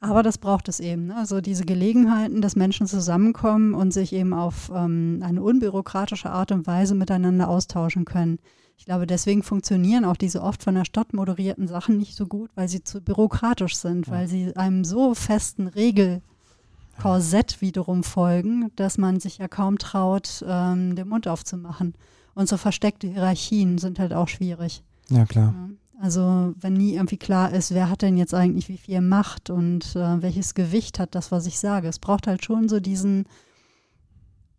Aber 0.00 0.22
das 0.22 0.38
braucht 0.38 0.68
es 0.68 0.80
eben. 0.80 1.06
Ne? 1.06 1.16
Also 1.16 1.40
diese 1.40 1.64
Gelegenheiten, 1.64 2.40
dass 2.40 2.56
Menschen 2.56 2.86
zusammenkommen 2.86 3.74
und 3.74 3.92
sich 3.92 4.12
eben 4.12 4.32
auf 4.32 4.70
ähm, 4.74 5.20
eine 5.22 5.42
unbürokratische 5.42 6.30
Art 6.30 6.52
und 6.52 6.66
Weise 6.66 6.94
miteinander 6.94 7.48
austauschen 7.48 8.04
können. 8.04 8.38
Ich 8.76 8.84
glaube, 8.84 9.06
deswegen 9.06 9.42
funktionieren 9.42 10.04
auch 10.04 10.16
diese 10.16 10.42
oft 10.42 10.62
von 10.62 10.74
der 10.74 10.84
Stadt 10.84 11.12
moderierten 11.12 11.66
Sachen 11.66 11.96
nicht 11.98 12.14
so 12.14 12.26
gut, 12.26 12.50
weil 12.54 12.68
sie 12.68 12.84
zu 12.84 13.00
bürokratisch 13.00 13.76
sind, 13.76 14.06
ja. 14.06 14.12
weil 14.12 14.28
sie 14.28 14.54
einem 14.56 14.84
so 14.84 15.14
festen 15.14 15.66
Regelkorsett 15.66 17.60
wiederum 17.60 18.04
folgen, 18.04 18.70
dass 18.76 18.98
man 18.98 19.18
sich 19.18 19.38
ja 19.38 19.48
kaum 19.48 19.78
traut, 19.78 20.44
ähm, 20.46 20.94
den 20.94 21.08
Mund 21.08 21.26
aufzumachen. 21.26 21.94
Und 22.34 22.48
so 22.48 22.58
versteckte 22.58 23.08
Hierarchien 23.08 23.78
sind 23.78 23.98
halt 23.98 24.12
auch 24.12 24.28
schwierig. 24.28 24.82
Ja, 25.08 25.24
klar. 25.24 25.54
Also 26.00 26.54
wenn 26.60 26.74
nie 26.74 26.94
irgendwie 26.94 27.16
klar 27.16 27.52
ist, 27.52 27.72
wer 27.72 27.88
hat 27.88 28.02
denn 28.02 28.18
jetzt 28.18 28.34
eigentlich 28.34 28.68
wie 28.68 28.76
viel 28.76 29.00
Macht 29.00 29.48
und 29.48 29.96
äh, 29.96 30.22
welches 30.22 30.54
Gewicht 30.54 30.98
hat 30.98 31.14
das, 31.14 31.32
was 31.32 31.46
ich 31.46 31.58
sage. 31.58 31.88
Es 31.88 31.98
braucht 31.98 32.26
halt 32.26 32.44
schon 32.44 32.68
so 32.68 32.80
diesen 32.80 33.24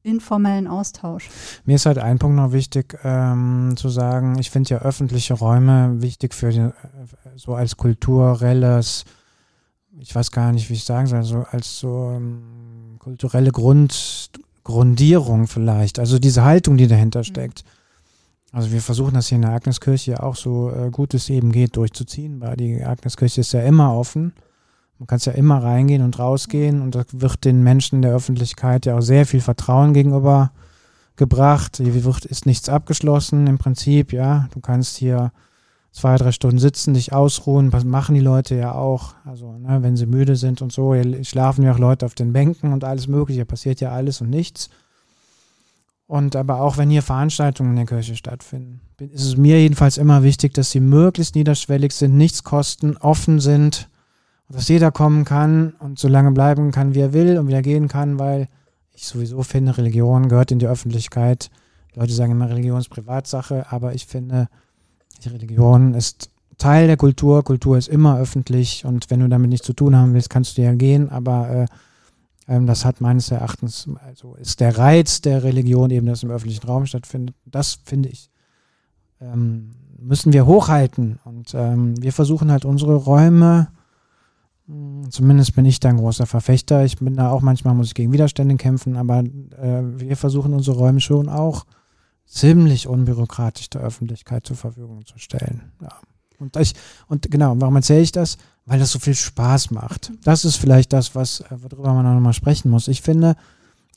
informellen 0.08 0.68
Austausch. 0.68 1.30
Mir 1.66 1.76
ist 1.76 1.86
halt 1.86 1.98
ein 1.98 2.18
Punkt 2.18 2.38
noch 2.38 2.52
wichtig 2.52 2.98
ähm, 3.04 3.74
zu 3.76 3.90
sagen, 3.90 4.40
ich 4.40 4.50
finde 4.50 4.70
ja 4.70 4.78
öffentliche 4.80 5.34
Räume 5.34 6.02
wichtig 6.02 6.34
für 6.34 6.50
die, 6.50 6.70
so 7.36 7.54
als 7.54 7.78
kulturelles, 7.78 9.06
ich 10.00 10.16
weiß 10.16 10.32
gar 10.32 10.52
nicht, 10.52 10.70
wie 10.70 10.76
ich 10.76 10.86
sagen 10.86 11.08
soll, 11.08 11.24
so 11.24 11.46
als 11.52 11.80
so 11.80 12.12
ähm, 12.16 12.96
kulturelle 13.00 13.52
Grund, 13.52 14.32
Grundierung 14.64 15.48
vielleicht, 15.48 16.00
also 16.00 16.20
diese 16.20 16.44
Haltung, 16.44 16.78
die 16.78 16.88
dahinter 16.88 17.20
mhm. 17.20 17.26
steckt. 17.26 17.64
Also 18.52 18.72
wir 18.72 18.82
versuchen 18.82 19.14
das 19.14 19.28
hier 19.28 19.36
in 19.36 19.42
der 19.42 19.52
Agneskirche 19.52 20.24
auch 20.24 20.36
so 20.36 20.72
äh, 20.72 20.90
gut 20.90 21.14
es 21.14 21.30
eben 21.30 21.52
geht 21.52 21.76
durchzuziehen, 21.76 22.40
weil 22.40 22.56
die 22.56 22.84
Agneskirche 22.84 23.42
ist 23.42 23.52
ja 23.52 23.62
immer 23.62 23.94
offen. 23.94 24.34
Man 25.00 25.08
kann 25.08 25.20
ja 25.20 25.34
immer 25.34 25.62
reingehen 25.62 26.02
und 26.02 26.18
rausgehen 26.18 26.82
und 26.82 26.96
da 26.96 27.04
wird 27.12 27.46
den 27.46 27.64
Menschen 27.64 28.02
der 28.02 28.14
Öffentlichkeit 28.14 28.86
ja 28.86 28.98
auch 28.98 29.02
sehr 29.02 29.26
viel 29.26 29.42
Vertrauen 29.42 29.94
gegenüber 29.94 30.52
gebracht. 31.18 31.78
Hier 31.78 32.04
wird, 32.04 32.26
ist 32.26 32.46
nichts 32.46 32.68
abgeschlossen 32.68 33.48
im 33.48 33.58
Prinzip, 33.58 34.12
ja. 34.12 34.48
Du 34.54 34.60
kannst 34.60 34.98
hier 34.98 35.32
zwei, 35.92 36.16
drei 36.16 36.32
Stunden 36.32 36.60
sitzen, 36.60 36.94
dich 36.94 37.14
ausruhen. 37.14 37.74
Was 37.74 37.84
machen 37.84 38.16
die 38.16 38.22
Leute 38.22 38.56
ja 38.56 38.74
auch? 38.74 39.14
Also, 39.26 39.58
ne, 39.58 39.84
wenn 39.84 39.98
sie 39.98 40.06
müde 40.08 40.36
sind 40.36 40.62
und 40.62 40.72
so, 40.72 40.96
schlafen 41.24 41.64
ja 41.64 41.74
auch 41.74 41.80
Leute 41.80 42.06
auf 42.06 42.16
den 42.16 42.34
Bänken 42.34 42.74
und 42.74 42.84
alles 42.84 43.08
Mögliche. 43.08 43.46
Passiert 43.46 43.82
ja 43.82 43.92
alles 43.92 44.22
und 44.22 44.30
nichts. 44.30 44.70
Und 46.08 46.36
aber 46.36 46.62
auch 46.62 46.78
wenn 46.78 46.90
hier 46.90 47.04
Veranstaltungen 47.04 47.72
in 47.72 47.76
der 47.76 47.86
Kirche 47.86 48.16
stattfinden, 48.16 48.80
ist 48.98 49.26
es 49.26 49.36
mir 49.36 49.60
jedenfalls 49.60 49.98
immer 49.98 50.24
wichtig, 50.24 50.54
dass 50.54 50.72
sie 50.72 50.80
möglichst 50.80 51.36
niederschwellig 51.36 51.92
sind, 51.92 52.16
nichts 52.16 52.44
kosten, 52.44 52.96
offen 52.98 53.40
sind 53.40 53.90
dass 54.50 54.68
jeder 54.68 54.92
kommen 54.92 55.26
kann 55.26 55.74
und 55.80 56.00
so 56.00 56.08
lange 56.08 56.32
bleiben 56.32 56.72
kann, 56.72 56.96
wie 56.96 57.02
er 57.02 57.14
will 57.14 57.38
und 57.38 57.48
wieder 57.48 57.62
gehen 57.62 57.88
kann, 57.88 58.18
weil 58.20 58.48
ich 58.94 59.06
sowieso 59.06 59.44
finde, 59.44 59.78
Religion 59.78 60.30
gehört 60.30 60.52
in 60.52 60.60
die 60.60 60.68
Öffentlichkeit. 60.68 61.50
Leute 61.94 62.14
sagen 62.14 62.32
immer, 62.32 62.50
Religion 62.50 62.80
ist 62.80 62.90
Privatsache, 62.90 63.66
aber 63.70 63.94
ich 63.94 64.06
finde, 64.06 64.48
die 65.24 65.30
Religion 65.30 65.94
ist 65.94 66.30
Teil 66.58 66.88
der 66.88 66.98
Kultur. 66.98 67.44
Kultur 67.44 67.78
ist 67.78 67.88
immer 67.90 68.18
öffentlich 68.18 68.86
und 68.86 69.10
wenn 69.10 69.20
du 69.20 69.30
damit 69.30 69.50
nichts 69.50 69.66
zu 69.66 69.74
tun 69.74 69.96
haben 69.96 70.14
willst, 70.14 70.30
kannst 70.30 70.58
du 70.58 70.62
ja 70.62 70.74
gehen, 70.74 71.10
aber 71.10 71.50
äh, 71.50 71.66
ähm, 72.48 72.66
das 72.66 72.86
hat 72.86 73.02
meines 73.02 73.30
Erachtens, 73.32 73.90
also 74.06 74.36
ist 74.36 74.60
der 74.60 74.78
Reiz 74.78 75.22
der 75.22 75.44
Religion 75.44 75.92
eben, 75.92 76.08
dass 76.08 76.24
im 76.24 76.32
öffentlichen 76.32 76.66
Raum 76.66 76.86
stattfindet. 76.86 77.36
Das 77.46 77.80
finde 77.84 78.10
ich, 78.10 78.32
ähm, 79.22 79.74
müssen 80.00 80.34
wir 80.34 80.46
hochhalten 80.46 81.20
und 81.26 81.54
ähm, 81.54 82.02
wir 82.02 82.14
versuchen 82.14 82.52
halt 82.52 82.66
unsere 82.66 82.96
Räume 82.96 83.68
zumindest 85.10 85.56
bin 85.56 85.66
ich 85.66 85.80
da 85.80 85.90
ein 85.90 85.98
großer 85.98 86.26
Verfechter. 86.26 86.84
Ich 86.84 86.98
bin 86.98 87.16
da 87.16 87.32
auch 87.32 87.42
manchmal, 87.42 87.74
muss 87.74 87.88
ich 87.88 87.96
gegen 87.96 88.12
Widerstände 88.12 88.56
kämpfen, 88.56 88.98
aber 88.98 89.20
äh, 89.20 89.82
wir 89.84 90.18
versuchen 90.18 90.54
unsere 90.54 90.78
Räume 90.78 91.00
schon 91.00 91.30
auch 91.30 91.66
ziemlich 92.26 92.88
unbürokratisch 92.88 93.70
der 93.70 93.82
Öffentlichkeit 93.82 94.46
zur 94.46 94.58
Verfügung 94.58 95.06
zu 95.06 95.18
stellen. 95.18 95.72
Ja. 95.82 95.90
Und, 96.40 96.56
ich, 96.58 96.74
und 97.08 97.32
genau, 97.32 97.56
warum 97.58 97.78
erzähle 97.78 98.02
ich 98.02 98.12
das? 98.12 98.38
Weil 98.66 98.80
das 98.80 98.92
so 98.92 99.00
viel 99.00 99.16
Spaß 99.16 99.72
macht. 99.72 100.12
Das 100.24 100.46
ist 100.46 100.58
vielleicht 100.58 100.94
das, 100.94 101.16
was, 101.16 101.40
äh, 101.40 101.46
worüber 101.52 101.94
man 101.94 102.04
noch 102.04 102.22
mal 102.22 102.34
sprechen 102.34 102.70
muss. 102.70 102.90
Ich 102.90 103.02
finde, 103.02 103.36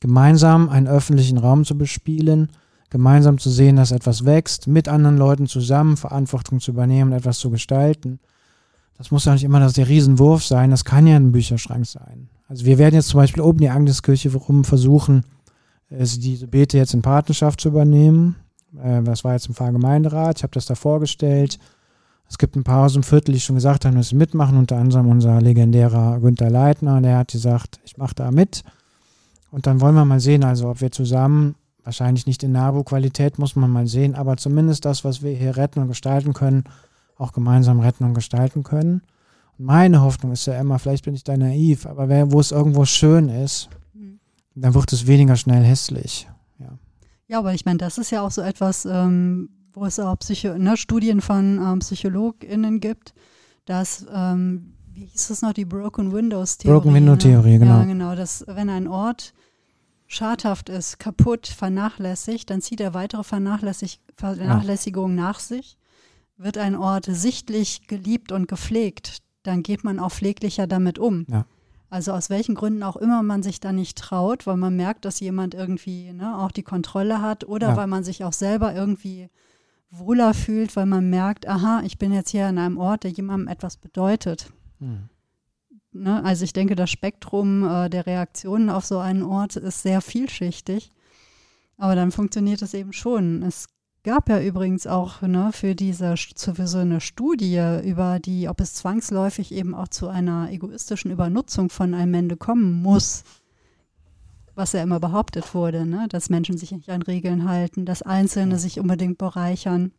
gemeinsam 0.01 0.69
einen 0.69 0.87
öffentlichen 0.87 1.39
Raum 1.39 1.65
zu 1.65 1.77
bespielen, 1.77 2.49
gemeinsam 2.89 3.39
zu 3.39 3.51
sehen, 3.51 3.77
dass 3.77 3.91
etwas 3.91 4.25
wächst, 4.25 4.69
mit 4.69 4.89
anderen 4.89 5.19
Leuten 5.19 5.47
zusammen 5.47 5.97
Verantwortung 5.97 6.61
zu 6.61 6.71
übernehmen, 6.71 7.13
etwas 7.13 7.39
zu 7.39 7.51
gestalten, 7.51 8.21
das 9.01 9.11
muss 9.11 9.25
ja 9.25 9.33
nicht 9.33 9.45
immer 9.45 9.67
der 9.67 9.89
Riesenwurf 9.89 10.45
sein, 10.45 10.71
das 10.71 10.85
kann 10.85 11.07
ja 11.07 11.17
ein 11.17 11.33
Bücherschrank 11.33 11.87
sein. 11.87 12.29
Also 12.49 12.67
wir 12.67 12.77
werden 12.77 12.97
jetzt 12.97 13.09
zum 13.09 13.19
Beispiel 13.19 13.43
oben 13.43 13.57
die 13.57 13.71
Agneskirche 13.71 14.31
rum 14.37 14.63
versuchen, 14.63 15.25
äh, 15.89 16.05
diese 16.05 16.47
Beete 16.47 16.77
jetzt 16.77 16.93
in 16.93 17.01
Patenschaft 17.01 17.63
zu 17.63 17.71
übernehmen. 17.71 18.37
Äh, 18.79 19.03
das 19.03 19.25
war 19.25 19.33
jetzt 19.33 19.49
im 19.49 19.55
Pfarrgemeinderat, 19.55 20.37
ich 20.37 20.43
habe 20.43 20.53
das 20.53 20.67
da 20.67 20.75
vorgestellt. 20.75 21.59
Es 22.29 22.37
gibt 22.37 22.57
ein 22.57 22.63
paar 22.63 22.85
aus 22.85 22.93
dem 22.93 23.03
Viertel, 23.03 23.33
die 23.33 23.41
schon 23.41 23.57
gesagt 23.57 23.87
haben, 23.87 23.97
dass 23.97 24.11
sie 24.11 24.17
mitmachen, 24.17 24.59
unter 24.59 24.77
anderem 24.77 25.09
unser 25.09 25.41
legendärer 25.41 26.21
Günther 26.21 26.51
Leitner, 26.51 27.01
der 27.01 27.17
hat 27.17 27.29
gesagt, 27.29 27.81
ich 27.87 27.97
mache 27.97 28.15
da 28.15 28.31
mit. 28.31 28.65
Und 29.51 29.67
dann 29.67 29.81
wollen 29.81 29.95
wir 29.95 30.05
mal 30.05 30.21
sehen, 30.21 30.45
also 30.45 30.69
ob 30.69 30.83
wir 30.83 30.93
zusammen, 30.93 31.55
wahrscheinlich 31.85 32.27
nicht 32.27 32.43
in 32.43 32.53
Nabu-Qualität, 32.53 33.39
muss 33.39 33.57
man 33.57 33.71
mal 33.71 33.87
sehen, 33.87 34.15
aber 34.15 34.37
zumindest 34.37 34.85
das, 34.85 35.05
was 35.05 35.23
wir 35.23 35.33
hier 35.33 35.57
retten 35.57 35.81
und 35.81 35.89
gestalten 35.89 36.35
können, 36.35 36.65
auch 37.21 37.33
gemeinsam 37.33 37.81
retten 37.81 38.05
und 38.05 38.15
gestalten 38.15 38.63
können. 38.63 39.03
Und 39.59 39.67
meine 39.67 40.01
Hoffnung 40.01 40.33
ist 40.33 40.47
ja 40.47 40.59
immer, 40.59 40.79
vielleicht 40.79 41.05
bin 41.05 41.15
ich 41.15 41.25
da 41.25 41.37
naiv, 41.37 41.87
aber 41.87 42.09
wer, 42.09 42.33
wo 42.33 42.41
es 42.41 42.51
irgendwo 42.51 42.85
schön 42.85 43.29
ist, 43.29 43.69
mhm. 43.93 44.19
dann 44.55 44.75
wird 44.75 44.93
es 44.93 45.07
weniger 45.07 45.37
schnell 45.37 45.63
hässlich. 45.63 46.29
Ja, 46.59 46.79
ja 47.29 47.39
aber 47.39 47.55
ich 47.55 47.65
meine, 47.65 47.79
das 47.79 47.99
ist 47.99 48.11
ja 48.11 48.23
auch 48.23 48.31
so 48.31 48.41
etwas, 48.41 48.87
ähm, 48.87 49.51
wo 49.73 49.85
es 49.85 50.01
auch 50.01 50.19
Psycho 50.19 50.57
ne, 50.59 50.77
Studien 50.77 51.21
von 51.21 51.59
ähm, 51.59 51.79
PsychologInnen 51.81 52.81
gibt, 52.81 53.15
dass, 53.67 54.07
ähm, 54.13 54.73
wie 54.93 55.05
hieß 55.05 55.29
das 55.29 55.43
noch, 55.43 55.53
die 55.53 55.67
Broken 55.67 56.13
Windows 56.13 56.59
Theorie? 56.59 56.81
Broken 56.81 56.95
Window 56.95 57.17
Theorie, 57.17 57.53
ne? 57.53 57.59
genau. 57.61 57.79
Ja, 57.79 57.85
genau, 57.85 58.15
dass 58.15 58.45
wenn 58.49 58.71
ein 58.71 58.89
Ort 58.89 59.35
schadhaft 60.07 60.69
ist, 60.71 60.99
kaputt, 60.99 61.47
vernachlässigt, 61.47 62.51
dann 62.51 62.63
zieht 62.63 62.81
er 62.81 62.95
weitere 62.95 63.23
Vernachlässig 63.23 64.01
Vernachlässigungen 64.17 65.17
ja. 65.17 65.25
nach 65.25 65.39
sich. 65.39 65.77
Wird 66.41 66.57
ein 66.57 66.75
Ort 66.75 67.05
sichtlich 67.07 67.87
geliebt 67.87 68.33
und 68.33 68.49
gepflegt, 68.49 69.19
dann 69.43 69.63
geht 69.63 69.85
man 69.85 69.99
auch 69.99 70.11
pfleglicher 70.11 70.67
damit 70.67 70.99
um. 70.99 71.27
Ja. 71.29 71.45
Also 71.91 72.13
aus 72.13 72.31
welchen 72.31 72.55
Gründen 72.55 72.83
auch 72.83 72.97
immer 72.97 73.23
man 73.23 73.43
sich 73.43 73.61
da 73.61 73.73
nicht 73.73 73.99
traut, 73.99 74.47
weil 74.47 74.57
man 74.57 74.75
merkt, 74.75 75.05
dass 75.05 75.21
jemand 75.21 75.55
irgendwie 75.55 76.13
ne, 76.13 76.39
auch 76.39 76.51
die 76.51 76.63
Kontrolle 76.63 77.21
hat 77.21 77.45
oder 77.45 77.71
ja. 77.71 77.77
weil 77.77 77.89
man 77.89 78.05
sich 78.05 78.25
auch 78.25 78.33
selber 78.33 78.75
irgendwie 78.75 79.29
wohler 79.91 80.33
fühlt, 80.33 80.77
weil 80.77 80.87
man 80.87 81.11
merkt, 81.11 81.47
aha, 81.47 81.83
ich 81.85 81.99
bin 81.99 82.13
jetzt 82.13 82.31
hier 82.31 82.47
an 82.47 82.57
einem 82.59 82.79
Ort, 82.79 83.05
der 83.05 83.11
jemandem 83.11 83.49
etwas 83.49 83.77
bedeutet. 83.77 84.51
Hm. 84.79 85.11
Ne? 85.93 86.25
Also 86.25 86.45
ich 86.45 86.55
denke, 86.55 86.75
das 86.75 86.91
Spektrum 86.91 87.69
äh, 87.69 87.91
der 87.91 88.07
Reaktionen 88.07 88.71
auf 88.71 88.87
so 88.87 88.99
einen 88.99 89.25
Ort 89.25 89.57
ist 89.57 89.83
sehr 89.83 90.01
vielschichtig. 90.01 90.91
Aber 91.77 91.97
dann 91.97 92.13
funktioniert 92.13 92.63
es 92.63 92.73
eben 92.73 92.95
schon. 92.95 93.43
Es 93.43 93.67
gab 94.03 94.29
ja 94.29 94.41
übrigens 94.41 94.87
auch 94.87 95.23
ne, 95.23 95.51
für 95.53 95.75
diese 95.75 96.17
für 96.17 96.67
so 96.67 96.79
eine 96.79 97.01
Studie 97.01 97.81
über 97.85 98.19
die, 98.19 98.49
ob 98.49 98.61
es 98.61 98.75
zwangsläufig 98.75 99.53
eben 99.53 99.75
auch 99.75 99.89
zu 99.89 100.09
einer 100.09 100.51
egoistischen 100.51 101.11
Übernutzung 101.11 101.71
von 101.71 101.95
einem 101.95 102.15
Ende 102.15 102.37
kommen 102.37 102.83
muss, 102.83 103.25
was 104.55 104.73
ja 104.73 104.83
immer 104.83 105.01
behauptet 105.01 105.55
wurde, 105.55 105.87
ne, 105.87 106.07
dass 106.09 106.31
Menschen 106.31 106.57
sich 106.57 106.73
nicht 106.73 106.91
an 106.91 107.03
Regeln 107.03 107.49
halten, 107.49 107.85
dass 107.85 108.03
Einzelne 108.03 108.59
sich 108.59 108.81
unbedingt 108.81 109.19
bereichern. 109.19 109.93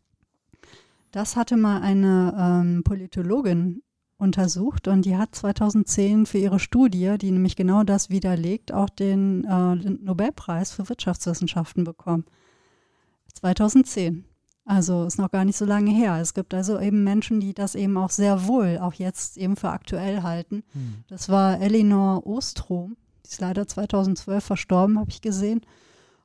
Das 1.10 1.36
hatte 1.36 1.56
mal 1.56 1.82
eine 1.82 2.34
ähm, 2.38 2.82
Politologin 2.84 3.82
untersucht 4.16 4.88
und 4.88 5.04
die 5.04 5.16
hat 5.16 5.34
2010 5.34 6.26
für 6.26 6.38
ihre 6.38 6.58
Studie, 6.58 7.16
die 7.20 7.30
nämlich 7.30 7.56
genau 7.56 7.82
das 7.82 8.08
widerlegt, 8.08 8.72
auch 8.72 8.88
den, 8.88 9.44
äh, 9.44 9.76
den 9.76 10.04
Nobelpreis 10.04 10.72
für 10.72 10.88
Wirtschaftswissenschaften 10.88 11.84
bekommen. 11.84 12.24
2010. 13.34 14.24
Also 14.64 15.04
ist 15.04 15.18
noch 15.18 15.30
gar 15.30 15.44
nicht 15.44 15.56
so 15.56 15.64
lange 15.64 15.90
her. 15.90 16.18
Es 16.20 16.34
gibt 16.34 16.54
also 16.54 16.78
eben 16.78 17.02
Menschen, 17.02 17.40
die 17.40 17.52
das 17.52 17.74
eben 17.74 17.96
auch 17.96 18.10
sehr 18.10 18.46
wohl, 18.46 18.78
auch 18.80 18.94
jetzt 18.94 19.36
eben 19.36 19.56
für 19.56 19.70
aktuell 19.70 20.22
halten. 20.22 20.62
Hm. 20.72 21.04
Das 21.08 21.28
war 21.28 21.60
Elinor 21.60 22.26
Ostrom, 22.26 22.96
die 23.24 23.30
ist 23.30 23.40
leider 23.40 23.66
2012 23.66 24.44
verstorben, 24.44 24.98
habe 24.98 25.10
ich 25.10 25.20
gesehen. 25.20 25.62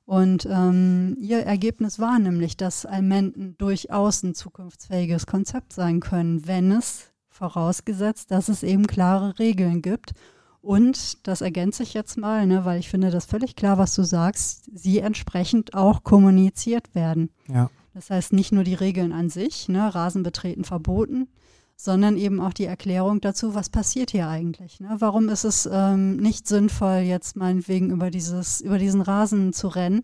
Und 0.05 0.47
ähm, 0.49 1.17
ihr 1.19 1.39
Ergebnis 1.39 1.99
war 1.99 2.17
nämlich, 2.19 2.55
dass 2.55 2.85
Almenten 2.85 3.57
durchaus 3.57 4.23
ein 4.23 4.35
zukunftsfähiges 4.35 5.25
Konzept 5.25 5.73
sein 5.73 5.99
können, 5.99 6.47
wenn 6.47 6.71
es 6.71 7.11
vorausgesetzt, 7.27 8.31
dass 8.31 8.47
es 8.47 8.63
eben 8.63 8.87
klare 8.87 9.37
Regeln 9.37 9.81
gibt. 9.81 10.13
Und 10.61 11.27
das 11.27 11.41
ergänze 11.41 11.83
ich 11.83 11.93
jetzt 11.93 12.17
mal, 12.17 12.45
ne, 12.45 12.65
weil 12.65 12.79
ich 12.79 12.89
finde 12.89 13.11
das 13.11 13.25
völlig 13.25 13.55
klar, 13.55 13.77
was 13.77 13.95
du 13.95 14.03
sagst, 14.03 14.69
sie 14.73 14.99
entsprechend 14.99 15.73
auch 15.73 16.03
kommuniziert 16.03 16.93
werden. 16.93 17.29
Ja. 17.47 17.69
Das 17.93 18.09
heißt 18.09 18.33
nicht 18.33 18.51
nur 18.51 18.63
die 18.63 18.73
Regeln 18.73 19.11
an 19.13 19.29
sich, 19.29 19.69
ne, 19.69 19.93
Rasenbetreten 19.93 20.63
verboten, 20.63 21.27
sondern 21.75 22.17
eben 22.17 22.41
auch 22.41 22.53
die 22.53 22.65
Erklärung 22.65 23.21
dazu, 23.21 23.53
was 23.53 23.69
passiert 23.69 24.11
hier 24.11 24.27
eigentlich. 24.27 24.79
Ne? 24.79 24.95
Warum 24.99 25.29
ist 25.29 25.43
es 25.43 25.69
ähm, 25.71 26.17
nicht 26.17 26.47
sinnvoll, 26.47 26.99
jetzt 26.99 27.35
meinetwegen 27.35 27.91
über, 27.91 28.09
dieses, 28.09 28.61
über 28.61 28.79
diesen 28.79 29.01
Rasen 29.01 29.53
zu 29.53 29.67
rennen? 29.67 30.03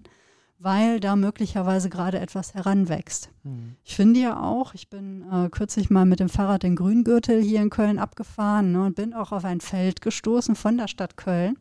Weil 0.59 0.99
da 0.99 1.15
möglicherweise 1.15 1.89
gerade 1.89 2.19
etwas 2.19 2.53
heranwächst. 2.53 3.29
Mhm. 3.43 3.75
Ich 3.83 3.95
finde 3.95 4.19
ja 4.19 4.41
auch, 4.41 4.73
ich 4.73 4.89
bin 4.89 5.25
äh, 5.31 5.49
kürzlich 5.49 5.89
mal 5.89 6.05
mit 6.05 6.19
dem 6.19 6.29
Fahrrad 6.29 6.63
den 6.63 6.75
Grüngürtel 6.75 7.41
hier 7.41 7.61
in 7.61 7.69
Köln 7.69 7.99
abgefahren 7.99 8.71
ne, 8.71 8.85
und 8.85 8.95
bin 8.95 9.13
auch 9.13 9.31
auf 9.31 9.45
ein 9.45 9.61
Feld 9.61 10.01
gestoßen 10.01 10.55
von 10.55 10.77
der 10.77 10.87
Stadt 10.87 11.17
Köln, 11.17 11.57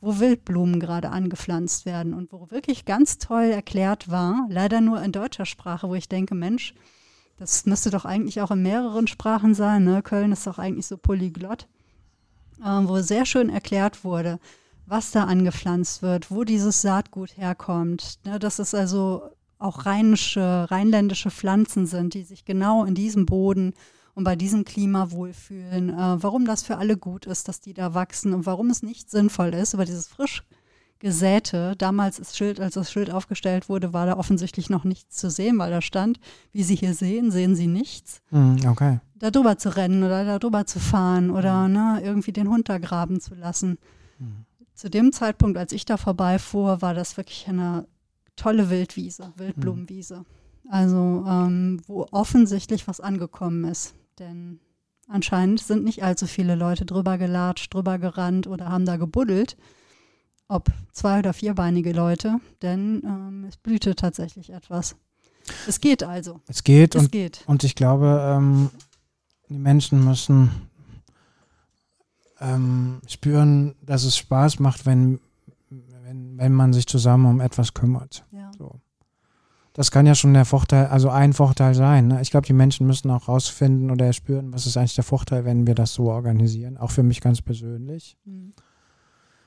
wo 0.00 0.18
Wildblumen 0.18 0.80
gerade 0.80 1.10
angepflanzt 1.10 1.86
werden 1.86 2.14
und 2.14 2.32
wo 2.32 2.50
wirklich 2.50 2.84
ganz 2.84 3.18
toll 3.18 3.44
erklärt 3.44 4.10
war, 4.10 4.46
leider 4.48 4.80
nur 4.80 5.00
in 5.02 5.12
deutscher 5.12 5.46
Sprache, 5.46 5.88
wo 5.88 5.94
ich 5.94 6.08
denke, 6.08 6.34
Mensch, 6.34 6.74
das 7.40 7.64
müsste 7.66 7.90
doch 7.90 8.04
eigentlich 8.04 8.40
auch 8.42 8.50
in 8.50 8.62
mehreren 8.62 9.06
Sprachen 9.06 9.54
sein. 9.54 9.84
Ne? 9.84 10.02
Köln 10.02 10.32
ist 10.32 10.46
doch 10.46 10.58
eigentlich 10.58 10.86
so 10.86 10.98
polyglott, 10.98 11.68
äh, 12.62 12.80
wo 12.82 13.00
sehr 13.00 13.24
schön 13.24 13.48
erklärt 13.48 14.04
wurde, 14.04 14.38
was 14.90 15.12
da 15.12 15.24
angepflanzt 15.24 16.02
wird, 16.02 16.30
wo 16.30 16.44
dieses 16.44 16.82
Saatgut 16.82 17.36
herkommt. 17.36 18.18
Ne, 18.24 18.38
dass 18.38 18.58
es 18.58 18.74
also 18.74 19.22
auch 19.58 19.86
rheinische, 19.86 20.66
rheinländische 20.70 21.30
Pflanzen 21.30 21.86
sind, 21.86 22.14
die 22.14 22.24
sich 22.24 22.44
genau 22.44 22.84
in 22.84 22.94
diesem 22.94 23.24
Boden 23.24 23.74
und 24.14 24.24
bei 24.24 24.34
diesem 24.34 24.64
Klima 24.64 25.12
wohlfühlen. 25.12 25.90
Äh, 25.90 26.22
warum 26.22 26.44
das 26.44 26.62
für 26.62 26.78
alle 26.78 26.96
gut 26.96 27.26
ist, 27.26 27.46
dass 27.46 27.60
die 27.60 27.74
da 27.74 27.94
wachsen 27.94 28.34
und 28.34 28.46
warum 28.46 28.70
es 28.70 28.82
nicht 28.82 29.10
sinnvoll 29.10 29.54
ist, 29.54 29.74
über 29.74 29.84
dieses 29.84 30.08
frisch 30.08 30.42
gesäte, 30.98 31.76
damals 31.78 32.18
ist 32.18 32.36
Schild, 32.36 32.60
als 32.60 32.74
das 32.74 32.92
Schild 32.92 33.10
aufgestellt 33.10 33.68
wurde, 33.68 33.92
war 33.92 34.06
da 34.06 34.16
offensichtlich 34.16 34.68
noch 34.68 34.84
nichts 34.84 35.16
zu 35.16 35.30
sehen, 35.30 35.58
weil 35.58 35.70
da 35.70 35.80
stand, 35.80 36.20
wie 36.52 36.62
Sie 36.62 36.74
hier 36.74 36.94
sehen, 36.94 37.30
sehen 37.30 37.54
Sie 37.54 37.68
nichts. 37.68 38.20
Hm, 38.30 38.58
okay. 38.66 39.00
Da 39.14 39.30
drüber 39.30 39.56
zu 39.56 39.74
rennen 39.76 40.02
oder 40.02 40.24
da 40.24 40.38
drüber 40.38 40.66
zu 40.66 40.78
fahren 40.78 41.30
oder 41.30 41.68
ne, 41.68 42.00
irgendwie 42.02 42.32
den 42.32 42.48
Hund 42.48 42.68
da 42.68 42.78
graben 42.78 43.20
zu 43.20 43.34
lassen. 43.34 43.78
Mhm. 44.18 44.44
Zu 44.80 44.88
dem 44.88 45.12
Zeitpunkt, 45.12 45.58
als 45.58 45.72
ich 45.72 45.84
da 45.84 45.98
vorbeifuhr, 45.98 46.80
war 46.80 46.94
das 46.94 47.18
wirklich 47.18 47.46
eine 47.46 47.86
tolle 48.34 48.70
Wildwiese, 48.70 49.30
Wildblumenwiese. 49.36 50.24
Also 50.70 51.22
ähm, 51.28 51.82
wo 51.86 52.06
offensichtlich 52.12 52.88
was 52.88 52.98
angekommen 52.98 53.64
ist. 53.64 53.94
Denn 54.18 54.58
anscheinend 55.06 55.60
sind 55.60 55.84
nicht 55.84 56.02
allzu 56.02 56.26
viele 56.26 56.54
Leute 56.54 56.86
drüber 56.86 57.18
gelatscht, 57.18 57.74
drüber 57.74 57.98
gerannt 57.98 58.46
oder 58.46 58.70
haben 58.70 58.86
da 58.86 58.96
gebuddelt. 58.96 59.58
Ob 60.48 60.70
zwei- 60.92 61.18
oder 61.18 61.34
vierbeinige 61.34 61.92
Leute, 61.92 62.40
denn 62.62 63.02
ähm, 63.04 63.44
es 63.46 63.58
blühte 63.58 63.94
tatsächlich 63.94 64.48
etwas. 64.48 64.96
Es 65.68 65.82
geht 65.82 66.02
also. 66.02 66.40
Es 66.46 66.64
geht, 66.64 66.94
es 66.94 67.02
und, 67.02 67.12
geht. 67.12 67.44
und 67.46 67.64
ich 67.64 67.74
glaube, 67.74 68.18
ähm, 68.24 68.70
die 69.50 69.58
Menschen 69.58 70.02
müssen 70.02 70.69
ähm, 72.40 73.00
spüren, 73.06 73.74
dass 73.82 74.04
es 74.04 74.16
Spaß 74.16 74.58
macht, 74.58 74.86
wenn, 74.86 75.20
wenn, 75.68 76.38
wenn 76.38 76.52
man 76.52 76.72
sich 76.72 76.86
zusammen 76.86 77.26
um 77.26 77.40
etwas 77.40 77.74
kümmert. 77.74 78.24
Ja. 78.32 78.50
So. 78.58 78.80
Das 79.72 79.90
kann 79.90 80.06
ja 80.06 80.14
schon 80.14 80.34
der 80.34 80.44
Vorteil, 80.44 80.86
also 80.86 81.10
ein 81.10 81.32
Vorteil 81.32 81.74
sein. 81.74 82.08
Ne? 82.08 82.20
Ich 82.22 82.30
glaube, 82.30 82.46
die 82.46 82.52
Menschen 82.52 82.86
müssen 82.86 83.10
auch 83.10 83.28
rausfinden 83.28 83.90
oder 83.90 84.12
spüren, 84.12 84.52
was 84.52 84.66
ist 84.66 84.76
eigentlich 84.76 84.96
der 84.96 85.04
Vorteil, 85.04 85.44
wenn 85.44 85.66
wir 85.66 85.74
das 85.74 85.94
so 85.94 86.10
organisieren. 86.10 86.76
Auch 86.76 86.90
für 86.90 87.02
mich 87.02 87.20
ganz 87.20 87.40
persönlich. 87.40 88.16
Mhm. 88.24 88.52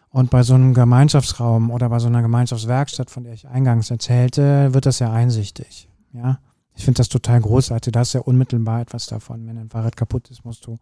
Und 0.10 0.30
bei 0.30 0.44
so 0.44 0.54
einem 0.54 0.76
Gemeinschaftsraum 0.76 1.72
oder 1.72 1.90
bei 1.90 2.00
so 2.00 2.08
einer 2.08 2.22
Gemeinschaftswerkstatt, 2.22 3.10
von 3.10 3.24
der 3.24 3.34
ich 3.34 3.48
eingangs 3.48 3.90
erzählte, 3.90 4.74
wird 4.74 4.86
das 4.86 5.00
ja 5.00 5.12
einsichtig. 5.12 5.90
Ja, 6.14 6.40
ich 6.76 6.86
finde 6.86 7.00
das 7.00 7.10
total 7.10 7.42
großartig. 7.42 7.92
Da 7.92 8.02
hast 8.02 8.14
du 8.14 8.20
ja 8.20 8.24
unmittelbar 8.24 8.82
etwas 8.82 9.08
davon. 9.08 9.46
Wenn 9.48 9.58
ein 9.58 9.70
Fahrrad 9.70 9.98
kaputt 9.98 10.30
ist, 10.30 10.46
musst 10.46 10.68
du 10.68 10.78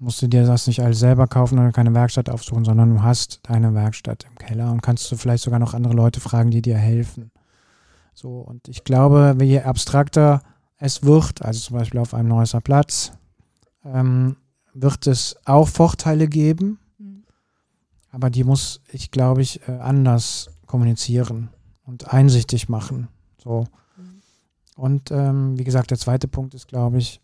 musst 0.00 0.22
du 0.22 0.28
dir 0.28 0.46
das 0.46 0.66
nicht 0.66 0.80
alles 0.80 0.98
selber 0.98 1.26
kaufen 1.26 1.58
oder 1.58 1.72
keine 1.72 1.94
Werkstatt 1.94 2.30
aufsuchen, 2.30 2.64
sondern 2.64 2.94
du 2.94 3.02
hast 3.02 3.40
deine 3.42 3.74
Werkstatt 3.74 4.24
im 4.28 4.36
Keller 4.36 4.70
und 4.70 4.82
kannst 4.82 5.10
du 5.10 5.16
vielleicht 5.16 5.42
sogar 5.42 5.58
noch 5.58 5.74
andere 5.74 5.94
Leute 5.94 6.20
fragen, 6.20 6.50
die 6.50 6.62
dir 6.62 6.76
helfen. 6.76 7.30
So, 8.14 8.40
und 8.40 8.68
ich 8.68 8.84
glaube, 8.84 9.36
je 9.40 9.60
abstrakter 9.60 10.42
es 10.76 11.02
wird, 11.02 11.42
also 11.42 11.60
zum 11.60 11.76
Beispiel 11.76 12.00
auf 12.00 12.14
einem 12.14 12.28
Neusser 12.28 12.60
Platz, 12.60 13.12
ähm, 13.84 14.36
wird 14.74 15.06
es 15.06 15.36
auch 15.44 15.68
Vorteile 15.68 16.28
geben, 16.28 16.78
mhm. 16.98 17.24
aber 18.10 18.30
die 18.30 18.44
muss 18.44 18.80
ich, 18.92 19.10
glaube 19.10 19.42
ich, 19.42 19.66
äh, 19.68 19.72
anders 19.72 20.50
kommunizieren 20.66 21.50
und 21.84 22.12
einsichtig 22.12 22.68
machen. 22.68 23.08
So. 23.42 23.66
Mhm. 23.96 24.22
Und 24.76 25.10
ähm, 25.10 25.58
wie 25.58 25.64
gesagt, 25.64 25.90
der 25.90 25.98
zweite 25.98 26.28
Punkt 26.28 26.54
ist, 26.54 26.68
glaube 26.68 26.98
ich, 26.98 27.20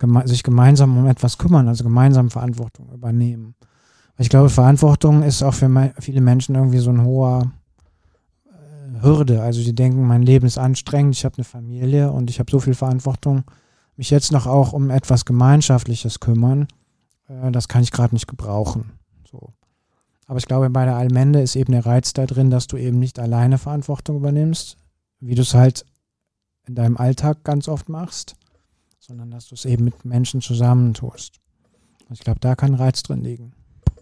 geme 0.00 0.26
sich 0.26 0.42
gemeinsam 0.42 0.96
um 0.98 1.06
etwas 1.06 1.38
kümmern, 1.38 1.68
also 1.68 1.84
gemeinsam 1.84 2.30
Verantwortung 2.30 2.90
übernehmen. 2.92 3.54
Ich 4.18 4.28
glaube, 4.28 4.50
Verantwortung 4.50 5.22
ist 5.22 5.42
auch 5.42 5.54
für 5.54 5.92
viele 6.00 6.20
Menschen 6.20 6.56
irgendwie 6.56 6.78
so 6.78 6.90
ein 6.90 7.04
hoher 7.04 7.52
äh, 8.46 9.02
Hürde. 9.02 9.42
Also 9.42 9.62
die 9.62 9.74
denken, 9.74 10.06
mein 10.06 10.22
Leben 10.22 10.46
ist 10.46 10.58
anstrengend, 10.58 11.14
ich 11.14 11.24
habe 11.24 11.36
eine 11.36 11.44
Familie 11.44 12.10
und 12.10 12.28
ich 12.28 12.40
habe 12.40 12.50
so 12.50 12.58
viel 12.58 12.74
Verantwortung, 12.74 13.44
mich 13.96 14.10
jetzt 14.10 14.32
noch 14.32 14.46
auch 14.46 14.72
um 14.72 14.90
etwas 14.90 15.24
Gemeinschaftliches 15.24 16.20
kümmern, 16.20 16.66
äh, 17.28 17.52
das 17.52 17.68
kann 17.68 17.82
ich 17.82 17.92
gerade 17.92 18.14
nicht 18.14 18.26
gebrauchen. 18.26 18.90
So. 19.30 19.52
Aber 20.26 20.38
ich 20.38 20.46
glaube, 20.46 20.70
bei 20.70 20.84
der 20.84 20.96
Allmende 20.96 21.40
ist 21.40 21.56
eben 21.56 21.72
der 21.72 21.86
Reiz 21.86 22.12
da 22.12 22.26
drin, 22.26 22.50
dass 22.50 22.66
du 22.66 22.76
eben 22.76 22.98
nicht 22.98 23.18
alleine 23.18 23.58
Verantwortung 23.58 24.16
übernimmst, 24.16 24.76
wie 25.20 25.34
du 25.34 25.42
es 25.42 25.54
halt 25.54 25.84
in 26.66 26.74
deinem 26.74 26.96
Alltag 26.96 27.42
ganz 27.44 27.68
oft 27.68 27.88
machst, 27.88 28.36
sondern 29.10 29.32
dass 29.32 29.48
du 29.48 29.56
es 29.56 29.64
eben 29.64 29.82
mit 29.82 30.04
Menschen 30.04 30.40
zusammentust. 30.40 31.40
Ich 32.10 32.20
glaube, 32.20 32.38
da 32.38 32.54
kann 32.54 32.74
Reiz 32.74 33.02
drin 33.02 33.24
liegen. 33.24 33.52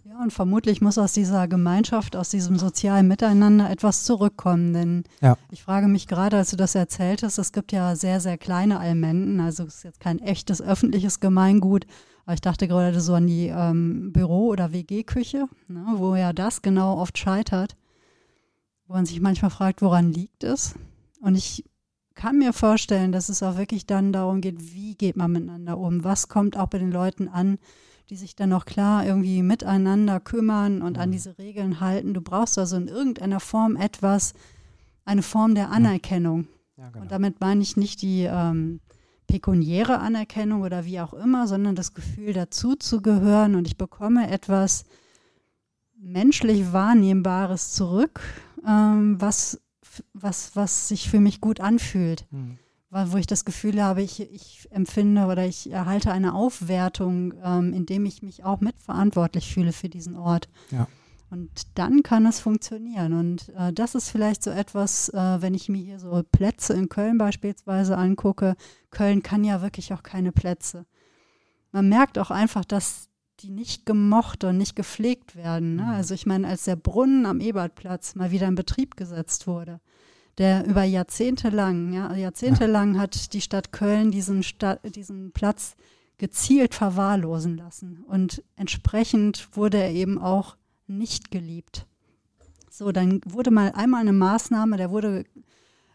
Ja, 0.05 0.23
und 0.23 0.35
vermutlich 0.35 0.83
muss 0.83 0.99
aus 0.99 1.15
dieser 1.15 1.49
Gemeinschaft, 1.49 2.15
aus 2.15 2.29
diesem 2.29 2.59
sozialen 2.59 3.09
Miteinander 3.09 3.71
etwas 3.71 4.05
zurückkommen. 4.05 4.75
Denn 4.75 5.05
ja. 5.23 5.39
ich 5.51 5.63
frage 5.63 5.89
mich 5.89 6.09
gerade, 6.09 6.37
als 6.37 6.51
du 6.51 6.57
das 6.57 6.75
erzähltest, 6.75 7.39
es 7.39 7.53
gibt 7.53 7.73
ja 7.73 7.97
sehr, 7.97 8.21
sehr 8.21 8.37
kleine 8.37 8.81
Almenden, 8.81 9.41
also 9.41 9.65
es 9.65 9.77
ist 9.77 9.85
jetzt 9.85 10.01
kein 10.01 10.19
echtes 10.19 10.61
öffentliches 10.61 11.21
Gemeingut, 11.21 11.87
aber 12.27 12.35
ich 12.35 12.43
dachte 12.43 12.69
gerade 12.69 13.01
so 13.01 13.15
an 13.15 13.27
die 13.27 13.47
ähm, 13.47 14.13
Büro- 14.13 14.49
oder 14.49 14.75
WG-Küche, 14.75 15.47
ne, 15.69 15.87
wo 15.97 16.17
ja 16.17 16.35
das 16.35 16.61
genau 16.61 16.99
oft 16.99 17.17
scheitert, 17.17 17.77
wo 18.87 18.93
man 18.93 19.07
sich 19.07 19.23
manchmal 19.23 19.51
fragt, 19.51 19.81
woran 19.81 20.13
liegt 20.13 20.45
es? 20.45 20.75
Und 21.23 21.35
ich 21.35 21.65
kann 22.19 22.39
mir 22.39 22.53
vorstellen, 22.53 23.13
dass 23.13 23.29
es 23.29 23.45
auch 23.45 23.57
wirklich 23.57 23.87
dann 23.87 24.13
darum 24.13 24.41
geht, 24.41 24.75
wie 24.75 24.97
geht 24.97 25.17
man 25.17 25.31
miteinander 25.31 25.79
um? 25.79 26.03
Was 26.03 26.27
kommt 26.27 26.57
auch 26.57 26.67
bei 26.67 26.79
den 26.79 26.91
Leuten 26.91 27.29
an, 27.29 27.59
die 28.11 28.17
sich 28.17 28.35
dann 28.35 28.53
auch 28.53 28.65
klar 28.65 29.07
irgendwie 29.07 29.41
miteinander 29.43 30.19
kümmern 30.19 30.83
und 30.83 30.99
an 30.99 31.11
mhm. 31.11 31.13
diese 31.13 31.39
Regeln 31.39 31.79
halten? 31.79 32.15
Du 32.15 32.21
brauchst 32.21 32.59
also 32.59 32.77
in 32.77 32.89
irgendeiner 32.89 33.39
Form 33.39 33.77
etwas, 33.77 34.35
eine 35.05 35.23
Form 35.23 35.55
der 35.55 35.71
Anerkennung. 35.71 36.49
Ja, 36.77 36.91
genau. 36.91 37.03
Und 37.03 37.13
damit 37.13 37.41
meine 37.41 37.63
ich 37.63 37.77
nicht 37.77 38.03
die 38.03 38.25
ähm, 38.25 38.81
pekuniäre 39.29 40.01
Anerkennung 40.01 40.63
oder 40.63 40.85
wie 40.85 41.01
auch 41.01 41.15
immer, 41.15 41.47
sondern 41.47 41.77
das 41.77 41.95
Gefühl 41.95 42.33
dazu 42.33 42.75
zu 42.75 43.01
gehören 43.01 43.55
und 43.55 43.69
ich 43.69 43.79
bekomme 43.79 44.29
etwas 44.29 44.85
menschlich 45.97 46.73
Wahrnehmbares 46.73 47.75
zurück, 47.75 48.21
ähm, 48.67 49.21
was, 49.21 49.61
was, 50.13 50.57
was 50.57 50.89
sich 50.89 51.09
für 51.09 51.21
mich 51.21 51.41
gut 51.41 51.61
anfühlt. 51.61 52.27
Mhm. 52.31 52.59
Wo 52.91 53.19
ich 53.19 53.27
das 53.27 53.45
Gefühl 53.45 53.83
habe, 53.83 54.01
ich, 54.01 54.21
ich 54.33 54.67
empfinde 54.71 55.27
oder 55.27 55.45
ich 55.45 55.71
erhalte 55.71 56.11
eine 56.11 56.33
Aufwertung, 56.33 57.35
ähm, 57.45 57.75
indem 57.75 58.07
ich 58.07 58.23
mich 58.23 58.45
auch 58.45 58.63
mitverantwortlich 58.63 59.53
fühle 59.53 59.73
für 59.73 59.91
diesen 59.91 60.17
Ort. 60.17 60.49
Ja. 60.71 60.89
Und 61.31 61.51
dann 61.75 62.03
kann 62.03 62.25
es 62.25 62.41
funktionieren. 62.41 63.13
Und 63.13 63.51
äh, 63.51 63.73
das 63.75 63.95
ist 63.95 64.09
vielleicht 64.09 64.43
so 64.43 64.51
etwas, 64.51 65.11
äh, 65.11 65.43
wenn 65.43 65.53
ich 65.53 65.69
mir 65.69 65.83
hier 65.83 66.01
so 66.01 66.23
Plätze 66.33 66.73
in 66.73 66.89
Köln 66.89 67.19
beispielsweise 67.19 67.99
angucke. 67.99 68.57
Köln 68.91 69.23
kann 69.23 69.45
ja 69.45 69.61
wirklich 69.61 69.93
auch 69.93 70.03
keine 70.03 70.33
Plätze. 70.33 70.87
Man 71.73 71.91
merkt 71.91 72.19
auch 72.19 72.31
einfach, 72.31 72.65
dass 72.65 73.09
die 73.41 73.51
nicht 73.51 73.87
gemocht 73.87 74.43
und 74.45 74.57
nicht 74.57 74.75
gepflegt 74.75 75.37
werden. 75.37 75.77
Ne? 75.77 75.83
Mhm. 75.83 75.89
Also 75.91 76.15
ich 76.15 76.27
meine, 76.27 76.49
als 76.49 76.65
der 76.65 76.77
Brunnen 76.77 77.27
am 77.27 77.41
Ebertplatz 77.41 78.15
mal 78.15 78.31
wieder 78.31 78.49
in 78.49 78.55
Betrieb 78.55 78.97
gesetzt 78.97 79.47
wurde, 79.47 79.81
der 80.39 80.65
über 80.67 80.85
Jahrzehnte 80.85 81.51
lang, 81.51 81.93
ja, 81.93 82.15
jahrzehntelang 82.15 82.95
ja. 82.95 83.01
hat 83.01 83.33
die 83.33 83.41
Stadt 83.41 83.73
Köln 83.73 84.11
diesen, 84.11 84.43
Sta 84.43 84.77
diesen 84.77 85.33
Platz 85.33 85.75
gezielt 86.17 86.75
verwahrlosen 86.75 87.57
lassen. 87.57 88.05
Und 88.07 88.43
entsprechend 88.57 89.49
wurde 89.57 89.79
er 89.79 89.91
eben 89.91 90.19
auch 90.19 90.57
nicht 90.87 91.31
geliebt. 91.31 91.87
So, 92.71 92.93
dann 92.93 93.21
wurde 93.27 93.51
mal 93.51 93.73
einmal 93.73 94.01
eine 94.01 94.13
Maßnahme, 94.13 94.77
der 94.77 94.91
wurde 94.91 95.25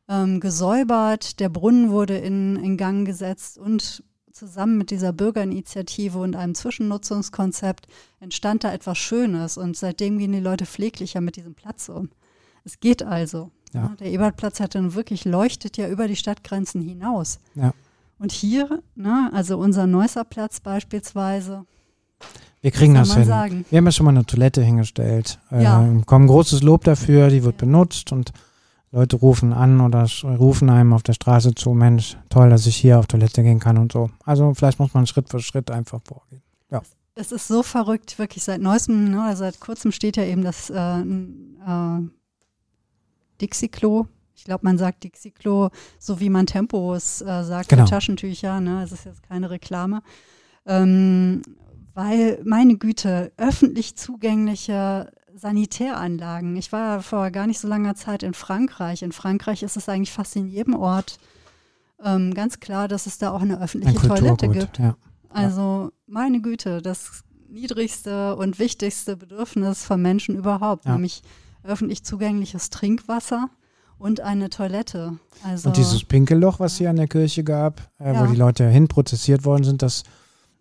ähm, 0.10 0.40
gesäubert, 0.40 1.40
der 1.40 1.50
Brunnen 1.50 1.90
wurde 1.92 2.18
in, 2.18 2.58
in 2.58 2.78
Gang 2.78 3.06
gesetzt 3.06 3.58
und 3.58 4.04
zusammen 4.32 4.78
mit 4.78 4.92
dieser 4.92 5.14
Bürgerinitiative 5.14 6.18
und 6.18 6.36
einem 6.36 6.56
Zwischennutzungskonzept 6.56 7.88
entstand 8.20 8.64
da 8.64 8.74
etwas 8.74 8.98
Schönes 8.98 9.58
und 9.58 9.78
seitdem 9.78 10.18
gehen 10.18 10.32
die 10.32 10.40
Leute 10.40 10.66
pfleglicher 10.66 11.22
mit 11.22 11.36
diesem 11.36 11.54
Platz 11.54 11.88
um. 11.88 12.10
Es 12.64 12.80
geht 12.80 13.04
also. 13.04 13.52
Ja. 13.74 13.94
Der 14.00 14.12
Ebertplatz 14.12 14.60
hat 14.60 14.76
dann 14.76 14.94
wirklich 14.94 15.26
leuchtet 15.26 15.78
ja 15.78 15.88
über 15.88 16.08
die 16.08 16.16
Stadtgrenzen 16.16 16.82
hinaus. 16.82 17.40
Ja. 17.56 17.74
Und 18.20 18.32
hier, 18.32 18.82
ne, 18.96 19.30
also 19.34 19.58
unser 19.58 19.88
Neusser 19.88 20.24
Platz 20.24 20.60
beispielsweise, 20.60 21.66
wir 22.62 22.72
kriegen 22.72 22.94
das 22.94 23.14
hin. 23.14 23.26
Sagen. 23.26 23.66
Wir 23.70 23.78
haben 23.78 23.86
ja 23.86 23.92
schon 23.92 24.06
mal 24.06 24.12
eine 24.12 24.26
Toilette 24.26 24.62
hingestellt. 24.64 25.38
Ja. 25.52 25.86
Äh, 25.86 26.02
kommen 26.06 26.28
großes 26.28 26.64
Lob 26.64 26.86
dafür, 26.86 27.28
die 27.28 27.44
wird 27.44 27.56
ja. 27.56 27.66
benutzt 27.66 28.14
und 28.14 28.32
Leute 28.94 29.18
rufen 29.18 29.52
an 29.52 29.82
oder 29.82 30.08
rufen 30.24 30.70
einem 30.70 30.94
auf 30.94 31.04
der 31.04 31.12
Straße 31.12 31.56
zu, 31.56 31.72
Mensch, 31.72 32.16
toll, 32.30 32.50
dass 32.50 32.66
ich 32.66 32.78
hier 32.78 33.00
auf 33.00 33.08
Toilette 33.08 33.44
gehen 33.44 33.60
kann 33.60 33.78
und 33.78 33.92
so. 33.92 34.12
Also 34.24 34.54
vielleicht 34.54 34.80
muss 34.80 34.94
man 34.94 35.08
Schritt 35.08 35.30
für 35.30 35.42
Schritt 35.42 35.72
einfach 35.72 36.00
vorgehen. 36.06 36.42
Ja. 36.72 36.82
Es 37.16 37.34
ist 37.34 37.50
so 37.50 37.64
verrückt, 37.64 38.18
wirklich 38.18 38.44
seit 38.44 38.62
neuestem, 38.62 39.12
ne, 39.12 39.36
seit 39.36 39.60
kurzem 39.60 39.92
steht 39.92 40.16
ja 40.16 40.24
eben 40.24 40.44
das 40.44 40.70
äh, 40.70 41.00
äh, 41.02 42.08
Dixie-Klo. 43.44 44.08
Ich 44.36 44.46
glaube, 44.46 44.66
man 44.66 44.78
sagt 44.78 45.04
Dixie-Klo, 45.04 45.70
so 46.00 46.20
wie 46.20 46.30
man 46.30 46.48
Tempos 46.48 47.22
äh, 47.22 47.44
sagt 47.44 47.70
genau. 47.70 47.86
Taschentücher. 47.86 48.60
Ne? 48.60 48.84
Es 48.84 48.92
ist 48.92 49.06
jetzt 49.06 49.24
keine 49.24 49.50
Reklame. 49.50 50.02
Ähm, 50.66 51.42
weil, 51.94 52.42
meine 52.44 52.78
Güte, 52.78 53.32
öffentlich 53.38 53.96
zugängliche 53.96 55.12
Sanitäranlagen. 55.36 56.56
Ich 56.56 56.72
war 56.72 57.02
vor 57.02 57.30
gar 57.32 57.48
nicht 57.48 57.60
so 57.60 57.68
langer 57.68 57.96
Zeit 57.96 58.24
in 58.24 58.34
Frankreich. 58.34 59.04
In 59.04 59.12
Frankreich 59.12 59.64
ist 59.64 59.78
es 59.78 59.90
eigentlich 59.90 60.12
fast 60.12 60.36
in 60.36 60.48
jedem 60.48 60.76
Ort 60.76 61.20
ähm, 62.04 62.34
ganz 62.34 62.60
klar, 62.60 62.88
dass 62.88 63.06
es 63.06 63.18
da 63.18 63.32
auch 63.32 63.42
eine 63.42 63.62
öffentliche 63.62 64.00
ein 64.00 64.08
Toilette 64.08 64.48
gibt. 64.50 64.80
Ja. 64.80 64.96
Also, 65.30 65.92
meine 66.06 66.42
Güte, 66.42 66.82
das 66.82 67.24
niedrigste 67.50 68.36
und 68.36 68.60
wichtigste 68.60 69.16
Bedürfnis 69.16 69.86
von 69.86 70.02
Menschen 70.02 70.36
überhaupt, 70.36 70.86
ja. 70.86 70.94
nämlich 70.94 71.22
öffentlich 71.64 72.04
zugängliches 72.04 72.70
Trinkwasser 72.70 73.50
und 73.98 74.22
eine 74.22 74.50
Toilette. 74.50 75.18
Also, 75.44 75.70
und 75.70 75.78
dieses 75.78 76.04
Pinkelloch, 76.04 76.60
was 76.60 76.78
hier 76.78 76.90
an 76.90 76.98
der 76.98 77.08
Kirche 77.08 77.44
gab, 77.44 77.90
äh, 78.00 78.14
ja. 78.14 78.22
wo 78.22 78.32
die 78.32 78.38
Leute 78.38 78.68
hinprozessiert 78.68 79.46
worden 79.46 79.64
sind, 79.64 79.82
das 79.82 80.04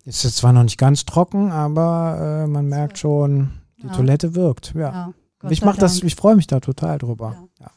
ist 0.05 0.23
jetzt 0.23 0.37
zwar 0.37 0.53
noch 0.53 0.63
nicht 0.63 0.77
ganz 0.77 1.05
trocken, 1.05 1.51
aber 1.51 2.43
äh, 2.43 2.47
man 2.47 2.67
merkt 2.67 2.97
schon, 2.97 3.51
die 3.77 3.87
ja. 3.87 3.93
Toilette 3.93 4.35
wirkt. 4.35 4.73
Ja. 4.75 5.13
ja 5.43 5.49
ich 5.49 5.63
mache 5.63 5.79
das, 5.79 6.01
ich 6.03 6.15
freue 6.15 6.35
mich 6.35 6.47
da 6.47 6.59
total 6.59 6.97
drüber. 6.97 7.47
Ja. 7.59 7.71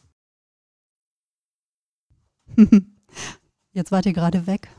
Jetzt 3.71 3.91
wart 3.91 4.05
ihr 4.05 4.13
gerade 4.13 4.47
weg. 4.47 4.69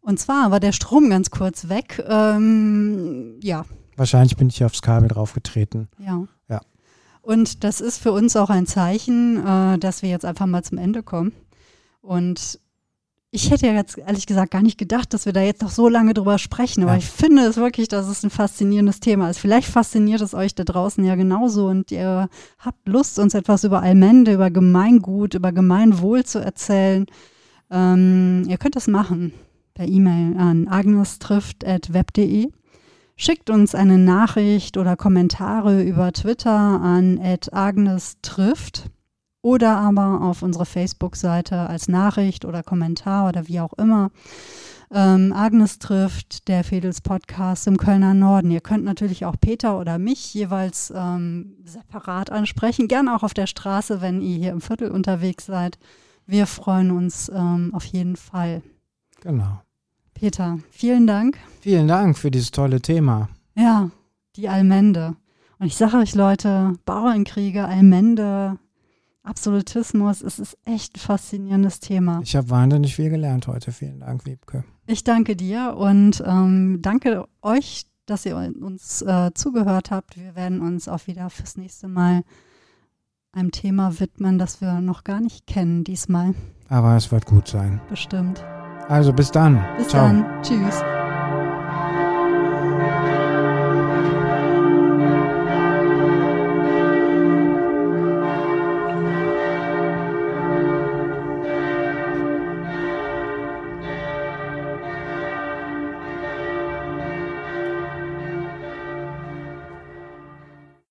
Und 0.00 0.18
zwar 0.18 0.50
war 0.50 0.60
der 0.60 0.72
Strom 0.72 1.10
ganz 1.10 1.30
kurz 1.30 1.68
weg. 1.68 2.02
Ähm, 2.08 3.38
ja. 3.42 3.64
Wahrscheinlich 3.96 4.36
bin 4.36 4.48
ich 4.48 4.64
aufs 4.64 4.82
Kabel 4.82 5.08
draufgetreten. 5.08 5.88
Ja. 5.98 6.26
Und 7.22 7.64
das 7.64 7.80
ist 7.80 7.98
für 7.98 8.12
uns 8.12 8.36
auch 8.36 8.50
ein 8.50 8.66
Zeichen, 8.66 9.44
äh, 9.44 9.78
dass 9.78 10.02
wir 10.02 10.10
jetzt 10.10 10.24
einfach 10.24 10.46
mal 10.46 10.64
zum 10.64 10.78
Ende 10.78 11.02
kommen. 11.02 11.32
Und 12.00 12.58
ich 13.32 13.50
hätte 13.50 13.66
ja 13.66 13.74
jetzt 13.74 13.96
ehrlich 13.96 14.26
gesagt 14.26 14.50
gar 14.50 14.62
nicht 14.62 14.78
gedacht, 14.78 15.14
dass 15.14 15.24
wir 15.24 15.32
da 15.32 15.40
jetzt 15.40 15.62
noch 15.62 15.70
so 15.70 15.88
lange 15.88 16.14
drüber 16.14 16.38
sprechen, 16.38 16.82
aber 16.82 16.92
ja. 16.92 16.98
ich 16.98 17.06
finde 17.06 17.42
es 17.42 17.56
wirklich, 17.56 17.86
dass 17.86 18.08
es 18.08 18.24
ein 18.24 18.30
faszinierendes 18.30 18.98
Thema 18.98 19.30
ist. 19.30 19.38
Vielleicht 19.38 19.68
fasziniert 19.68 20.20
es 20.20 20.34
euch 20.34 20.56
da 20.56 20.64
draußen 20.64 21.04
ja 21.04 21.14
genauso 21.14 21.68
und 21.68 21.92
ihr 21.92 22.28
habt 22.58 22.88
Lust, 22.88 23.20
uns 23.20 23.34
etwas 23.34 23.62
über 23.62 23.82
Allmende, 23.82 24.32
über 24.34 24.50
Gemeingut, 24.50 25.34
über 25.34 25.52
Gemeinwohl 25.52 26.24
zu 26.24 26.40
erzählen. 26.40 27.06
Ähm, 27.70 28.44
ihr 28.48 28.58
könnt 28.58 28.74
das 28.74 28.88
machen 28.88 29.32
per 29.74 29.86
E-Mail 29.86 30.36
an 30.36 30.66
agnestrifft.web.de. 30.66 32.50
Schickt 33.22 33.50
uns 33.50 33.74
eine 33.74 33.98
Nachricht 33.98 34.78
oder 34.78 34.96
Kommentare 34.96 35.82
über 35.82 36.10
Twitter 36.10 36.50
an 36.50 37.20
agnestrifft 37.52 38.88
oder 39.42 39.76
aber 39.76 40.22
auf 40.22 40.40
unserer 40.40 40.64
Facebook-Seite 40.64 41.68
als 41.68 41.86
Nachricht 41.86 42.46
oder 42.46 42.62
Kommentar 42.62 43.28
oder 43.28 43.46
wie 43.46 43.60
auch 43.60 43.74
immer. 43.74 44.10
Ähm, 44.90 45.34
Agnes 45.36 45.78
trifft 45.78 46.48
der 46.48 46.64
Fedels 46.64 47.02
Podcast 47.02 47.66
im 47.66 47.76
Kölner 47.76 48.14
Norden. 48.14 48.50
Ihr 48.50 48.62
könnt 48.62 48.84
natürlich 48.84 49.26
auch 49.26 49.36
Peter 49.38 49.78
oder 49.78 49.98
mich 49.98 50.32
jeweils 50.32 50.90
ähm, 50.96 51.58
separat 51.62 52.30
ansprechen, 52.30 52.88
gerne 52.88 53.14
auch 53.14 53.22
auf 53.22 53.34
der 53.34 53.46
Straße, 53.46 54.00
wenn 54.00 54.22
ihr 54.22 54.38
hier 54.38 54.52
im 54.52 54.62
Viertel 54.62 54.90
unterwegs 54.90 55.44
seid. 55.44 55.78
Wir 56.24 56.46
freuen 56.46 56.90
uns 56.90 57.28
ähm, 57.28 57.72
auf 57.74 57.84
jeden 57.84 58.16
Fall. 58.16 58.62
Genau. 59.20 59.60
Peter, 60.20 60.58
vielen 60.70 61.06
Dank. 61.06 61.38
Vielen 61.62 61.88
Dank 61.88 62.18
für 62.18 62.30
dieses 62.30 62.50
tolle 62.50 62.82
Thema. 62.82 63.30
Ja, 63.56 63.90
die 64.36 64.50
Allmende. 64.50 65.16
Und 65.58 65.66
ich 65.66 65.76
sage 65.76 65.96
euch, 65.96 66.14
Leute, 66.14 66.74
Bauernkriege, 66.84 67.64
Allmende, 67.64 68.58
Absolutismus, 69.22 70.20
es 70.20 70.38
ist 70.38 70.58
echt 70.66 70.96
ein 70.96 71.00
faszinierendes 71.00 71.80
Thema. 71.80 72.20
Ich 72.22 72.36
habe 72.36 72.50
wahnsinnig 72.50 72.96
viel 72.96 73.08
gelernt 73.08 73.46
heute. 73.46 73.72
Vielen 73.72 74.00
Dank, 74.00 74.26
Wiebke. 74.26 74.64
Ich 74.86 75.04
danke 75.04 75.36
dir 75.36 75.74
und 75.78 76.22
ähm, 76.26 76.80
danke 76.82 77.24
euch, 77.40 77.86
dass 78.04 78.26
ihr 78.26 78.36
uns 78.36 79.00
äh, 79.00 79.30
zugehört 79.32 79.90
habt. 79.90 80.18
Wir 80.18 80.34
werden 80.36 80.60
uns 80.60 80.86
auch 80.86 81.06
wieder 81.06 81.30
fürs 81.30 81.56
nächste 81.56 81.88
Mal 81.88 82.24
einem 83.32 83.52
Thema 83.52 83.98
widmen, 84.00 84.38
das 84.38 84.60
wir 84.60 84.82
noch 84.82 85.02
gar 85.02 85.20
nicht 85.20 85.46
kennen 85.46 85.82
diesmal. 85.82 86.34
Aber 86.68 86.94
es 86.94 87.10
wird 87.10 87.24
gut 87.24 87.48
sein. 87.48 87.80
Bestimmt. 87.88 88.44
Also 88.88 89.12
bis 89.12 89.30
dann. 89.30 89.64
Bis 89.76 89.88
Ciao. 89.88 90.06
dann. 90.06 90.42
Tschüss. 90.42 90.82